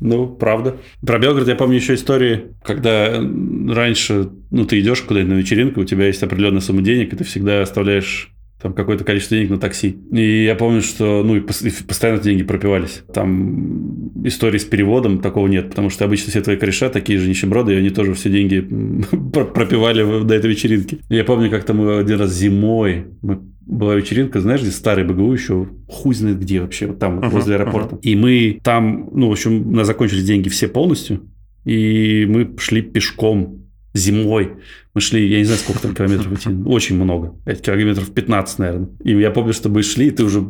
Ну, 0.00 0.28
правда. 0.28 0.76
Про 1.04 1.18
Белгород 1.18 1.48
я 1.48 1.54
помню 1.54 1.76
еще 1.76 1.94
истории, 1.94 2.54
когда 2.62 3.14
раньше, 3.14 4.30
ну, 4.50 4.64
ты 4.66 4.80
идешь 4.80 5.02
куда-нибудь 5.02 5.34
на 5.34 5.38
вечеринку, 5.38 5.80
у 5.80 5.84
тебя 5.84 6.06
есть 6.06 6.22
определенная 6.22 6.60
сумма 6.60 6.82
денег, 6.82 7.12
и 7.12 7.16
ты 7.16 7.24
всегда 7.24 7.62
оставляешь 7.62 8.33
там 8.64 8.72
какое-то 8.72 9.04
количество 9.04 9.36
денег 9.36 9.50
на 9.50 9.58
такси. 9.58 9.98
И 10.10 10.44
я 10.44 10.54
помню, 10.54 10.80
что, 10.80 11.22
ну, 11.22 11.36
и 11.36 11.40
пос- 11.40 11.68
и 11.68 11.84
постоянно 11.84 12.18
деньги 12.22 12.44
пропивались. 12.44 13.02
Там 13.12 14.10
истории 14.26 14.56
с 14.56 14.64
переводом 14.64 15.18
такого 15.18 15.48
нет, 15.48 15.68
потому 15.68 15.90
что 15.90 16.06
обычно 16.06 16.30
все 16.30 16.40
твои 16.40 16.56
кореша 16.56 16.88
такие 16.88 17.18
же 17.18 17.28
нищеброды, 17.28 17.74
и 17.74 17.76
они 17.76 17.90
тоже 17.90 18.14
все 18.14 18.30
деньги 18.30 18.60
пропивали 19.32 20.24
до 20.24 20.34
этой 20.34 20.48
вечеринки. 20.48 20.98
Я 21.10 21.24
помню, 21.24 21.50
как-то 21.50 21.74
мы 21.74 21.98
один 21.98 22.18
раз 22.18 22.32
зимой, 22.34 23.04
мы- 23.20 23.40
была 23.66 23.94
вечеринка, 23.96 24.40
знаешь, 24.40 24.62
где 24.62 24.70
старый 24.70 25.04
БГУ 25.04 25.32
еще, 25.34 25.68
хуй 25.86 26.14
знает 26.14 26.40
где 26.40 26.60
вообще, 26.62 26.86
вот 26.86 26.98
там, 26.98 27.16
Мгм, 27.16 27.28
возле 27.28 27.56
аэропорта. 27.56 27.98
И 28.00 28.16
мы 28.16 28.60
там, 28.62 29.10
ну, 29.12 29.28
в 29.28 29.32
общем, 29.32 29.68
у 29.68 29.72
нас 29.72 29.86
закончились 29.86 30.24
деньги 30.24 30.48
все 30.48 30.68
полностью, 30.68 31.20
и 31.66 32.26
мы 32.28 32.50
шли 32.58 32.80
пешком 32.80 33.63
зимой. 33.94 34.54
Мы 34.92 35.00
шли, 35.00 35.26
я 35.26 35.38
не 35.38 35.44
знаю, 35.44 35.60
сколько 35.60 35.80
там 35.80 35.94
километров 35.94 36.32
идти, 36.32 36.50
очень 36.66 36.96
много, 36.96 37.34
пять 37.44 37.62
километров 37.62 38.10
15, 38.10 38.58
наверное. 38.58 38.88
И 39.02 39.12
я 39.18 39.30
помню, 39.30 39.52
что 39.52 39.68
мы 39.68 39.82
шли, 39.82 40.08
и 40.08 40.10
ты 40.10 40.24
уже 40.24 40.44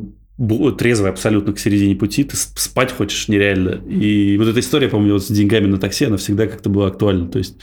трезвый 0.76 1.10
абсолютно 1.10 1.52
к 1.52 1.58
середине 1.58 1.94
пути, 1.94 2.24
ты 2.24 2.36
спать 2.36 2.90
хочешь 2.90 3.28
нереально. 3.28 3.80
И 3.88 4.36
вот 4.38 4.48
эта 4.48 4.60
история, 4.60 4.88
помню, 4.88 5.12
вот 5.12 5.24
с 5.24 5.28
деньгами 5.28 5.66
на 5.66 5.78
такси, 5.78 6.06
она 6.06 6.16
всегда 6.16 6.46
как-то 6.46 6.70
была 6.70 6.88
актуальна. 6.88 7.28
То 7.28 7.38
есть 7.38 7.56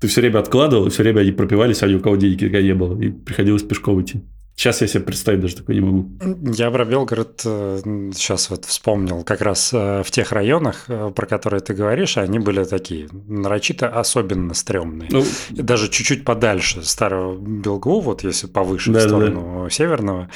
ты 0.00 0.06
все 0.06 0.20
время 0.20 0.38
откладывал, 0.38 0.88
все 0.90 1.02
время 1.02 1.20
они 1.20 1.32
пропивались, 1.32 1.82
а 1.82 1.88
ни 1.88 1.94
у 1.94 2.00
кого 2.00 2.16
денег 2.16 2.40
никогда 2.40 2.62
не 2.62 2.74
было. 2.74 3.00
И 3.00 3.10
приходилось 3.10 3.62
пешком 3.62 4.00
идти. 4.00 4.22
Сейчас 4.56 4.80
я 4.82 4.86
себе 4.86 5.02
представить 5.02 5.40
даже 5.40 5.56
такое 5.56 5.76
не 5.76 5.80
могу. 5.82 6.08
Я 6.52 6.70
про 6.70 6.84
Белгород 6.84 7.40
сейчас 7.40 8.50
вот 8.50 8.64
вспомнил, 8.64 9.24
как 9.24 9.40
раз 9.40 9.72
э, 9.72 10.02
в 10.04 10.10
тех 10.12 10.30
районах, 10.32 10.84
э, 10.88 11.10
про 11.14 11.26
которые 11.26 11.60
ты 11.60 11.74
говоришь, 11.74 12.16
они 12.16 12.38
были 12.38 12.62
такие 12.64 13.08
нарочито 13.26 13.88
особенно 13.88 14.54
стрёмные. 14.54 15.08
Ну, 15.10 15.24
Даже 15.50 15.88
чуть-чуть 15.90 16.24
подальше 16.24 16.82
старого 16.84 17.36
Белгу, 17.36 18.00
вот 18.00 18.22
если 18.22 18.46
повыше 18.46 18.90
в 18.90 18.94
Да-да-да. 18.94 19.08
сторону 19.08 19.68
северного, 19.70 20.30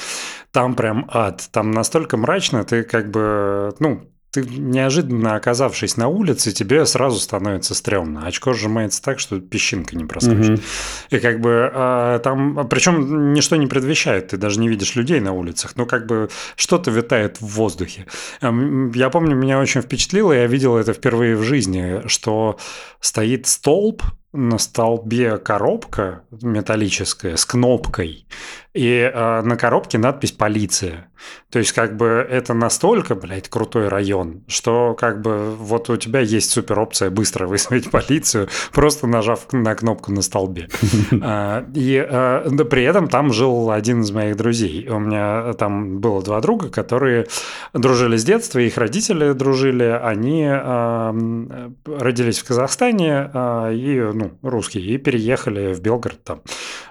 там 0.51 0.75
прям 0.75 1.09
ад. 1.13 1.47
Там 1.51 1.71
настолько 1.71 2.17
мрачно, 2.17 2.65
ты 2.65 2.83
как 2.83 3.11
бы, 3.11 3.73
ну, 3.79 4.01
ты 4.31 4.43
неожиданно 4.43 5.35
оказавшись 5.35 5.97
на 5.97 6.07
улице, 6.07 6.51
тебе 6.51 6.85
сразу 6.85 7.19
становится 7.19 7.73
стрёмно. 7.73 8.25
Очко 8.27 8.53
сжимается 8.53 9.01
так, 9.01 9.19
что 9.19 9.39
песчинка 9.39 9.95
не 9.95 10.05
проскочит. 10.05 10.49
мгм. 10.49 10.61
И 11.09 11.19
как 11.19 11.41
бы 11.41 11.69
а, 11.73 12.19
там, 12.19 12.67
причем 12.69 13.33
ничто 13.33 13.55
не 13.55 13.67
предвещает, 13.67 14.27
ты 14.29 14.37
даже 14.37 14.59
не 14.59 14.69
видишь 14.69 14.95
людей 14.95 15.19
на 15.19 15.33
улицах, 15.33 15.73
ну 15.75 15.85
как 15.85 16.05
бы 16.05 16.29
что-то 16.55 16.91
витает 16.91 17.41
в 17.41 17.47
воздухе. 17.47 18.05
Эм, 18.41 18.91
Я 18.91 19.09
помню, 19.09 19.35
меня 19.35 19.59
очень 19.59 19.81
впечатлило, 19.81 20.31
я 20.33 20.47
видел 20.47 20.77
это 20.77 20.93
впервые 20.93 21.35
в 21.35 21.43
жизни, 21.43 22.07
что 22.07 22.57
стоит 22.99 23.47
столб, 23.47 24.03
на 24.31 24.59
столбе 24.59 25.37
коробка 25.39 26.21
металлическая 26.29 27.35
с 27.35 27.45
кнопкой, 27.45 28.27
и 28.73 29.11
э, 29.13 29.41
на 29.41 29.55
коробке 29.55 29.97
надпись 29.97 30.31
«Полиция». 30.31 31.09
То 31.49 31.59
есть, 31.59 31.73
как 31.73 31.97
бы, 31.97 32.25
это 32.29 32.53
настолько, 32.53 33.15
блядь, 33.15 33.49
крутой 33.49 33.87
район, 33.87 34.43
что, 34.47 34.95
как 34.97 35.21
бы, 35.21 35.55
вот 35.55 35.89
у 35.89 35.97
тебя 35.97 36.19
есть 36.19 36.51
супер 36.51 36.79
опция 36.79 37.09
быстро 37.09 37.47
вызвать 37.47 37.89
полицию, 37.91 38.47
просто 38.71 39.07
нажав 39.07 39.51
на 39.51 39.75
кнопку 39.75 40.11
на 40.11 40.21
столбе. 40.21 40.69
А, 41.21 41.65
И 41.73 41.97
а, 41.97 42.47
да, 42.49 42.65
при 42.65 42.83
этом 42.83 43.07
там 43.07 43.33
жил 43.33 43.71
один 43.71 44.01
из 44.01 44.11
моих 44.11 44.37
друзей. 44.37 44.87
У 44.89 44.99
меня 44.99 45.53
там 45.53 45.99
было 45.99 46.21
два 46.21 46.39
друга, 46.39 46.69
которые 46.69 47.27
дружили 47.73 48.15
с 48.15 48.23
детства, 48.23 48.59
их 48.59 48.77
родители 48.77 49.33
дружили. 49.33 49.83
Они 49.83 50.45
а, 50.47 51.09
м, 51.09 51.75
родились 51.85 52.39
в 52.39 52.47
Казахстане 52.47 53.29
а, 53.33 53.71
и, 53.71 53.99
ну, 53.99 54.31
русские, 54.41 54.85
и 54.85 54.97
переехали 54.97 55.73
в 55.73 55.81
Белгород 55.81 56.23
там 56.23 56.41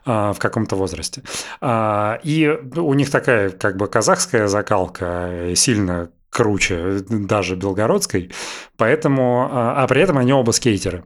а, 0.04 0.32
в 0.32 0.38
каком-то 0.38 0.76
возрасте. 0.76 1.22
А, 1.70 2.18
И 2.24 2.48
у 2.76 2.94
них 2.94 3.10
такая, 3.10 3.50
как 3.50 3.76
бы, 3.76 3.88
казахская 3.88 4.48
закалка 4.48 5.28
э, 5.30 5.54
сильно 5.54 6.10
круче 6.30 7.00
даже 7.08 7.56
белгородской, 7.56 8.30
поэтому, 8.78 9.48
а 9.52 9.82
а 9.82 9.86
при 9.86 10.00
этом 10.00 10.16
они 10.16 10.32
оба 10.32 10.52
скейтеры. 10.52 11.04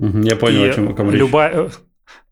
Я 0.00 0.34
понял, 0.34 0.64
И 0.64 0.68
о 0.68 0.72
чем, 0.72 0.88
о 0.98 1.10
любая- 1.12 1.70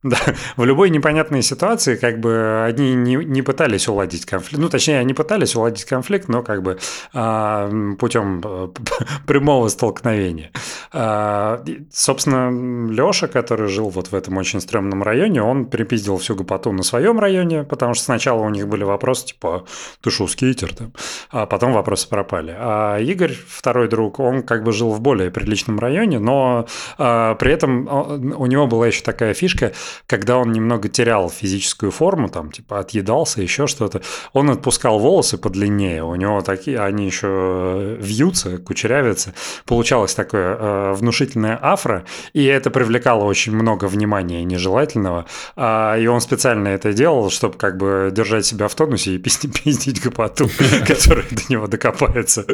Да, 0.04 0.16
в 0.56 0.64
любой 0.64 0.90
непонятной 0.90 1.42
ситуации, 1.42 1.96
как 1.96 2.20
бы 2.20 2.62
они 2.64 2.94
не, 2.94 3.16
не 3.16 3.42
пытались 3.42 3.88
уладить 3.88 4.26
конфликт. 4.26 4.62
Ну, 4.62 4.68
точнее, 4.68 5.00
они 5.00 5.12
пытались 5.12 5.56
уладить 5.56 5.84
конфликт, 5.86 6.28
но 6.28 6.44
как 6.44 6.62
бы 6.62 6.78
а, 7.12 7.68
путем 7.98 8.40
э, 8.44 8.68
прямого 9.26 9.66
столкновения. 9.66 10.52
А, 10.92 11.64
собственно, 11.92 12.48
Леша, 12.92 13.26
который 13.26 13.66
жил 13.66 13.88
вот 13.88 14.12
в 14.12 14.14
этом 14.14 14.36
очень 14.36 14.60
стрёмном 14.60 15.02
районе, 15.02 15.42
он 15.42 15.66
припиздил 15.66 16.18
всю 16.18 16.36
гопоту 16.36 16.70
на 16.70 16.84
своем 16.84 17.18
районе, 17.18 17.64
потому 17.64 17.94
что 17.94 18.04
сначала 18.04 18.42
у 18.42 18.50
них 18.50 18.68
были 18.68 18.84
вопросы 18.84 19.26
типа 19.26 19.64
«ты 20.00 20.12
шо, 20.12 20.28
скейтер?» 20.28 20.74
там, 20.74 20.92
а 21.32 21.46
потом 21.46 21.72
вопросы 21.72 22.08
пропали. 22.08 22.54
А 22.56 22.98
Игорь, 23.00 23.34
второй 23.48 23.88
друг, 23.88 24.20
он 24.20 24.44
как 24.44 24.62
бы 24.62 24.70
жил 24.70 24.92
в 24.92 25.00
более 25.00 25.32
приличном 25.32 25.80
районе, 25.80 26.20
но 26.20 26.66
а, 26.98 27.34
при 27.34 27.50
этом 27.50 27.88
у 27.88 28.46
него 28.46 28.68
была 28.68 28.86
еще 28.86 29.02
такая 29.02 29.34
фишка, 29.34 29.72
когда 30.06 30.38
он 30.38 30.52
немного 30.52 30.88
терял 30.88 31.30
физическую 31.30 31.92
форму, 31.92 32.28
там, 32.28 32.50
типа, 32.50 32.80
отъедался, 32.80 33.42
еще 33.42 33.66
что-то, 33.66 34.02
он 34.32 34.50
отпускал 34.50 34.98
волосы 34.98 35.38
подлиннее, 35.38 36.04
у 36.04 36.14
него 36.14 36.40
такие, 36.42 36.80
они 36.80 37.06
еще 37.06 37.28
э, 37.28 37.96
вьются, 38.00 38.58
кучерявятся, 38.58 39.34
получалось 39.64 40.14
такое 40.14 40.56
э, 40.58 40.92
внушительное 40.94 41.58
афро, 41.60 42.04
и 42.32 42.44
это 42.44 42.70
привлекало 42.70 43.24
очень 43.24 43.54
много 43.54 43.86
внимания 43.86 44.44
нежелательного, 44.44 45.26
а, 45.56 45.96
и 45.96 46.06
он 46.06 46.20
специально 46.20 46.68
это 46.68 46.92
делал, 46.92 47.30
чтобы 47.30 47.56
как 47.56 47.76
бы 47.76 48.10
держать 48.12 48.46
себя 48.46 48.68
в 48.68 48.74
тонусе 48.74 49.14
и 49.14 49.18
пиздить, 49.18 49.62
пиздить 49.64 50.02
гопоту, 50.02 50.48
которая 50.86 51.26
до 51.30 51.42
него 51.48 51.66
докопается. 51.66 52.46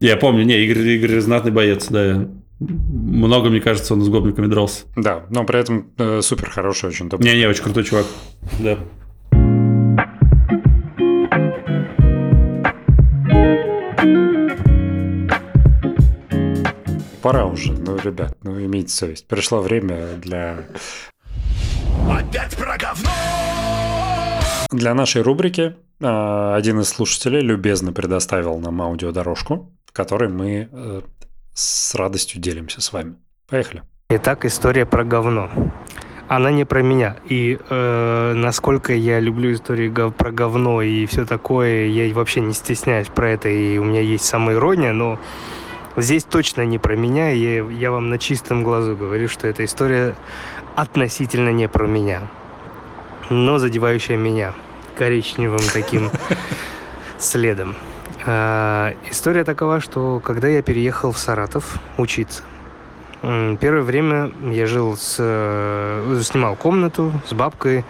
Я 0.00 0.16
помню, 0.16 0.44
не, 0.44 0.64
Игорь, 0.64 0.88
Игорь 0.88 1.20
знатный 1.20 1.52
боец, 1.52 1.86
да. 1.88 2.28
Много, 2.60 3.48
мне 3.48 3.60
кажется, 3.60 3.94
он 3.94 4.02
с 4.02 4.08
гопниками 4.10 4.46
дрался. 4.46 4.84
Да, 4.94 5.24
но 5.30 5.44
при 5.44 5.60
этом 5.60 5.92
э, 5.96 6.20
супер 6.20 6.50
хороший, 6.50 6.90
очень 6.90 7.08
добрый. 7.08 7.30
Не-не, 7.30 7.48
очень 7.48 7.64
крутой 7.64 7.84
чувак. 7.84 8.06
Да. 8.58 8.78
Пора 17.22 17.46
уже, 17.46 17.72
ну, 17.72 17.96
ребят, 17.96 18.36
ну, 18.42 18.58
имейте 18.60 18.88
совесть. 18.88 19.26
Пришло 19.26 19.60
время 19.60 20.16
для... 20.16 20.66
Для 24.70 24.94
нашей 24.94 25.22
рубрики 25.22 25.76
э, 26.00 26.54
один 26.54 26.80
из 26.80 26.88
слушателей 26.88 27.40
любезно 27.40 27.92
предоставил 27.92 28.58
нам 28.58 28.82
аудиодорожку, 28.82 29.72
в 29.86 29.92
которой 29.92 30.28
мы 30.28 30.68
э, 30.70 31.00
с 31.54 31.94
радостью 31.94 32.40
делимся 32.40 32.80
с 32.80 32.92
вами. 32.92 33.16
Поехали. 33.48 33.82
Итак, 34.08 34.44
история 34.44 34.86
про 34.86 35.04
говно. 35.04 35.50
Она 36.28 36.50
не 36.50 36.64
про 36.64 36.82
меня. 36.82 37.16
И 37.24 37.58
э, 37.68 38.32
насколько 38.34 38.92
я 38.92 39.18
люблю 39.20 39.52
истории 39.52 39.88
гов- 39.88 40.14
про 40.14 40.30
говно 40.30 40.82
и 40.82 41.06
все 41.06 41.26
такое, 41.26 41.86
я 41.86 42.12
вообще 42.14 42.40
не 42.40 42.52
стесняюсь 42.52 43.08
про 43.08 43.30
это, 43.30 43.48
и 43.48 43.78
у 43.78 43.84
меня 43.84 44.00
есть 44.00 44.24
самоирония, 44.24 44.92
но 44.92 45.18
Здесь 45.96 46.22
точно 46.24 46.64
не 46.64 46.78
про 46.78 46.94
меня, 46.94 47.32
и 47.32 47.62
я 47.74 47.90
вам 47.90 48.10
на 48.10 48.18
чистом 48.18 48.62
глазу 48.62 48.96
говорю, 48.96 49.28
что 49.28 49.48
эта 49.48 49.64
история 49.64 50.14
относительно 50.76 51.50
не 51.50 51.68
про 51.68 51.86
меня, 51.86 52.22
но 53.28 53.58
задевающая 53.58 54.16
меня 54.16 54.54
коричневым 54.96 55.60
таким 55.72 56.10
следом. 57.18 57.74
А, 58.26 58.94
история 59.10 59.44
такова, 59.44 59.80
что 59.80 60.20
когда 60.20 60.48
я 60.48 60.62
переехал 60.62 61.12
в 61.12 61.18
Саратов 61.18 61.78
учиться, 61.96 62.42
первое 63.22 63.82
время 63.82 64.32
я 64.50 64.66
жил 64.66 64.96
с... 64.96 65.16
э, 65.18 66.20
снимал 66.22 66.56
комнату 66.56 67.12
с 67.26 67.32
бабкой, 67.32 67.84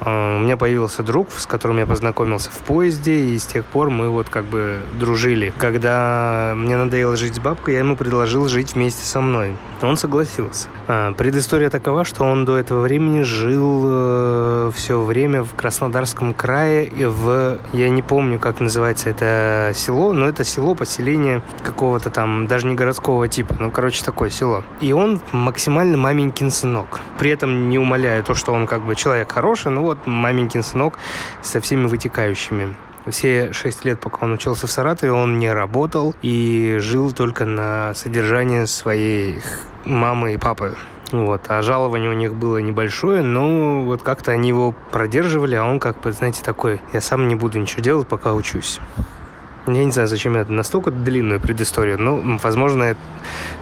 У 0.00 0.40
меня 0.40 0.56
появился 0.56 1.02
друг, 1.02 1.28
с 1.36 1.46
которым 1.46 1.78
я 1.78 1.86
познакомился 1.86 2.50
в 2.50 2.58
поезде, 2.58 3.14
и 3.14 3.38
с 3.38 3.46
тех 3.46 3.64
пор 3.64 3.90
мы 3.90 4.08
вот 4.08 4.28
как 4.28 4.44
бы 4.44 4.80
дружили. 4.98 5.52
Когда 5.58 6.54
мне 6.56 6.76
надоело 6.76 7.16
жить 7.16 7.36
с 7.36 7.38
бабкой, 7.38 7.74
я 7.74 7.80
ему 7.80 7.96
предложил 7.96 8.48
жить 8.48 8.74
вместе 8.74 9.04
со 9.04 9.20
мной. 9.20 9.56
Он 9.82 9.96
согласился. 9.96 10.68
А, 10.88 11.12
Предыстория 11.12 11.70
такова, 11.70 12.04
что 12.04 12.24
он 12.24 12.44
до 12.44 12.56
этого 12.56 12.80
времени 12.80 13.22
жил 13.22 14.72
все 14.72 15.00
время 15.00 15.44
в 15.44 15.54
Краснодарском 15.54 16.34
крае, 16.34 16.86
и 16.86 17.04
в... 17.04 17.58
Я 17.72 17.88
не 17.88 18.02
помню, 18.02 18.38
как 18.38 18.60
называется 18.60 19.10
это 19.10 19.72
село, 19.74 20.12
но 20.12 20.28
это 20.28 20.44
село, 20.44 20.74
поселение 20.74 21.42
какого-то 21.62 22.10
там, 22.10 22.46
даже 22.46 22.66
не 22.66 22.74
городского 22.74 23.28
типа, 23.28 23.56
ну, 23.58 23.70
короче, 23.70 24.04
такое 24.04 24.30
село. 24.30 24.64
И 24.80 24.92
он 24.92 25.20
максимально 25.32 25.96
маменькин 25.96 26.50
сынок. 26.50 27.00
При 27.18 27.30
этом 27.30 27.68
не 27.68 27.78
умаляя 27.78 28.22
то, 28.22 28.34
что 28.34 28.52
он 28.52 28.66
как 28.66 28.82
бы 28.84 28.94
человек 28.94 29.32
хороший, 29.32 29.72
ну 29.72 29.83
вот 29.84 30.06
маменькин 30.06 30.62
сынок 30.62 30.98
со 31.42 31.60
всеми 31.60 31.86
вытекающими. 31.86 32.74
Все 33.06 33.52
шесть 33.52 33.84
лет, 33.84 34.00
пока 34.00 34.24
он 34.24 34.32
учился 34.32 34.66
в 34.66 34.70
Саратове, 34.70 35.12
он 35.12 35.38
не 35.38 35.52
работал 35.52 36.14
и 36.22 36.78
жил 36.80 37.12
только 37.12 37.44
на 37.44 37.92
содержание 37.94 38.66
своей 38.66 39.40
мамы 39.84 40.34
и 40.34 40.36
папы. 40.38 40.76
Вот. 41.12 41.42
А 41.48 41.62
жалование 41.62 42.10
у 42.10 42.14
них 42.14 42.34
было 42.34 42.58
небольшое, 42.58 43.22
но 43.22 43.82
вот 43.82 44.02
как-то 44.02 44.32
они 44.32 44.48
его 44.48 44.74
продерживали, 44.90 45.54
а 45.54 45.64
он 45.64 45.78
как 45.80 46.00
бы, 46.00 46.12
знаете, 46.12 46.42
такой, 46.42 46.80
я 46.92 47.00
сам 47.00 47.28
не 47.28 47.34
буду 47.34 47.58
ничего 47.58 47.82
делать, 47.82 48.08
пока 48.08 48.32
учусь. 48.32 48.80
Я 49.66 49.84
не 49.84 49.92
знаю, 49.92 50.08
зачем 50.08 50.34
я 50.34 50.44
настолько 50.46 50.90
длинную 50.90 51.40
предысторию, 51.40 51.98
но, 51.98 52.38
возможно, 52.42 52.82
это, 52.82 53.00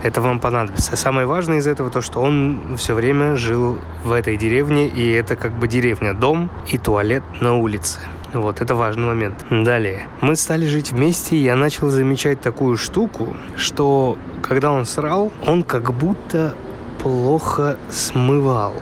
это 0.02 0.20
вам 0.20 0.40
понадобится. 0.40 0.96
Самое 0.96 1.26
важное 1.26 1.58
из 1.58 1.66
этого 1.68 1.90
то, 1.90 2.02
что 2.02 2.20
он 2.20 2.76
все 2.76 2.94
время 2.94 3.36
жил 3.36 3.78
в 4.02 4.10
этой 4.10 4.36
деревне, 4.36 4.88
и 4.88 5.12
это 5.12 5.36
как 5.36 5.52
бы 5.52 5.68
деревня, 5.68 6.12
дом 6.12 6.50
и 6.66 6.76
туалет 6.76 7.22
на 7.40 7.56
улице. 7.56 8.00
Вот, 8.32 8.60
это 8.60 8.74
важный 8.74 9.06
момент. 9.06 9.44
Далее. 9.50 10.08
Мы 10.22 10.36
стали 10.36 10.66
жить 10.66 10.90
вместе, 10.90 11.36
и 11.36 11.42
я 11.42 11.54
начал 11.54 11.90
замечать 11.90 12.40
такую 12.40 12.78
штуку, 12.78 13.36
что 13.56 14.18
когда 14.42 14.72
он 14.72 14.86
срал, 14.86 15.30
он 15.46 15.62
как 15.62 15.92
будто 15.92 16.54
плохо 17.00 17.76
смывал. 17.90 18.74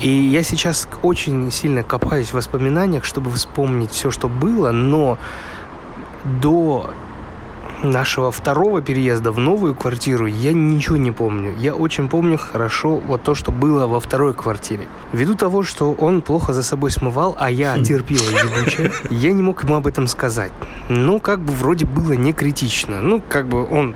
И 0.00 0.10
я 0.10 0.42
сейчас 0.42 0.88
очень 1.02 1.50
сильно 1.50 1.82
копаюсь 1.82 2.28
в 2.28 2.34
воспоминаниях, 2.34 3.04
чтобы 3.04 3.30
вспомнить 3.30 3.92
все, 3.92 4.10
что 4.10 4.28
было, 4.28 4.70
но 4.70 5.18
до 6.26 6.90
нашего 7.82 8.30
второго 8.32 8.82
переезда 8.82 9.32
в 9.32 9.38
новую 9.38 9.74
квартиру 9.74 10.26
я 10.26 10.52
ничего 10.52 10.96
не 10.96 11.12
помню. 11.12 11.54
Я 11.58 11.74
очень 11.74 12.08
помню 12.08 12.38
хорошо 12.38 12.96
вот 12.96 13.22
то, 13.22 13.34
что 13.34 13.52
было 13.52 13.86
во 13.86 14.00
второй 14.00 14.34
квартире. 14.34 14.88
Ввиду 15.12 15.34
того, 15.34 15.62
что 15.62 15.92
он 15.92 16.22
плохо 16.22 16.52
за 16.52 16.62
собой 16.62 16.90
смывал, 16.90 17.36
а 17.38 17.50
я 17.50 17.78
терпела 17.82 18.28
ебучая, 18.28 18.92
я 19.10 19.32
не 19.32 19.42
мог 19.42 19.62
ему 19.64 19.76
об 19.76 19.86
этом 19.86 20.06
сказать. 20.06 20.52
Ну, 20.88 21.20
как 21.20 21.40
бы 21.40 21.52
вроде 21.52 21.86
было 21.86 22.12
не 22.12 22.32
критично. 22.32 23.00
Ну, 23.00 23.22
как 23.26 23.46
бы 23.48 23.66
он 23.68 23.94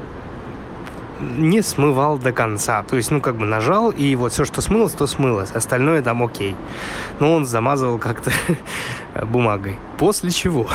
не 1.21 1.63
смывал 1.63 2.19
до 2.19 2.33
конца. 2.33 2.83
То 2.83 2.97
есть, 2.97 3.11
ну, 3.11 3.21
как 3.21 3.37
бы 3.37 3.45
нажал, 3.45 3.91
и 3.91 4.15
вот 4.17 4.33
все, 4.33 4.45
что 4.45 4.61
смылось, 4.63 4.93
то 4.93 5.07
смылось. 5.07 5.51
Остальное 5.53 6.03
там 6.03 6.23
окей. 6.23 6.57
Но 7.19 7.35
он 7.35 7.47
замазывал 7.47 7.99
как-то 7.99 8.33
бумагой. 9.27 9.79
После 9.99 10.31
чего... 10.31 10.69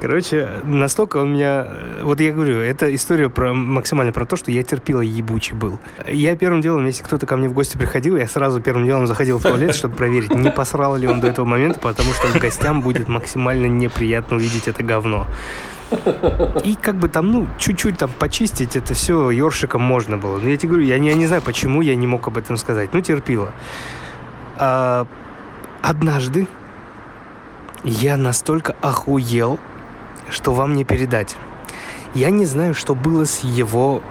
Короче, 0.00 0.48
настолько 0.64 1.18
он 1.18 1.32
меня... 1.34 1.66
Вот 2.02 2.20
я 2.20 2.32
говорю, 2.32 2.58
это 2.58 2.94
история 2.94 3.30
про 3.30 3.54
максимально 3.54 4.12
про 4.12 4.26
то, 4.26 4.36
что 4.36 4.50
я 4.50 4.62
терпила 4.62 5.00
ебучий 5.00 5.54
был. 5.54 5.78
Я 6.06 6.36
первым 6.36 6.60
делом, 6.60 6.84
если 6.86 7.02
кто-то 7.02 7.26
ко 7.26 7.36
мне 7.36 7.48
в 7.48 7.54
гости 7.54 7.76
приходил, 7.76 8.16
я 8.16 8.26
сразу 8.26 8.60
первым 8.60 8.84
делом 8.84 9.06
заходил 9.06 9.38
в 9.38 9.42
туалет, 9.42 9.74
чтобы 9.74 9.94
проверить, 9.96 10.34
не 10.34 10.50
посрал 10.50 10.96
ли 10.96 11.06
он 11.06 11.20
до 11.20 11.28
этого 11.28 11.46
момента, 11.46 11.78
потому 11.80 12.12
что 12.12 12.38
гостям 12.38 12.82
будет 12.82 13.08
максимально 13.08 13.66
неприятно 13.66 14.36
увидеть 14.36 14.68
это 14.68 14.82
говно. 14.82 15.26
И 16.64 16.76
как 16.80 16.96
бы 16.96 17.08
там, 17.08 17.30
ну, 17.30 17.46
чуть-чуть 17.58 17.98
там 17.98 18.10
почистить 18.18 18.76
это 18.76 18.94
все 18.94 19.30
ёршиком 19.30 19.82
можно 19.82 20.16
было. 20.16 20.38
Но 20.38 20.48
я 20.48 20.56
тебе 20.56 20.70
говорю, 20.70 20.86
я 20.86 20.98
не, 20.98 21.08
я 21.08 21.14
не 21.14 21.26
знаю, 21.26 21.42
почему 21.42 21.82
я 21.82 21.94
не 21.94 22.06
мог 22.06 22.26
об 22.26 22.38
этом 22.38 22.56
сказать. 22.56 22.92
Ну, 22.92 23.00
терпила. 23.00 23.52
А, 24.56 25.06
однажды 25.82 26.48
я 27.84 28.16
настолько 28.16 28.74
охуел, 28.80 29.58
что 30.30 30.52
вам 30.52 30.74
не 30.74 30.84
передать. 30.84 31.36
Я 32.14 32.30
не 32.30 32.46
знаю, 32.46 32.74
что 32.74 32.94
было 32.94 33.24
с 33.24 33.40
его 33.40 34.02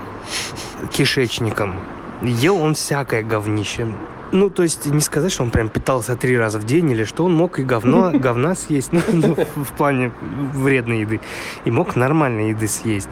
кишечником. 0.91 1.75
Ел 2.21 2.57
он 2.57 2.75
всякое 2.75 3.23
говнище. 3.23 3.87
Ну, 4.31 4.49
то 4.49 4.63
есть, 4.63 4.87
не 4.87 4.99
сказать, 4.99 5.31
что 5.31 5.43
он 5.43 5.51
прям 5.51 5.69
питался 5.69 6.15
три 6.15 6.35
раза 6.35 6.57
в 6.57 6.65
день, 6.65 6.89
или 6.89 7.03
что 7.03 7.25
он 7.25 7.35
мог 7.35 7.59
и 7.59 7.63
говно, 7.63 8.11
говна 8.13 8.55
съесть, 8.55 8.91
ну, 8.91 9.01
ну, 9.11 9.35
в 9.35 9.71
плане 9.77 10.11
вредной 10.21 11.01
еды, 11.01 11.21
и 11.65 11.71
мог 11.71 11.95
нормальной 11.95 12.49
еды 12.49 12.67
съесть. 12.67 13.09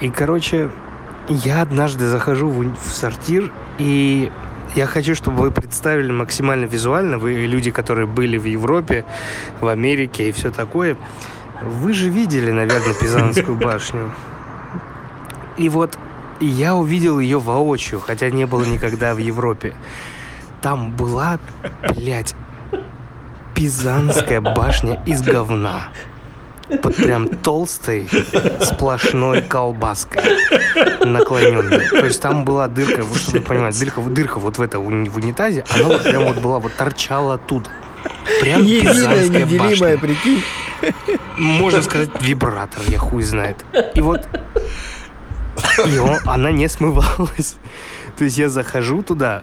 И, 0.00 0.10
короче, 0.10 0.70
я 1.28 1.62
однажды 1.62 2.06
захожу 2.06 2.48
в, 2.48 2.72
в 2.76 2.92
сортир, 2.92 3.52
и 3.78 4.30
я 4.76 4.86
хочу, 4.86 5.14
чтобы 5.14 5.42
вы 5.42 5.50
представили 5.50 6.12
максимально 6.12 6.66
визуально, 6.66 7.18
вы 7.18 7.32
люди, 7.46 7.70
которые 7.70 8.06
были 8.06 8.38
в 8.38 8.44
Европе, 8.44 9.04
в 9.60 9.66
Америке 9.66 10.28
и 10.28 10.32
все 10.32 10.50
такое, 10.50 10.96
вы 11.64 11.92
же 11.92 12.08
видели, 12.08 12.50
наверное, 12.50 12.94
Пизанскую 12.94 13.56
башню. 13.56 14.12
И 15.56 15.68
вот 15.68 15.98
я 16.40 16.74
увидел 16.74 17.18
ее 17.20 17.38
воочию, 17.38 18.00
хотя 18.00 18.30
не 18.30 18.46
было 18.46 18.64
никогда 18.64 19.14
в 19.14 19.18
Европе. 19.18 19.74
Там 20.60 20.92
была, 20.92 21.38
блядь, 21.94 22.34
Пизанская 23.54 24.40
башня 24.40 25.02
из 25.06 25.22
говна. 25.22 25.88
Под 26.82 26.96
прям 26.96 27.28
толстой, 27.28 28.08
сплошной 28.60 29.42
колбаской 29.42 30.22
наклоненной. 31.04 31.88
То 31.90 32.06
есть 32.06 32.22
там 32.22 32.44
была 32.44 32.68
дырка, 32.68 33.02
вот, 33.02 33.18
чтобы 33.18 33.40
вы 33.40 33.44
понимаете, 33.44 33.80
дырка, 33.80 34.00
дырка 34.00 34.38
вот 34.38 34.56
в 34.56 34.62
это 34.62 34.80
в 34.80 34.86
унитазе, 34.88 35.64
она 35.70 35.84
вот 35.88 36.02
прям 36.02 36.24
вот 36.24 36.38
была, 36.38 36.58
вот 36.60 36.72
торчала 36.74 37.34
оттуда. 37.34 37.68
Прям 38.40 38.62
Единая, 38.62 38.94
Пизанская 38.94 39.44
неделимая, 39.44 39.98
башня. 39.98 39.98
прикинь. 39.98 40.42
Можно 41.36 41.82
сказать, 41.82 42.10
вибратор, 42.20 42.82
я 42.88 42.98
хуй 42.98 43.22
знает. 43.22 43.64
И 43.94 44.00
вот 44.00 44.26
и 45.86 45.98
он- 45.98 46.18
она 46.26 46.50
не 46.52 46.68
смывалась. 46.68 47.56
То 48.16 48.24
есть 48.24 48.38
я 48.38 48.48
захожу 48.48 49.02
туда, 49.02 49.42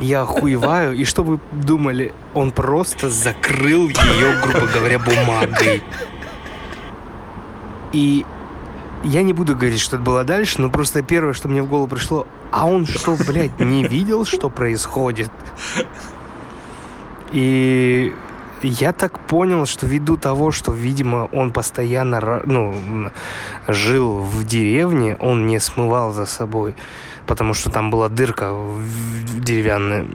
я 0.00 0.22
охуеваю, 0.22 0.94
и 0.96 1.04
что 1.04 1.22
вы 1.22 1.38
думали, 1.52 2.12
он 2.34 2.50
просто 2.52 3.10
закрыл 3.10 3.88
ее, 3.88 4.36
грубо 4.42 4.66
говоря, 4.66 4.98
бумагой. 4.98 5.82
И 7.92 8.24
я 9.04 9.22
не 9.22 9.32
буду 9.32 9.54
говорить, 9.54 9.80
что 9.80 9.96
это 9.96 10.04
было 10.04 10.24
дальше, 10.24 10.60
но 10.60 10.70
просто 10.70 11.02
первое, 11.02 11.32
что 11.34 11.48
мне 11.48 11.62
в 11.62 11.68
голову 11.68 11.86
пришло, 11.88 12.26
а 12.50 12.66
он 12.66 12.86
что, 12.86 13.16
блядь, 13.26 13.58
не 13.60 13.84
видел, 13.84 14.24
что 14.24 14.48
происходит? 14.50 15.30
И 17.32 18.14
я 18.62 18.92
так 18.92 19.18
понял, 19.20 19.66
что 19.66 19.86
ввиду 19.86 20.16
того, 20.16 20.50
что, 20.50 20.72
видимо, 20.72 21.28
он 21.32 21.52
постоянно 21.52 22.42
ну, 22.44 23.10
жил 23.66 24.18
в 24.18 24.44
деревне, 24.44 25.16
он 25.20 25.46
не 25.46 25.60
смывал 25.60 26.12
за 26.12 26.26
собой, 26.26 26.74
потому 27.26 27.54
что 27.54 27.70
там 27.70 27.90
была 27.90 28.08
дырка 28.08 28.54
деревянная. 29.34 30.06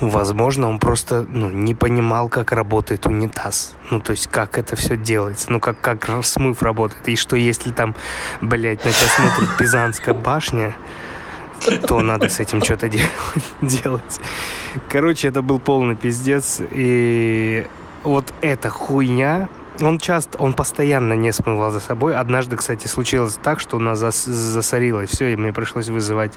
Возможно, 0.00 0.68
он 0.68 0.78
просто 0.78 1.26
ну, 1.28 1.48
не 1.48 1.74
понимал, 1.74 2.28
как 2.28 2.52
работает 2.52 3.06
унитаз. 3.06 3.74
Ну, 3.90 4.00
то 4.00 4.12
есть, 4.12 4.28
как 4.28 4.58
это 4.58 4.76
все 4.76 4.98
делается. 4.98 5.50
Ну, 5.50 5.60
как, 5.60 5.80
как 5.80 6.24
смыв 6.24 6.62
работает. 6.62 7.08
И 7.08 7.16
что, 7.16 7.36
если 7.36 7.72
там, 7.72 7.94
блядь, 8.42 8.84
на 8.84 8.92
тебя 8.92 9.08
смотрит 9.08 9.56
Пизанская 9.56 10.14
башня, 10.14 10.76
то 11.86 12.00
надо 12.00 12.28
с 12.28 12.38
этим 12.38 12.62
что-то 12.62 12.90
делать. 13.62 14.20
Короче, 14.88 15.28
это 15.28 15.42
был 15.42 15.58
полный 15.58 15.96
пиздец. 15.96 16.60
И 16.70 17.66
вот 18.04 18.32
эта 18.40 18.70
хуйня, 18.70 19.48
он 19.80 19.98
часто, 19.98 20.38
он 20.38 20.54
постоянно 20.54 21.12
не 21.12 21.32
смывал 21.32 21.70
за 21.70 21.80
собой. 21.80 22.16
Однажды, 22.16 22.56
кстати, 22.56 22.86
случилось 22.86 23.38
так, 23.42 23.60
что 23.60 23.76
у 23.76 23.80
нас 23.80 24.02
зас- 24.02 24.30
засорилось 24.30 25.10
все, 25.10 25.32
и 25.32 25.36
мне 25.36 25.52
пришлось 25.52 25.88
вызывать 25.88 26.32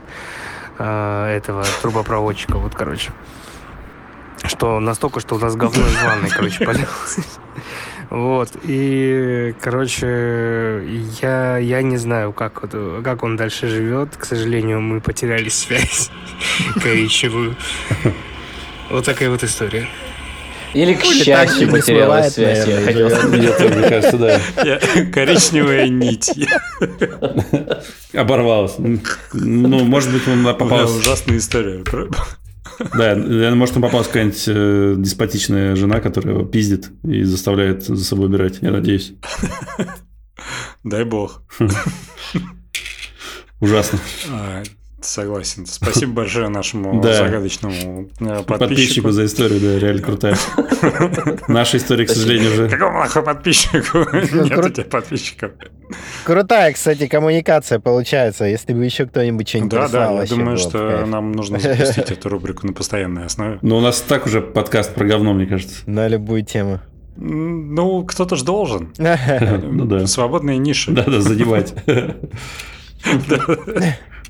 э, 0.77 1.35
этого 1.37 1.63
трубопроводчика. 1.81 2.57
Вот, 2.57 2.75
короче. 2.75 3.11
что 4.43 4.79
настолько, 4.79 5.19
что 5.19 5.35
у 5.35 5.39
нас 5.39 5.55
говно 5.55 5.85
из 5.87 6.03
ванной, 6.03 6.29
короче, 6.29 6.65
полилось. 6.65 7.17
Вот, 8.09 8.49
и, 8.63 9.55
короче, 9.61 10.83
я, 11.21 11.57
я 11.57 11.81
не 11.81 11.95
знаю, 11.97 12.33
как, 12.33 12.65
как 13.03 13.23
он 13.23 13.37
дальше 13.37 13.67
живет. 13.67 14.17
К 14.17 14.25
сожалению, 14.25 14.81
мы 14.81 14.99
потеряли 14.99 15.47
связь 15.49 16.11
коричневую. 16.83 17.55
Вот 18.89 19.05
такая 19.05 19.29
вот 19.29 19.43
история. 19.43 19.87
Или, 20.73 20.93
к 20.93 21.03
счастью, 21.03 21.81
смывает, 21.81 22.33
связь, 22.33 22.67
я 22.67 22.81
хотел. 22.81 23.09
Мне 23.29 23.89
кажется, 23.89 24.17
да. 24.17 24.39
Коричневая 25.13 25.89
нить. 25.89 26.31
Оборвалось. 28.13 28.75
Ну, 29.33 29.83
может 29.83 30.11
быть, 30.11 30.27
он 30.27 30.43
попался... 30.43 30.95
Ужасная 30.95 31.37
история. 31.37 31.83
Да, 32.97 33.15
может, 33.55 33.75
он 33.75 33.81
попалась 33.83 34.07
какая-нибудь 34.07 34.43
э, 34.47 34.95
деспотичная 34.97 35.75
жена, 35.75 35.99
которая 35.99 36.35
его 36.35 36.45
пиздит 36.45 36.89
и 37.03 37.23
заставляет 37.23 37.83
за 37.83 38.03
собой 38.03 38.27
убирать. 38.27 38.59
Я 38.61 38.71
надеюсь. 38.71 39.13
Дай 40.83 41.03
бог. 41.03 41.43
Ужасно. 43.59 43.99
Согласен. 45.01 45.65
Спасибо 45.65 46.13
большое 46.13 46.47
нашему 46.49 47.01
Да. 47.03 47.13
загадочному 47.13 48.09
э, 48.19 48.43
Подписчику 48.43 48.57
подписчику. 48.59 49.11
за 49.11 49.25
историю, 49.25 49.59
да, 49.59 49.79
реально 49.79 50.01
крутая. 50.01 50.37
Наша 51.47 51.77
история, 51.77 52.05
к 52.05 52.09
сожалению, 52.09 52.51
уже... 52.51 52.69
Какому 52.69 52.99
нахуй 52.99 53.23
подписчику? 53.23 53.97
Нет 54.13 54.57
у 54.57 54.69
тебя 54.69 54.83
подписчиков. 54.85 55.51
Крутая, 56.23 56.71
кстати, 56.73 57.07
коммуникация 57.07 57.79
получается, 57.79 58.45
если 58.45 58.73
бы 58.73 58.85
еще 58.85 59.05
кто-нибудь 59.07 59.49
что-нибудь 59.49 59.71
Да, 59.71 59.87
да, 59.89 60.21
я 60.21 60.25
думаю, 60.27 60.57
что 60.57 61.05
нам 61.05 61.31
нужно 61.31 61.59
запустить 61.59 62.11
эту 62.11 62.29
рубрику 62.29 62.67
на 62.67 62.73
постоянной 62.73 63.25
основе. 63.25 63.57
Но 63.61 63.77
у 63.77 63.81
нас 63.81 64.01
так 64.01 64.25
уже 64.27 64.41
подкаст 64.41 64.93
про 64.93 65.05
говно, 65.05 65.33
мне 65.33 65.47
кажется. 65.47 65.77
На 65.87 66.07
любую 66.07 66.45
тему. 66.45 66.79
Ну, 67.17 68.03
кто-то 68.05 68.35
ж 68.35 68.43
должен. 68.43 68.93
Ну 68.97 69.85
да. 69.85 70.07
Свободные 70.07 70.57
ниши. 70.57 70.91
Да-да, 70.91 71.19
задевать. 71.21 71.73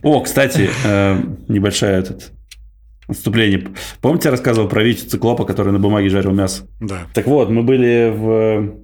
О, 0.03 0.21
кстати, 0.21 0.69
э, 0.85 1.17
небольшое 1.47 1.93
этот 1.93 2.31
отступление. 3.07 3.67
Помните, 4.01 4.27
я 4.29 4.31
рассказывал 4.31 4.69
про 4.69 4.83
Витю 4.83 5.07
Циклопа, 5.07 5.45
который 5.45 5.73
на 5.73 5.79
бумаге 5.79 6.09
жарил 6.09 6.31
мясо? 6.31 6.63
Да. 6.79 7.07
Так 7.13 7.27
вот, 7.27 7.49
мы 7.49 7.63
были 7.63 8.11
в... 8.15 8.75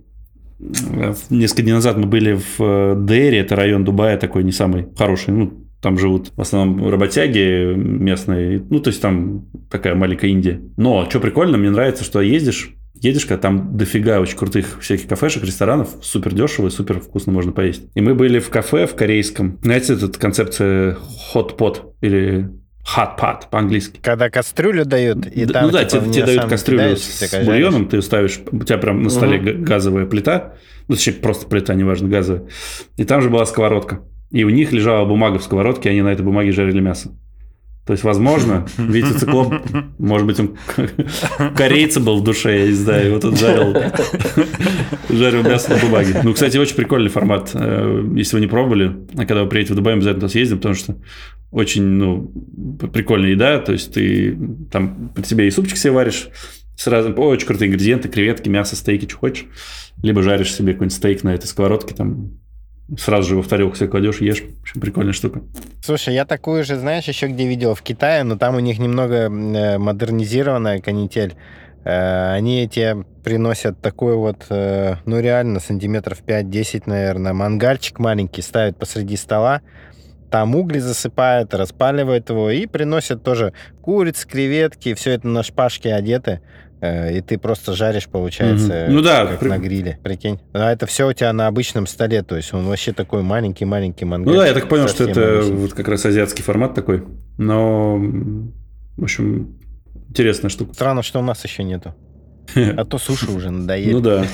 э, 0.60 1.14
Несколько 1.30 1.62
дней 1.64 1.74
назад 1.74 1.98
мы 1.98 2.08
были 2.08 2.34
в 2.34 2.60
э, 2.60 2.96
Дейре, 2.98 3.40
это 3.40 3.56
район 3.56 3.84
Дубая 3.84 4.18
такой 4.18 4.44
не 4.44 4.52
самый 4.52 4.88
хороший, 4.98 5.34
ну, 5.34 5.67
там 5.88 5.98
живут 5.98 6.34
в 6.36 6.42
основном 6.42 6.90
работяги 6.90 7.74
местные, 7.74 8.62
ну, 8.70 8.82
то 8.82 8.90
есть 8.90 9.02
там 9.02 9.46
такая 9.72 9.96
маленькая 9.96 10.28
Индия. 10.28 10.60
Но, 10.76 11.10
что 11.10 11.22
прикольно, 11.22 11.58
мне 11.58 11.70
нравится, 11.70 12.04
что 12.04 12.20
ездишь, 12.20 12.72
едешь, 12.96 13.26
когда 13.26 13.44
там 13.44 13.78
дофига 13.78 14.20
очень 14.20 14.38
крутых 14.38 14.82
всяких 14.82 15.08
кафешек, 15.08 15.46
ресторанов, 15.46 15.96
супер 16.02 16.34
дешево 16.34 16.68
и 16.68 16.72
супер 16.72 17.00
вкусно 17.00 17.32
можно 17.32 17.54
поесть. 17.54 17.84
И 17.96 18.02
мы 18.02 18.16
были 18.16 18.40
в 18.40 18.50
кафе 18.50 18.86
в 18.86 18.96
корейском. 18.96 19.60
Знаете, 19.62 19.94
эта 19.94 20.10
концепция 20.20 20.98
pot 21.34 21.58
или 22.02 22.50
pot 22.86 23.44
по-английски. 23.50 24.02
Когда 24.04 24.30
кастрюлю 24.30 24.84
дают, 24.84 25.26
и 25.26 25.46
там 25.46 25.68
ну 25.68 25.72
да, 25.72 25.86
типа, 25.86 26.04
тебе, 26.04 26.14
тебе 26.16 26.26
дают 26.26 26.44
кастрюлю 26.50 26.82
кидаешь, 26.82 27.00
с, 27.00 27.30
с 27.30 27.46
бульоном, 27.46 27.88
ты 27.88 28.02
ставишь, 28.02 28.42
у 28.52 28.60
тебя 28.60 28.78
прям 28.78 29.04
на 29.04 29.10
столе 29.10 29.40
га- 29.40 29.54
газовая 29.54 30.06
плита, 30.06 30.56
ну, 30.90 30.96
точнее, 30.96 31.14
просто 31.14 31.48
плита, 31.48 31.74
неважно, 31.76 32.10
газовая. 32.10 32.44
И 32.98 33.06
там 33.06 33.22
же 33.22 33.30
была 33.30 33.46
сковородка. 33.46 34.02
И 34.32 34.44
у 34.44 34.50
них 34.50 34.72
лежала 34.72 35.06
бумага 35.06 35.40
в 35.40 35.44
сковородке, 35.44 35.90
и 35.90 35.92
они 35.94 36.02
на 36.02 36.10
этой 36.10 36.24
бумаге 36.24 36.52
жарили 36.52 36.80
мясо. 36.80 37.12
То 37.86 37.94
есть, 37.94 38.04
возможно, 38.04 38.68
Витя 38.78 39.18
Циклоп, 39.18 39.54
может 39.98 40.28
быть, 40.28 40.40
он 40.42 40.58
корейца 41.56 42.02
был 42.02 42.20
в 42.20 42.24
душе, 42.24 42.60
я 42.60 42.68
не 42.68 42.74
знаю, 42.74 43.14
вот 43.14 43.24
он 43.24 43.38
жарил, 43.38 43.74
жарил 45.10 45.44
мясо 45.44 45.72
на 45.72 45.78
бумаге. 45.78 46.20
Ну, 46.22 46.34
кстати, 46.34 46.58
очень 46.58 46.76
прикольный 46.76 47.10
формат. 47.10 47.52
Э, 47.54 48.04
Если 48.16 48.36
вы 48.36 48.42
не 48.42 48.48
пробовали, 48.48 48.94
а 49.16 49.26
когда 49.26 49.44
вы 49.44 49.50
приедете 49.50 49.74
в 49.74 49.78
Дубай, 49.78 49.94
обязательно 49.94 50.28
съездим, 50.28 50.58
потому 50.58 50.76
что 50.76 50.98
очень, 51.50 51.84
ну, 51.84 52.28
прикольная 52.92 53.30
еда. 53.30 53.60
То 53.60 53.72
есть, 53.72 53.94
ты 53.94 54.38
там 54.70 55.14
при 55.16 55.24
себе 55.24 55.48
и 55.48 55.52
супчик 55.52 55.78
себе 55.78 55.94
варишь, 55.94 56.28
сразу 56.76 57.14
очень 57.14 57.48
крутые 57.48 57.70
ингредиенты, 57.70 58.10
креветки, 58.10 58.50
мясо, 58.50 58.76
стейки, 58.76 59.08
что 59.08 59.18
хочешь. 59.18 59.46
Либо 60.04 60.22
жаришь 60.22 60.54
себе 60.54 60.74
какой-нибудь 60.74 60.96
стейк 60.96 61.24
на 61.24 61.34
этой 61.34 61.48
сковородке, 61.48 61.96
там 61.96 62.32
сразу 62.98 63.30
же 63.30 63.36
во 63.36 63.42
вторую 63.42 63.74
себе 63.76 63.90
кладешь, 63.90 64.22
ешь. 64.22 64.44
В 64.44 64.62
общем, 64.62 64.82
прикольная 64.82 65.14
штука. 65.14 65.42
Слушай, 65.82 66.14
я 66.14 66.26
такую 66.26 66.64
же, 66.64 66.78
знаешь, 66.78 67.06
еще 67.06 67.28
где 67.28 67.48
видел 67.48 67.76
в 67.76 67.82
Китае, 67.82 68.24
но 68.24 68.38
там 68.38 68.56
у 68.56 68.60
них 68.60 68.80
немного 68.80 69.16
э, 69.30 69.78
модернизированная 69.78 70.80
канитель. 70.80 71.36
Э, 71.84 72.34
Они 72.34 72.64
эти 72.64 72.96
приносят 73.24 73.82
такой 73.82 74.16
вот, 74.16 74.46
э, 74.50 74.96
ну 75.06 75.20
реально, 75.20 75.60
сантиметров 75.60 76.22
5-10, 76.26 76.84
наверное, 76.86 77.34
мангальчик 77.34 78.00
маленький 78.00 78.42
ставят 78.42 78.78
посреди 78.78 79.18
стола, 79.18 79.62
там 80.30 80.56
угли 80.56 80.80
засыпают, 80.80 81.54
распаливают 81.54 82.30
его 82.30 82.50
и 82.50 82.66
приносят 82.66 83.24
тоже 83.24 83.54
куриц, 83.82 84.26
креветки, 84.26 84.94
все 84.94 85.12
это 85.12 85.28
на 85.28 85.44
шпажке 85.44 85.94
одеты. 85.94 86.42
Э, 86.82 87.18
И 87.18 87.22
ты 87.22 87.38
просто 87.38 87.74
жаришь, 87.74 88.08
получается, 88.08 88.86
Мгм. 88.88 88.96
Ну 88.96 89.02
да, 89.02 89.26
как 89.26 89.40
при- 89.40 89.50
на 89.50 89.58
гриле, 89.58 90.00
прикинь. 90.04 90.40
А 90.54 90.72
это 90.72 90.86
все 90.86 91.08
у 91.08 91.14
тебя 91.14 91.34
на 91.34 91.48
обычном 91.48 91.88
столе, 91.88 92.22
то 92.24 92.36
есть 92.38 92.54
он 92.54 92.66
вообще 92.66 92.94
такой 92.94 93.24
маленький-маленький 93.24 94.06
Ну 94.06 94.12
мангальчик. 94.12 94.40
да, 94.42 94.48
я 94.48 94.54
так 94.54 94.70
понял, 94.70 94.88
что 94.88 95.04
это 95.06 95.20
малюсенький. 95.20 95.56
вот 95.58 95.74
как 95.74 95.88
раз 95.88 96.06
азиатский 96.06 96.44
формат 96.44 96.74
такой. 96.74 97.04
Но, 97.38 97.98
в 98.98 99.04
общем, 99.04 99.58
интересная 100.10 100.50
штука. 100.50 100.74
Странно, 100.74 101.04
что 101.04 101.20
у 101.20 101.24
нас 101.24 101.44
еще 101.44 101.64
нету. 101.64 101.94
А 102.56 102.86
то 102.86 102.98
суши 102.98 103.30
уже 103.30 103.50
надоели. 103.52 103.92
Ну 103.92 104.00
да. 104.00 104.26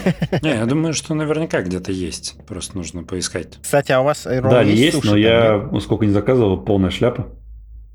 Не, 0.43 0.49
я 0.51 0.65
думаю, 0.67 0.93
что 0.93 1.15
наверняка 1.15 1.63
где-то 1.63 1.91
есть. 1.91 2.35
Просто 2.47 2.77
нужно 2.77 3.03
поискать. 3.03 3.57
Кстати, 3.61 3.91
а 3.91 4.01
у 4.01 4.03
вас 4.03 4.23
Да, 4.25 4.61
есть, 4.61 5.03
но 5.03 5.17
я, 5.17 5.67
ну, 5.71 5.79
сколько 5.79 6.05
не 6.05 6.11
заказывал, 6.11 6.57
полная 6.63 6.91
шляпа. 6.91 7.27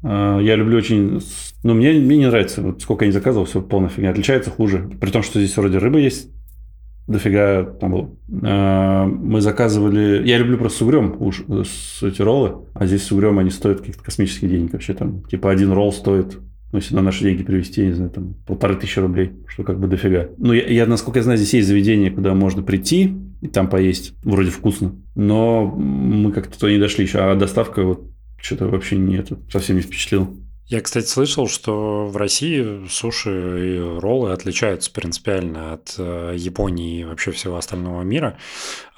А, 0.02 0.38
Я 0.38 0.56
люблю 0.56 0.78
очень... 0.78 1.20
Ну, 1.62 1.74
мне, 1.74 1.92
мне 1.92 2.18
не 2.18 2.26
нравится. 2.26 2.62
Вот 2.62 2.82
сколько 2.82 3.04
я 3.04 3.08
не 3.08 3.12
заказывал, 3.12 3.46
все 3.46 3.60
полная 3.60 3.88
фигня. 3.88 4.10
Отличается 4.10 4.50
хуже. 4.50 4.90
При 5.00 5.10
том, 5.10 5.22
что 5.22 5.40
здесь 5.40 5.56
вроде 5.56 5.78
рыба 5.78 5.98
есть. 5.98 6.30
Дофига 7.06 7.64
там 7.64 7.90
было. 7.92 8.10
А, 8.42 9.06
Мы 9.06 9.40
заказывали... 9.40 10.26
Я 10.26 10.38
люблю 10.38 10.58
просто 10.58 10.78
с 10.78 10.82
угрем 10.82 11.16
уж, 11.20 11.44
с 11.64 12.02
эти 12.02 12.22
роллы. 12.22 12.66
А 12.74 12.86
здесь 12.86 13.02
с 13.02 13.12
угрем 13.12 13.38
они 13.38 13.50
стоят 13.50 13.80
каких-то 13.80 14.04
космических 14.04 14.48
денег 14.48 14.72
вообще. 14.72 14.94
Там, 14.94 15.22
типа, 15.24 15.50
один 15.50 15.72
ролл 15.72 15.92
стоит 15.92 16.38
ну, 16.70 16.78
если 16.78 16.94
на 16.94 17.02
наши 17.02 17.24
деньги 17.24 17.42
перевести, 17.42 17.80
я 17.80 17.86
не 17.88 17.94
знаю, 17.94 18.10
там, 18.10 18.34
полторы 18.46 18.76
тысячи 18.76 18.98
рублей, 18.98 19.32
что 19.46 19.62
как 19.62 19.80
бы 19.80 19.86
дофига. 19.86 20.28
Ну, 20.36 20.52
я, 20.52 20.66
я, 20.66 20.86
насколько 20.86 21.18
я 21.18 21.22
знаю, 21.22 21.38
здесь 21.38 21.54
есть 21.54 21.68
заведение, 21.68 22.10
куда 22.10 22.34
можно 22.34 22.62
прийти 22.62 23.14
и 23.40 23.48
там 23.48 23.70
поесть. 23.70 24.12
Вроде 24.22 24.50
вкусно. 24.50 24.92
Но 25.14 25.64
мы 25.66 26.30
как-то 26.30 26.58
туда 26.58 26.70
не 26.70 26.78
дошли 26.78 27.04
еще. 27.04 27.20
А 27.20 27.34
доставка 27.36 27.82
вот 27.84 28.02
что-то 28.40 28.66
вообще 28.66 28.96
нет, 28.96 29.30
совсем 29.50 29.76
не 29.76 29.82
впечатлил. 29.82 30.36
Я, 30.68 30.82
кстати, 30.82 31.06
слышал, 31.06 31.48
что 31.48 32.08
в 32.08 32.16
России 32.18 32.86
суши 32.90 33.76
и 33.76 33.98
роллы 34.00 34.32
отличаются 34.32 34.92
принципиально 34.92 35.72
от 35.72 35.94
э, 35.96 36.34
Японии 36.36 37.00
и 37.00 37.04
вообще 37.04 37.30
всего 37.30 37.56
остального 37.56 38.02
мира 38.02 38.36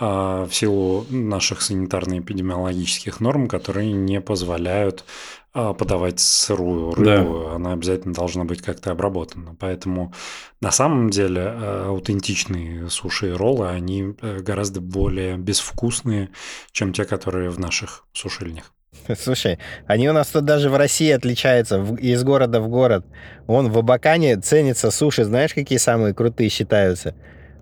а, 0.00 0.46
в 0.46 0.52
силу 0.52 1.06
наших 1.10 1.60
санитарно-эпидемиологических 1.60 3.20
норм, 3.20 3.46
которые 3.46 3.92
не 3.92 4.20
позволяют 4.20 5.04
а, 5.52 5.72
подавать 5.72 6.18
сырую 6.18 6.92
рыбу. 6.92 7.50
Она 7.50 7.72
обязательно 7.72 8.14
должна 8.14 8.44
быть 8.44 8.62
как-то 8.62 8.90
обработана. 8.90 9.56
Поэтому 9.58 10.12
на 10.60 10.72
самом 10.72 11.10
деле 11.10 11.40
э, 11.40 11.84
аутентичные 11.86 12.90
суши 12.90 13.28
и 13.28 13.32
роллы, 13.32 13.68
они 13.68 14.14
э, 14.20 14.40
гораздо 14.40 14.80
более 14.80 15.36
безвкусные, 15.36 16.30
чем 16.72 16.92
те, 16.92 17.04
которые 17.04 17.50
в 17.50 17.60
наших 17.60 18.06
сушильнях. 18.12 18.72
Слушай, 19.18 19.58
они 19.86 20.08
у 20.08 20.12
нас 20.12 20.28
тут 20.28 20.44
даже 20.44 20.68
в 20.70 20.76
России 20.76 21.10
отличаются 21.10 21.78
в- 21.78 21.96
из 21.96 22.22
города 22.22 22.60
в 22.60 22.68
город. 22.68 23.04
Вон 23.46 23.70
в 23.70 23.78
Абакане 23.78 24.36
ценятся 24.36 24.90
суши, 24.90 25.24
знаешь, 25.24 25.54
какие 25.54 25.78
самые 25.78 26.14
крутые 26.14 26.50
считаются? 26.50 27.14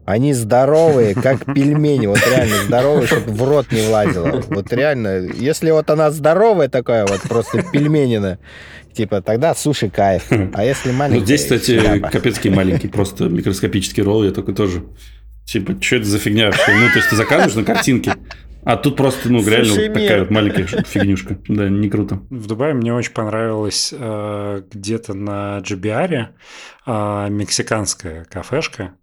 Они 0.05 0.33
здоровые, 0.33 1.15
как 1.15 1.45
пельмени, 1.55 2.07
вот 2.07 2.19
реально 2.27 2.57
здоровые, 2.67 3.07
чтобы 3.07 3.31
в 3.33 3.43
рот 3.43 3.71
не 3.73 3.87
влазило. 3.87 4.43
Вот 4.49 4.73
реально, 4.73 5.19
если 5.35 5.71
вот 5.71 5.91
она 5.91 6.11
здоровая 6.11 6.69
такая, 6.69 7.07
вот 7.07 7.21
просто 7.23 7.63
пельменина, 7.63 8.39
типа, 8.95 9.21
тогда 9.21 9.55
суши 9.55 9.91
кайф. 9.91 10.27
А 10.55 10.65
если 10.65 10.93
маленькая... 10.93 11.21
Ну, 11.21 11.27
здесь, 11.27 11.43
кстати, 11.43 11.79
шляпа. 11.79 12.09
капецкий 12.09 12.51
маленький, 12.51 12.89
просто 12.89 13.25
микроскопический 13.25 14.03
ролл, 14.03 14.25
я 14.25 14.31
только 14.31 14.53
тоже. 14.53 14.83
Типа, 15.49 15.75
что 15.81 15.97
это 15.97 16.05
за 16.05 16.19
фигня 16.19 16.47
вообще? 16.47 16.75
Ну, 16.75 16.89
то 16.89 16.97
есть 16.97 17.09
ты 17.09 17.17
заказываешь 17.17 17.55
на 17.55 17.65
картинке, 17.65 18.17
а 18.65 18.77
тут 18.77 18.97
просто, 18.97 19.33
ну, 19.33 19.43
реально 19.43 19.69
Суши 19.69 19.89
вот 19.89 19.95
такая 19.95 20.21
вот 20.21 20.31
маленькая 20.31 20.67
фигнюшка. 20.67 21.39
Да, 21.49 21.71
не 21.71 21.89
круто. 21.89 22.21
В 22.29 22.47
Дубае 22.47 22.75
мне 22.75 22.93
очень 22.93 23.13
понравилось 23.13 23.95
э, 23.97 24.63
где-то 24.71 25.15
на 25.15 25.59
Джибиаре 25.61 26.35
э, 26.85 27.29
мексиканская 27.31 28.27
кафешка. 28.27 28.97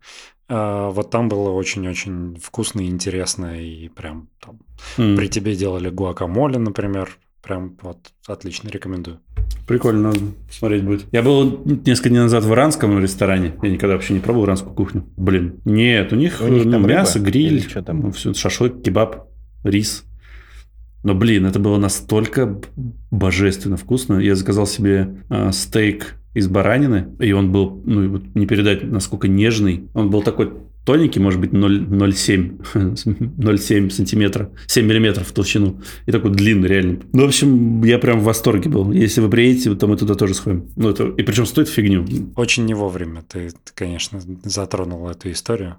Э, 0.47 0.91
вот 0.91 1.09
там 1.09 1.29
было 1.29 1.49
очень-очень 1.49 2.37
вкусно 2.39 2.81
и 2.81 2.89
интересно, 2.89 3.59
и 3.59 3.89
прям 3.89 4.29
там 4.39 4.59
М. 4.99 5.17
при 5.17 5.27
тебе 5.27 5.55
делали 5.55 5.89
гуакамоле, 5.89 6.59
например, 6.59 7.17
Прям 7.45 7.77
вот 7.83 7.99
отлично, 8.25 8.69
рекомендую. 8.69 9.19
Прикольно, 9.67 10.09
надо 10.09 10.19
смотреть 10.49 10.83
будет. 10.83 11.05
Я 11.11 11.21
был 11.21 11.61
несколько 11.85 12.09
дней 12.09 12.19
назад 12.19 12.43
в 12.43 12.51
иранском 12.51 12.99
ресторане. 12.99 13.53
Я 13.61 13.69
никогда 13.69 13.93
вообще 13.93 14.13
не 14.13 14.19
пробовал 14.19 14.45
иранскую 14.45 14.73
кухню. 14.73 15.05
Блин, 15.15 15.59
нет, 15.63 16.11
у 16.11 16.15
них, 16.15 16.41
У 16.41 16.47
них 16.47 16.65
ну, 16.65 16.79
мясо, 16.79 17.19
рыба 17.19 17.29
гриль, 17.29 17.61
что 17.61 17.83
там? 17.83 18.01
ну, 18.01 18.11
все, 18.11 18.33
шашлык, 18.33 18.81
кебаб, 18.81 19.27
рис. 19.63 20.05
Но, 21.03 21.13
блин, 21.13 21.45
это 21.45 21.59
было 21.59 21.77
настолько 21.77 22.61
божественно 23.11 23.77
вкусно. 23.77 24.17
Я 24.17 24.33
заказал 24.33 24.65
себе 24.65 25.21
а, 25.29 25.51
стейк 25.51 26.15
из 26.33 26.47
баранины, 26.47 27.09
и 27.19 27.31
он 27.31 27.51
был, 27.51 27.79
ну, 27.85 28.09
вот 28.09 28.23
не 28.33 28.47
передать, 28.47 28.81
насколько 28.83 29.27
нежный. 29.27 29.87
Он 29.93 30.09
был 30.09 30.23
такой 30.23 30.51
тоненький, 30.85 31.19
может 31.19 31.41
быть, 31.41 31.51
0 31.51 31.83
0,7 31.83 32.61
0,7 33.37 33.89
сантиметра, 33.89 34.51
7 34.67 34.85
миллиметров 34.85 35.27
в 35.27 35.33
толщину. 35.33 35.81
И 36.05 36.11
такой 36.11 36.31
длинный, 36.31 36.69
реально. 36.69 36.99
Ну, 37.11 37.23
в 37.23 37.27
общем, 37.27 37.83
я 37.83 37.99
прям 37.99 38.19
в 38.19 38.23
восторге 38.23 38.69
был. 38.69 38.91
Если 38.91 39.21
вы 39.21 39.29
приедете, 39.29 39.75
то 39.75 39.87
мы 39.87 39.97
туда 39.97 40.15
тоже 40.15 40.35
сходим. 40.35 40.71
Ну, 40.75 40.89
это, 40.89 41.07
и 41.07 41.23
причем 41.23 41.45
стоит 41.45 41.67
фигню. 41.67 42.05
Очень 42.35 42.65
не 42.65 42.73
вовремя 42.73 43.23
ты, 43.27 43.51
конечно, 43.73 44.21
затронул 44.43 45.09
эту 45.09 45.31
историю. 45.31 45.77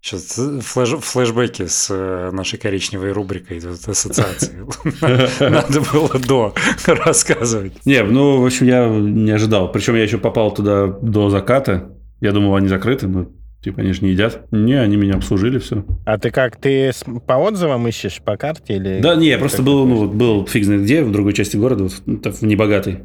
Сейчас 0.00 0.38
флеш, 0.60 0.90
флешбеки 1.00 1.66
с 1.66 1.88
э, 1.90 2.30
нашей 2.30 2.56
коричневой 2.56 3.10
рубрикой 3.10 3.60
тут 3.60 3.88
ассоциации. 3.88 4.64
Надо 5.40 5.80
было 5.92 6.18
до 6.20 6.54
рассказывать. 6.86 7.84
Не, 7.84 8.04
ну, 8.04 8.40
в 8.40 8.46
общем, 8.46 8.66
я 8.66 8.88
не 8.88 9.32
ожидал. 9.32 9.72
Причем 9.72 9.96
я 9.96 10.04
еще 10.04 10.18
попал 10.18 10.54
туда 10.54 10.86
до 10.86 11.30
заката. 11.30 11.90
Я 12.20 12.30
думал, 12.30 12.54
они 12.54 12.68
закрыты, 12.68 13.08
но 13.08 13.26
типа 13.62 13.80
они 13.80 13.92
же 13.92 14.04
не 14.04 14.10
едят. 14.10 14.46
Не, 14.50 14.74
они 14.74 14.96
меня 14.96 15.14
обслужили, 15.14 15.58
все. 15.58 15.84
А 16.04 16.18
ты 16.18 16.30
как, 16.30 16.56
ты 16.56 16.92
по 17.26 17.34
отзывам 17.34 17.86
ищешь 17.88 18.20
по 18.22 18.36
карте 18.36 18.76
или... 18.76 19.00
Да, 19.00 19.14
не, 19.16 19.28
я 19.28 19.38
просто 19.38 19.62
был, 19.62 19.86
ну, 19.86 19.96
вот 19.96 20.10
был 20.10 20.46
фиг 20.46 20.64
знает 20.64 20.82
где, 20.82 21.02
в 21.02 21.12
другой 21.12 21.32
части 21.32 21.56
города, 21.56 21.84
вот, 21.84 21.92
ну, 22.06 22.18
там, 22.18 22.32
в 22.32 22.42
небогатой. 22.42 23.00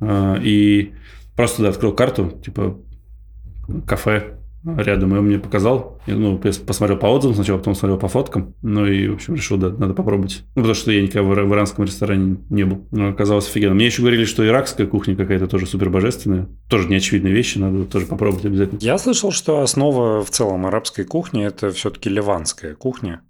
А, 0.00 0.36
И 0.42 0.92
просто 1.36 1.58
туда 1.58 1.68
открыл 1.70 1.92
карту, 1.92 2.40
типа 2.44 2.78
кафе 3.86 4.38
рядом, 4.76 5.14
и 5.14 5.18
он 5.18 5.26
мне 5.26 5.38
показал. 5.38 6.00
Я, 6.06 6.16
ну, 6.16 6.40
я 6.42 6.52
посмотрел 6.66 6.98
по 6.98 7.06
отзывам 7.06 7.34
сначала, 7.34 7.58
потом 7.58 7.74
смотрел 7.74 7.98
по 7.98 8.08
фоткам. 8.08 8.54
Ну 8.62 8.86
и, 8.86 9.08
в 9.08 9.14
общем, 9.14 9.34
решил, 9.34 9.56
да, 9.56 9.70
надо 9.70 9.94
попробовать. 9.94 10.44
Ну, 10.54 10.62
потому 10.62 10.74
что 10.74 10.90
я 10.92 11.02
никогда 11.02 11.22
в, 11.22 11.34
в 11.34 11.54
иранском 11.54 11.84
ресторане 11.84 12.38
не 12.50 12.64
был. 12.64 12.86
Но 12.90 13.08
оказалось 13.08 13.48
офигенно. 13.48 13.74
Мне 13.74 13.86
еще 13.86 14.02
говорили, 14.02 14.24
что 14.24 14.46
иракская 14.46 14.86
кухня 14.86 15.16
какая-то 15.16 15.46
тоже 15.46 15.66
супер 15.66 15.90
божественная. 15.90 16.48
Тоже 16.68 16.88
неочевидные 16.88 17.32
вещи, 17.32 17.58
надо 17.58 17.84
тоже 17.84 18.06
попробовать 18.06 18.44
обязательно. 18.44 18.78
Я 18.80 18.98
слышал, 18.98 19.30
что 19.30 19.60
основа 19.60 20.24
в 20.24 20.30
целом 20.30 20.66
арабской 20.66 21.04
кухни– 21.04 21.44
это 21.46 21.70
все-таки 21.70 22.08
ливанская 22.08 22.74
кухня. 22.74 23.22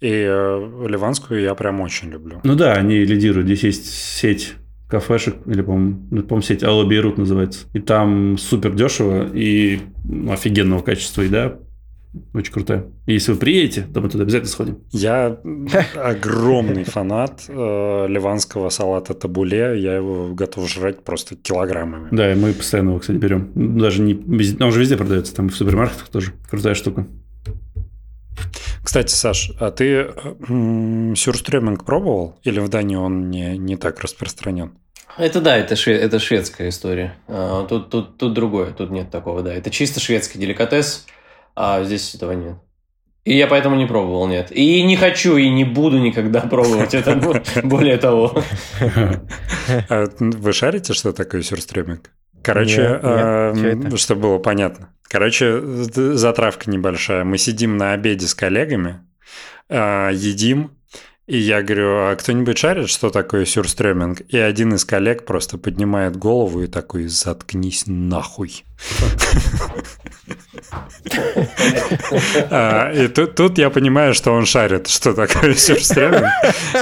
И 0.00 0.08
э, 0.08 0.86
ливанскую 0.88 1.40
я 1.40 1.54
прям 1.54 1.80
очень 1.80 2.10
люблю. 2.10 2.40
Ну 2.44 2.56
да, 2.56 2.74
они 2.74 2.98
лидируют. 3.04 3.46
Здесь 3.46 3.64
есть 3.64 3.94
сеть 3.94 4.54
кафешек, 4.94 5.34
или, 5.46 5.60
по-моему, 5.62 6.06
ну, 6.10 6.22
по-моему, 6.22 6.42
сеть 6.42 6.62
Алла 6.62 6.84
Бейрут 6.84 7.18
называется. 7.18 7.66
И 7.72 7.80
там 7.80 8.38
супер 8.38 8.72
дешево 8.74 9.28
и 9.34 9.80
ну, 10.04 10.32
офигенного 10.32 10.82
качества 10.82 11.22
еда. 11.22 11.58
Очень 12.32 12.52
крутая. 12.52 12.84
И 13.06 13.14
если 13.14 13.32
вы 13.32 13.38
приедете, 13.38 13.88
то 13.92 14.00
мы 14.00 14.08
туда 14.08 14.22
обязательно 14.22 14.48
сходим. 14.48 14.78
Я 14.92 15.36
огромный 15.96 16.84
фанат 16.84 17.42
э, 17.48 18.06
ливанского 18.08 18.68
салата 18.68 19.14
табуле. 19.14 19.80
Я 19.80 19.96
его 19.96 20.32
готов 20.32 20.70
жрать 20.70 21.02
просто 21.02 21.34
килограммами. 21.34 22.10
Да, 22.12 22.32
и 22.32 22.36
мы 22.36 22.52
постоянно 22.52 22.90
его, 22.90 23.00
кстати, 23.00 23.16
берем. 23.16 23.50
Даже 23.56 24.00
не... 24.00 24.14
Он 24.62 24.70
же 24.70 24.78
везде 24.78 24.96
продается, 24.96 25.34
там 25.34 25.48
и 25.48 25.50
в 25.50 25.56
супермаркетах 25.56 26.08
тоже. 26.08 26.34
Крутая 26.48 26.74
штука. 26.74 27.04
Кстати, 28.84 29.12
Саш, 29.12 29.50
а 29.58 29.70
ты 29.70 30.12
м, 30.48 31.16
сюрстрёминг 31.16 31.84
пробовал? 31.84 32.38
Или 32.44 32.60
в 32.60 32.68
Дании 32.68 32.96
он 32.96 33.30
не, 33.30 33.56
не 33.56 33.76
так 33.76 33.98
распространен? 34.00 34.72
Это 35.16 35.40
да, 35.40 35.56
это, 35.56 35.74
шве- 35.76 35.98
это 35.98 36.18
шведская 36.18 36.68
история. 36.70 37.14
А, 37.28 37.64
тут, 37.66 37.90
тут, 37.90 38.18
тут 38.18 38.32
другое, 38.34 38.72
тут 38.72 38.90
нет 38.90 39.10
такого, 39.10 39.42
да. 39.42 39.54
Это 39.54 39.70
чисто 39.70 40.00
шведский 40.00 40.38
деликатес, 40.38 41.06
а 41.54 41.84
здесь 41.84 42.14
этого 42.14 42.32
нет. 42.32 42.56
И 43.24 43.36
я 43.36 43.46
поэтому 43.46 43.76
не 43.76 43.86
пробовал, 43.86 44.26
нет. 44.26 44.48
И 44.50 44.82
не 44.82 44.96
хочу, 44.96 45.36
и 45.36 45.48
не 45.48 45.64
буду 45.64 45.98
никогда 45.98 46.40
пробовать 46.50 46.94
это. 46.94 47.14
бо- 47.16 47.42
Более 47.62 47.96
того. 47.96 48.36
А 49.88 50.04
Вы 50.18 50.52
шарите, 50.52 50.92
что 50.92 51.12
такое 51.12 51.42
сюрстрёминг? 51.42 52.10
Короче, 52.42 52.82
Нет, 53.02 53.02
нет. 53.02 53.82
Чё 53.82 53.88
это? 53.88 53.96
чтобы 53.96 54.20
было 54.22 54.38
понятно. 54.38 54.90
Короче, 55.08 55.60
затравка 55.62 56.70
небольшая. 56.70 57.24
Мы 57.24 57.38
сидим 57.38 57.76
на 57.78 57.92
обеде 57.92 58.26
с 58.26 58.34
коллегами, 58.34 59.00
э, 59.70 60.10
едим, 60.12 60.72
и 61.26 61.38
я 61.38 61.62
говорю, 61.62 62.10
а 62.10 62.16
кто-нибудь 62.16 62.58
шарит, 62.58 62.90
что 62.90 63.08
такое 63.10 63.46
сюрстрёминг? 63.46 64.20
И 64.28 64.36
один 64.36 64.74
из 64.74 64.84
коллег 64.84 65.24
просто 65.24 65.56
поднимает 65.56 66.16
голову 66.16 66.62
и 66.62 66.66
такой, 66.66 67.06
заткнись 67.06 67.84
нахуй. 67.86 68.64
А, 72.50 72.92
И 72.92 73.08
тут 73.08 73.58
я 73.58 73.70
понимаю, 73.70 74.14
что 74.14 74.32
он 74.32 74.44
шарит, 74.46 74.88
что 74.88 75.14
такое 75.14 75.54
сюрстреминг. 75.54 76.26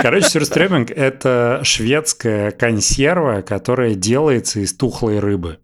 Короче, 0.01 0.29
сюрстреминг– 0.29 0.91
это 0.93 1.61
шведская 1.63 2.51
консерва, 2.51 3.43
которая 3.43 3.95
делается 3.95 4.61
из 4.61 4.75
тухлой 4.75 5.19
рыбы. 5.19 5.59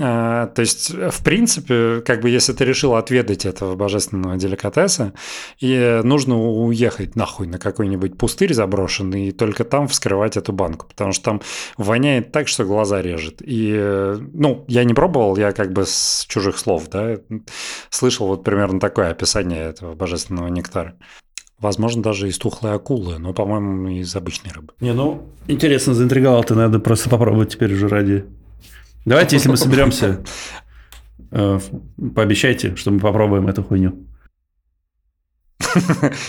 А, 0.00 0.46
То 0.46 0.60
есть, 0.60 0.90
в 0.90 1.24
принципе, 1.24 2.02
как 2.02 2.20
бы 2.20 2.30
если 2.30 2.52
ты 2.52 2.64
решил 2.64 2.94
отведать 2.94 3.44
этого 3.44 3.74
божественного 3.74 4.36
деликатеса, 4.36 5.12
и 5.58 6.00
нужно 6.04 6.38
уехать 6.38 7.16
нахуй 7.16 7.46
на 7.46 7.58
какой-нибудь 7.58 8.16
пустырь 8.16 8.54
заброшенный 8.54 9.28
и 9.28 9.32
только 9.32 9.64
там 9.64 9.88
вскрывать 9.88 10.36
эту 10.36 10.52
банку, 10.52 10.86
потому 10.86 11.12
что 11.12 11.24
там 11.24 11.40
воняет 11.76 12.32
так, 12.32 12.48
что 12.48 12.64
глаза 12.64 13.02
режет. 13.02 13.42
И, 13.42 13.72
э, 13.74 14.18
ну, 14.32 14.64
я 14.68 14.84
не 14.84 14.94
пробовал, 14.94 15.36
я 15.36 15.52
как 15.52 15.72
бы 15.72 15.84
с 15.84 16.24
чужих 16.28 16.58
слов, 16.58 16.88
да, 16.88 17.16
слышал 17.90 18.28
вот 18.28 18.44
примерно 18.44 18.78
такое 18.78 19.10
описание 19.10 19.64
этого 19.64 19.94
божественного 19.94 20.48
нектара. 20.48 20.94
Возможно, 21.58 22.04
даже 22.04 22.28
из 22.28 22.38
тухлой 22.38 22.74
акулы, 22.74 23.18
но, 23.18 23.34
по-моему, 23.34 23.88
из 23.88 24.14
обычной 24.14 24.52
рыбы. 24.52 24.74
Не, 24.80 24.92
ну, 24.92 25.26
интересно, 25.48 25.92
заинтриговал 25.92 26.44
ты, 26.44 26.54
надо 26.54 26.78
просто 26.78 27.10
попробовать 27.10 27.50
теперь 27.50 27.74
уже 27.74 27.88
ради... 27.88 28.24
Давайте, 29.04 29.36
если 29.36 29.48
мы 29.48 29.56
соберемся, 29.56 30.22
э, 31.30 31.60
пообещайте, 32.14 32.76
что 32.76 32.90
мы 32.90 33.00
попробуем 33.00 33.48
эту 33.48 33.62
хуйню. 33.62 34.04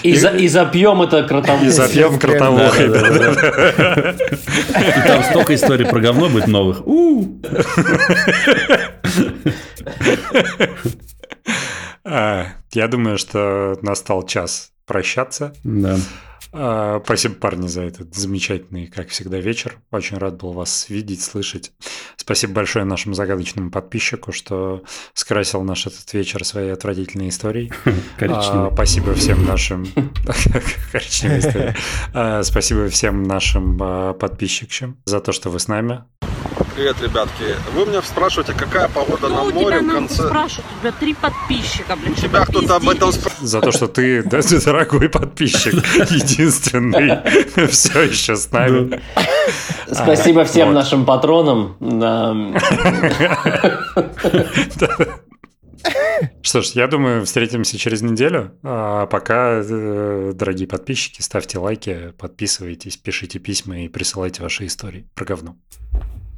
И, 0.03 0.15
за- 0.15 0.29
и 0.35 0.47
запьем 0.47 1.01
это 1.01 1.23
кротовухой. 1.23 1.67
И 1.67 1.71
запьем 1.71 2.19
кротовухой. 2.19 2.87
Да-да-да-да. 2.89 4.11
И 4.11 5.07
там 5.07 5.23
столько 5.23 5.55
историй 5.55 5.85
про 5.85 5.99
говно 6.01 6.29
будет 6.29 6.47
новых. 6.47 6.85
У! 6.85 7.39
А, 12.05 12.45
Я 12.73 12.87
думаю, 12.87 13.17
что 13.17 13.77
настал 13.81 14.25
час 14.25 14.71
прощаться. 14.85 15.53
Да. 15.63 15.97
А, 16.51 17.01
Спасибо, 17.03 17.35
парни, 17.35 17.67
за 17.67 17.83
этот 17.83 18.15
замечательный, 18.15 18.87
как 18.87 19.09
всегда, 19.09 19.37
вечер. 19.39 19.79
Очень 19.91 20.17
рад 20.17 20.37
был 20.37 20.51
вас 20.51 20.89
видеть, 20.89 21.21
слышать. 21.21 21.71
Спасибо 22.15 22.53
большое 22.53 22.85
нашему 22.85 23.15
загадочному 23.15 23.71
подписчику, 23.71 24.31
что 24.31 24.83
скрасил 25.13 25.61
наш 25.63 25.85
этот 25.85 26.11
вечер 26.13 26.43
своей 26.43 26.71
отвратительной 26.71 27.29
историей. 27.29 27.71
Коричневый. 28.17 28.69
А, 28.69 28.71
Спасибо 28.73 29.13
всем 29.13 29.45
нашим... 29.45 29.85
Коричневая 30.91 31.39
история. 31.39 31.75
А, 32.13 32.43
Спасибо 32.43 32.89
всем 32.89 33.23
нашим 33.23 33.77
подписчикам 34.17 34.97
за 35.05 35.19
то, 35.19 35.31
что 35.31 35.49
вы 35.49 35.59
с 35.59 35.67
нами. 35.67 36.03
Привет, 36.79 37.01
ребятки. 37.01 37.43
Вы 37.73 37.85
меня 37.87 38.01
спрашиваете, 38.01 38.53
какая 38.53 38.87
погода 38.87 39.27
Кто 39.27 39.29
на 39.29 39.43
море 39.43 39.79
тебя 39.79 39.91
в 39.91 39.93
конце... 39.93 40.23
спрашивает? 40.23 40.65
У 40.77 40.79
тебя 40.79 40.91
три 40.93 41.13
подписчика, 41.13 41.95
блин. 41.97 42.13
У 42.13 42.15
тебя 42.15 42.45
кто-то 42.45 42.75
об 42.77 42.87
этом 42.87 43.11
спрашивает. 43.11 43.49
За 43.49 43.59
то, 43.59 43.71
что 43.73 43.87
ты, 43.87 44.23
да, 44.23 44.41
ты 44.41 44.63
дорогой 44.63 45.09
подписчик, 45.09 45.73
единственный, 46.09 47.67
все 47.67 48.03
еще 48.03 48.37
с 48.37 48.49
нами. 48.51 49.01
Спасибо 49.91 50.45
всем 50.45 50.73
нашим 50.73 51.05
патронам. 51.05 51.75
Что 56.41 56.61
ж, 56.61 56.67
я 56.75 56.87
думаю, 56.87 57.25
встретимся 57.25 57.77
через 57.77 58.01
неделю. 58.01 58.51
А 58.63 59.05
пока, 59.07 59.61
э, 59.63 60.31
дорогие 60.33 60.67
подписчики, 60.67 61.21
ставьте 61.21 61.59
лайки, 61.59 62.13
подписывайтесь, 62.17 62.97
пишите 62.97 63.39
письма 63.39 63.83
и 63.83 63.89
присылайте 63.89 64.41
ваши 64.41 64.65
истории 64.65 65.05
про 65.13 65.25
говно. 65.25 65.55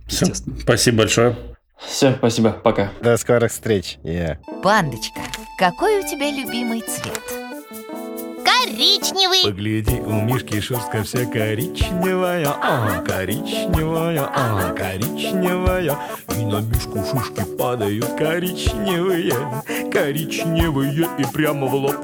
Естественно. 0.08 0.58
Спасибо 0.60 0.99
большое. 0.99 1.36
Все, 1.80 2.14
спасибо, 2.16 2.52
пока. 2.52 2.91
До 3.02 3.18
скорых 3.18 3.52
встреч. 3.52 3.97
Yeah. 4.04 4.38
Пандочка, 4.62 5.22
какой 5.58 5.99
у 5.99 6.08
тебя 6.08 6.30
любимый 6.32 6.82
цвет? 6.82 7.20
Коричневый. 8.45 9.43
Погляди, 9.43 9.99
у 9.99 10.22
Мишки 10.22 10.60
шерстка 10.60 11.04
вся 11.04 11.26
коричневая, 11.26 12.47
а, 12.47 13.02
коричневая, 13.02 14.30
а, 14.34 14.72
коричневая. 14.74 15.97
И 16.38 16.45
на 16.45 16.60
Мишку 16.62 16.99
шишки 16.99 17.43
падают 17.58 18.06
коричневые, 18.18 19.34
коричневые 19.91 21.08
и 21.18 21.34
прямо 21.34 21.66
в 21.66 21.74
лоб. 21.74 21.95